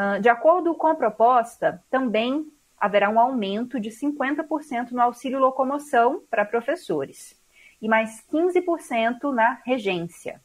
Ah, 0.00 0.18
de 0.18 0.28
acordo 0.28 0.76
com 0.76 0.86
a 0.86 0.94
proposta, 0.94 1.82
também 1.90 2.46
haverá 2.78 3.10
um 3.10 3.18
aumento 3.18 3.80
de 3.80 3.90
50% 3.90 4.92
no 4.92 5.02
auxílio 5.02 5.40
locomoção 5.40 6.22
para 6.30 6.44
professores 6.44 7.36
e 7.82 7.88
mais 7.88 8.24
15% 8.32 9.32
na 9.32 9.60
regência. 9.64 10.40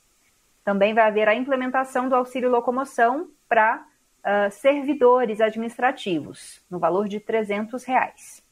Também 0.63 0.95
vai 0.95 1.03
haver 1.03 1.27
a 1.27 1.35
implementação 1.35 2.09
do 2.09 2.15
auxílio 2.15 2.49
locomoção 2.49 3.29
para 3.47 3.77
uh, 3.77 4.51
servidores 4.51 5.39
administrativos, 5.39 6.63
no 6.67 6.79
valor 6.79 7.07
de 7.07 7.19
300 7.19 7.83
reais. 7.83 8.43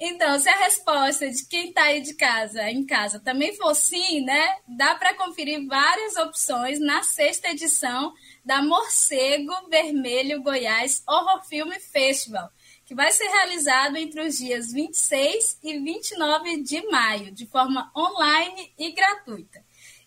então, 0.00 0.22
Então, 0.32 0.38
se 0.38 0.48
a 0.48 0.56
resposta 0.56 1.28
de 1.28 1.48
quem 1.48 1.70
está 1.70 1.82
aí 1.84 2.00
de 2.00 2.14
casa, 2.14 2.70
em 2.70 2.86
casa, 2.86 3.18
também 3.18 3.56
for 3.56 3.74
sim, 3.74 4.24
né? 4.24 4.56
Dá 4.68 4.94
para 4.94 5.14
conferir 5.14 5.66
várias 5.66 6.16
opções 6.16 6.78
na 6.78 7.02
sexta 7.02 7.48
edição 7.48 8.12
da 8.44 8.62
Morcego 8.62 9.52
Vermelho 9.68 10.42
Goiás 10.42 11.02
Horror 11.06 11.44
Film 11.44 11.70
Festival, 11.92 12.50
que 12.84 12.94
vai 12.94 13.12
ser 13.12 13.28
realizado 13.28 13.96
entre 13.96 14.20
os 14.20 14.38
dias 14.38 14.72
26 14.72 15.58
e 15.62 15.78
29 15.78 16.62
de 16.62 16.90
maio, 16.90 17.32
de 17.32 17.46
forma 17.46 17.90
online 17.96 18.72
e 18.78 18.92
gratuita. 18.92 19.62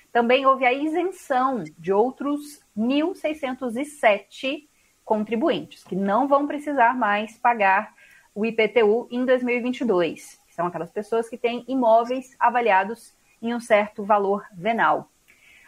Também 0.09 0.45
houve 0.45 0.65
a 0.65 0.71
isenção 0.71 1.65
de 1.77 1.91
outros 1.91 2.61
1.607 2.77 4.69
contribuintes, 5.03 5.83
que 5.83 5.97
não 5.97 6.25
vão 6.25 6.47
precisar 6.47 6.95
mais 6.95 7.37
pagar 7.37 7.93
o 8.33 8.45
IPTU 8.45 9.09
em 9.11 9.25
2022. 9.25 10.41
São 10.47 10.65
aquelas 10.65 10.93
pessoas 10.93 11.27
que 11.27 11.37
têm 11.37 11.65
imóveis 11.67 12.37
avaliados 12.39 13.13
em 13.41 13.53
um 13.53 13.59
certo 13.59 14.05
valor 14.05 14.45
venal. 14.53 15.11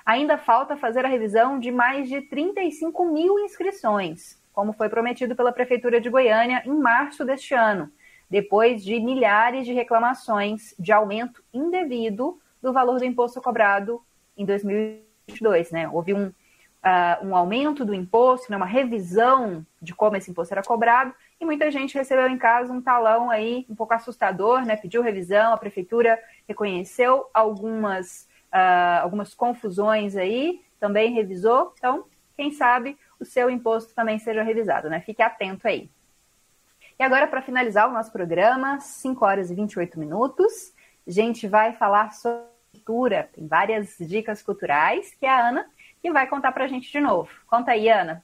Ainda 0.10 0.40
falta 0.40 0.76
fazer 0.76 1.06
a 1.06 1.08
revisão 1.08 1.60
de 1.60 1.72
mais 1.72 2.10
de 2.10 2.20
35 2.20 3.06
mil 3.14 3.38
inscrições, 3.38 4.42
como 4.52 4.74
foi 4.74 4.90
prometido 4.90 5.36
pela 5.36 5.52
Prefeitura 5.52 6.02
de 6.02 6.10
Goiânia 6.10 6.64
em 6.66 6.74
março 6.74 7.24
deste 7.24 7.54
ano, 7.54 7.92
depois 8.28 8.84
de 8.84 9.00
milhares 9.00 9.68
de 9.68 9.72
reclamações 9.72 10.74
de 10.80 10.92
aumento 10.92 11.44
indevido 11.54 12.42
do 12.60 12.74
valor 12.74 12.98
do 12.98 13.06
imposto 13.06 13.40
cobrado 13.40 14.02
em 14.36 14.46
2022. 14.46 15.70
Né? 15.70 15.88
Houve 15.88 16.16
um 16.16 16.34
uh, 16.84 17.26
um 17.26 17.36
aumento 17.36 17.86
do 17.86 17.94
imposto, 17.94 18.50
né, 18.50 18.58
uma 18.58 18.66
revisão 18.66 19.66
de 19.82 19.94
como 19.94 20.16
esse 20.16 20.32
imposto 20.32 20.54
era 20.54 20.64
cobrado, 20.64 21.14
e 21.40 21.46
muita 21.46 21.72
gente 21.72 21.98
recebeu 21.98 22.28
em 22.28 22.38
casa 22.38 22.74
um 22.74 22.82
talão 22.82 23.30
aí 23.30 23.66
um 23.70 23.76
pouco 23.76 23.94
assustador, 23.94 24.66
né, 24.66 24.76
pediu 24.76 25.02
revisão, 25.02 25.54
a 25.54 25.58
prefeitura 25.58 26.20
reconheceu 26.48 27.26
algumas, 27.34 28.28
uh, 28.54 29.02
algumas 29.02 29.34
confusões 29.34 30.16
aí, 30.16 30.62
também 30.80 31.14
revisou, 31.14 31.74
então, 31.78 32.06
quem 32.36 32.52
sabe 32.52 32.98
o 33.20 33.26
seu 33.26 33.50
imposto 33.50 33.94
também 33.94 34.18
seja 34.18 34.44
revisado, 34.44 34.90
né? 34.90 35.02
Fique 35.02 35.22
atento 35.22 35.68
aí. 35.68 35.90
E 36.98 37.04
agora, 37.04 37.28
para 37.28 37.42
finalizar 37.42 37.90
o 37.90 37.94
nosso 37.94 38.12
programa, 38.12 38.80
5 38.80 39.26
horas 39.26 39.52
e 39.52 39.56
28 39.56 40.00
minutos, 40.00 40.74
a 41.08 41.12
gente 41.12 41.48
vai 41.48 41.74
falar 41.74 42.12
sobre 42.14 42.50
cultura, 42.72 43.30
tem 43.34 43.48
várias 43.48 43.96
dicas 44.00 44.42
culturais 44.42 45.14
que 45.20 45.26
a 45.26 45.50
Ana 45.50 45.66
que 46.02 46.12
vai 46.12 46.28
contar 46.28 46.52
para 46.52 46.64
a 46.64 46.68
gente 46.68 46.92
de 46.92 47.00
novo. 47.00 47.30
Conta 47.48 47.72
aí, 47.72 47.90
Ana. 47.90 48.24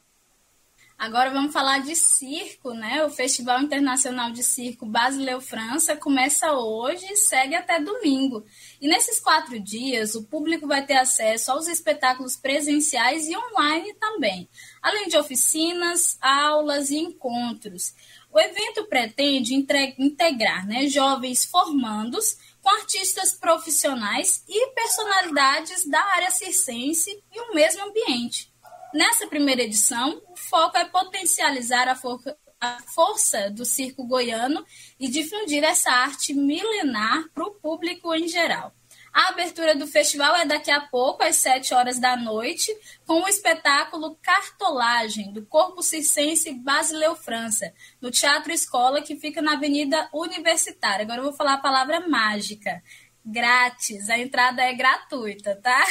Agora 0.98 1.30
vamos 1.30 1.52
falar 1.52 1.80
de 1.80 1.94
circo, 1.94 2.74
né? 2.74 3.04
O 3.04 3.10
Festival 3.10 3.62
Internacional 3.62 4.32
de 4.32 4.42
Circo 4.42 4.86
Basileu 4.86 5.42
França 5.42 5.94
começa 5.94 6.54
hoje 6.54 7.06
e 7.12 7.18
segue 7.18 7.54
até 7.54 7.82
domingo. 7.82 8.46
E 8.80 8.88
nesses 8.88 9.20
quatro 9.20 9.60
dias, 9.60 10.16
o 10.16 10.24
público 10.24 10.66
vai 10.66 10.86
ter 10.86 10.96
acesso 10.96 11.52
aos 11.52 11.68
espetáculos 11.68 12.38
presenciais 12.38 13.28
e 13.28 13.36
online 13.36 13.94
também, 13.96 14.50
além 14.82 15.10
de 15.10 15.18
oficinas, 15.18 16.18
aulas 16.22 16.90
e 16.90 16.98
encontros. 16.98 17.94
O 18.32 18.40
evento 18.40 18.86
pretende 18.86 19.54
integrar 19.54 20.66
né, 20.66 20.88
jovens 20.88 21.44
formandos 21.44 22.38
com 22.62 22.70
artistas 22.70 23.34
profissionais 23.34 24.46
e 24.48 24.72
personalidades 24.72 25.86
da 25.88 26.02
área 26.02 26.32
circense 26.32 27.22
em 27.34 27.42
um 27.42 27.54
mesmo 27.54 27.84
ambiente. 27.84 28.55
Nessa 28.96 29.28
primeira 29.28 29.62
edição, 29.62 30.22
o 30.26 30.38
foco 30.38 30.78
é 30.78 30.86
potencializar 30.86 31.90
a, 31.90 31.96
for 31.96 32.18
a 32.62 32.82
força 32.84 33.50
do 33.50 33.66
circo 33.66 34.08
goiano 34.08 34.66
e 34.98 35.10
difundir 35.10 35.66
essa 35.66 35.92
arte 35.92 36.34
milenar 36.34 37.28
para 37.34 37.44
o 37.44 37.52
público 37.52 38.16
em 38.16 38.26
geral. 38.26 38.74
A 39.12 39.30
abertura 39.30 39.76
do 39.76 39.86
festival 39.86 40.34
é 40.38 40.46
daqui 40.46 40.72
a 40.72 40.80
pouco, 40.80 41.24
às 41.24 41.36
7 41.36 41.74
horas 41.74 42.00
da 42.00 42.16
noite, 42.16 42.74
com 43.06 43.22
o 43.22 43.28
espetáculo 43.28 44.18
Cartolagem, 44.22 45.34
do 45.34 45.46
Corpo 45.46 45.82
Circense 45.82 46.54
Basileu 46.54 47.18
França, 47.18 47.74
no 48.00 48.10
Teatro 48.12 48.54
Escola, 48.54 49.02
que 49.02 49.18
fica 49.18 49.42
na 49.42 49.54
Avenida 49.54 50.10
Universitária. 50.14 51.04
Agora 51.04 51.20
eu 51.20 51.26
vou 51.26 51.34
falar 51.34 51.56
a 51.56 51.62
palavra 51.62 52.08
mágica. 52.08 52.82
Grátis, 53.26 54.08
a 54.08 54.20
entrada 54.20 54.62
é 54.62 54.74
gratuita, 54.74 55.56
tá? 55.56 55.84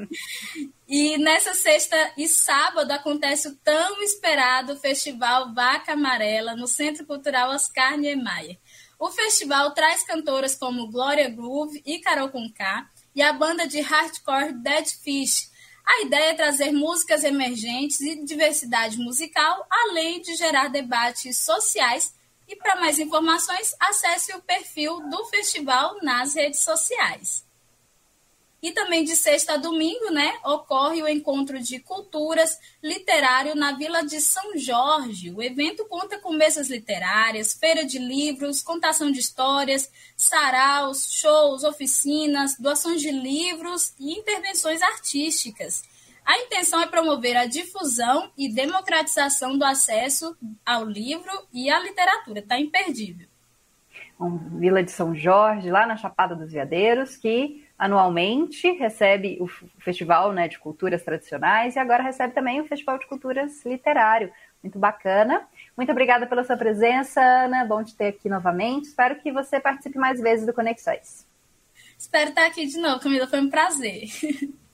e 0.88 1.18
nessa 1.18 1.52
sexta 1.52 1.96
e 2.16 2.26
sábado 2.26 2.90
acontece 2.92 3.48
o 3.48 3.56
tão 3.56 4.02
esperado 4.02 4.74
Festival 4.78 5.52
Vaca 5.52 5.92
Amarela 5.92 6.56
no 6.56 6.66
Centro 6.66 7.04
Cultural 7.04 7.50
Oscar 7.50 7.98
Niemeyer. 7.98 8.58
O 8.98 9.10
festival 9.10 9.72
traz 9.72 10.02
cantoras 10.04 10.54
como 10.54 10.90
Gloria 10.90 11.28
Groove 11.28 11.82
e 11.84 11.98
Carol 11.98 12.30
Conká 12.30 12.88
e 13.14 13.20
a 13.20 13.34
banda 13.34 13.68
de 13.68 13.80
hardcore 13.80 14.54
Dead 14.54 14.86
Fish. 15.04 15.50
A 15.84 16.02
ideia 16.06 16.30
é 16.30 16.34
trazer 16.34 16.72
músicas 16.72 17.22
emergentes 17.22 18.00
e 18.00 18.24
diversidade 18.24 18.96
musical, 18.96 19.66
além 19.70 20.22
de 20.22 20.34
gerar 20.34 20.68
debates 20.68 21.36
sociais. 21.36 22.14
E 22.48 22.54
para 22.56 22.76
mais 22.76 22.98
informações, 22.98 23.74
acesse 23.80 24.32
o 24.34 24.42
perfil 24.42 25.00
do 25.08 25.24
festival 25.26 25.96
nas 26.02 26.34
redes 26.34 26.60
sociais. 26.60 27.46
E 28.62 28.72
também 28.72 29.04
de 29.04 29.14
sexta 29.14 29.54
a 29.54 29.56
domingo, 29.56 30.10
né, 30.10 30.38
ocorre 30.44 31.02
o 31.02 31.08
encontro 31.08 31.60
de 31.60 31.78
culturas 31.78 32.58
literário 32.82 33.54
na 33.54 33.72
Vila 33.72 34.02
de 34.02 34.20
São 34.20 34.56
Jorge. 34.56 35.30
O 35.30 35.42
evento 35.42 35.84
conta 35.84 36.18
com 36.18 36.32
mesas 36.32 36.68
literárias, 36.68 37.52
feira 37.52 37.84
de 37.84 37.98
livros, 37.98 38.62
contação 38.62 39.12
de 39.12 39.20
histórias, 39.20 39.90
saraus, 40.16 41.12
shows, 41.12 41.64
oficinas, 41.64 42.56
doações 42.58 43.00
de 43.00 43.10
livros 43.10 43.92
e 44.00 44.18
intervenções 44.18 44.80
artísticas. 44.82 45.84
A 46.26 46.38
intenção 46.40 46.82
é 46.82 46.88
promover 46.88 47.36
a 47.36 47.46
difusão 47.46 48.32
e 48.36 48.52
democratização 48.52 49.56
do 49.56 49.64
acesso 49.64 50.36
ao 50.66 50.84
livro 50.84 51.30
e 51.52 51.70
à 51.70 51.78
literatura. 51.78 52.40
Está 52.40 52.58
imperdível. 52.58 53.28
Vila 54.58 54.82
de 54.82 54.90
São 54.90 55.14
Jorge, 55.14 55.70
lá 55.70 55.86
na 55.86 55.96
Chapada 55.96 56.34
dos 56.34 56.50
Veadeiros, 56.50 57.16
que 57.16 57.64
anualmente 57.78 58.72
recebe 58.72 59.38
o 59.40 59.46
Festival 59.78 60.32
né, 60.32 60.48
de 60.48 60.58
Culturas 60.58 61.04
Tradicionais 61.04 61.76
e 61.76 61.78
agora 61.78 62.02
recebe 62.02 62.34
também 62.34 62.60
o 62.60 62.66
Festival 62.66 62.98
de 62.98 63.06
Culturas 63.06 63.64
Literário. 63.64 64.32
Muito 64.60 64.80
bacana. 64.80 65.46
Muito 65.76 65.92
obrigada 65.92 66.26
pela 66.26 66.42
sua 66.42 66.56
presença, 66.56 67.20
Ana. 67.20 67.64
Bom 67.64 67.84
te 67.84 67.94
ter 67.94 68.08
aqui 68.08 68.28
novamente. 68.28 68.86
Espero 68.86 69.20
que 69.20 69.30
você 69.30 69.60
participe 69.60 69.96
mais 69.96 70.20
vezes 70.20 70.44
do 70.44 70.52
Conexões. 70.52 71.24
Espero 71.96 72.30
estar 72.30 72.46
aqui 72.46 72.66
de 72.66 72.78
novo, 72.78 72.98
Camila. 72.98 73.28
Foi 73.28 73.40
um 73.40 73.48
prazer. 73.48 74.08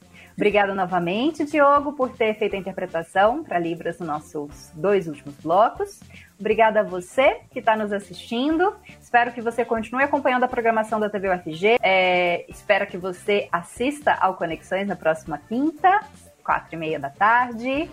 Obrigada 0.43 0.74
novamente, 0.74 1.45
Diogo, 1.45 1.93
por 1.93 2.11
ter 2.11 2.34
feito 2.34 2.57
a 2.57 2.59
interpretação 2.59 3.45
para 3.45 3.61
Libras 3.61 4.01
nos 4.01 4.09
nossos 4.09 4.72
dois 4.74 5.07
últimos 5.07 5.36
blocos. 5.36 6.01
Obrigada 6.36 6.80
a 6.80 6.82
você 6.82 7.43
que 7.53 7.61
está 7.61 7.76
nos 7.76 7.93
assistindo. 7.93 8.74
Espero 9.01 9.30
que 9.30 9.40
você 9.40 9.64
continue 9.64 10.03
acompanhando 10.03 10.43
a 10.43 10.49
programação 10.49 10.99
da 10.99 11.09
TV 11.09 11.32
UFG. 11.32 11.78
É, 11.80 12.45
espero 12.49 12.88
que 12.88 12.99
você 12.99 13.49
assista 13.53 14.14
ao 14.14 14.34
Conexões 14.34 14.88
na 14.88 14.97
próxima 14.97 15.40
quinta, 15.49 16.01
quatro 16.43 16.74
e 16.74 16.76
meia 16.76 16.99
da 16.99 17.11
tarde. 17.11 17.88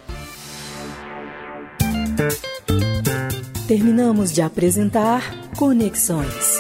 Terminamos 3.68 4.34
de 4.34 4.42
apresentar 4.42 5.22
Conexões. 5.56 6.60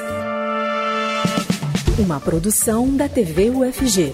Uma 1.97 2.19
produção 2.19 2.95
da 2.95 3.09
TV 3.09 3.49
UFG. 3.49 4.13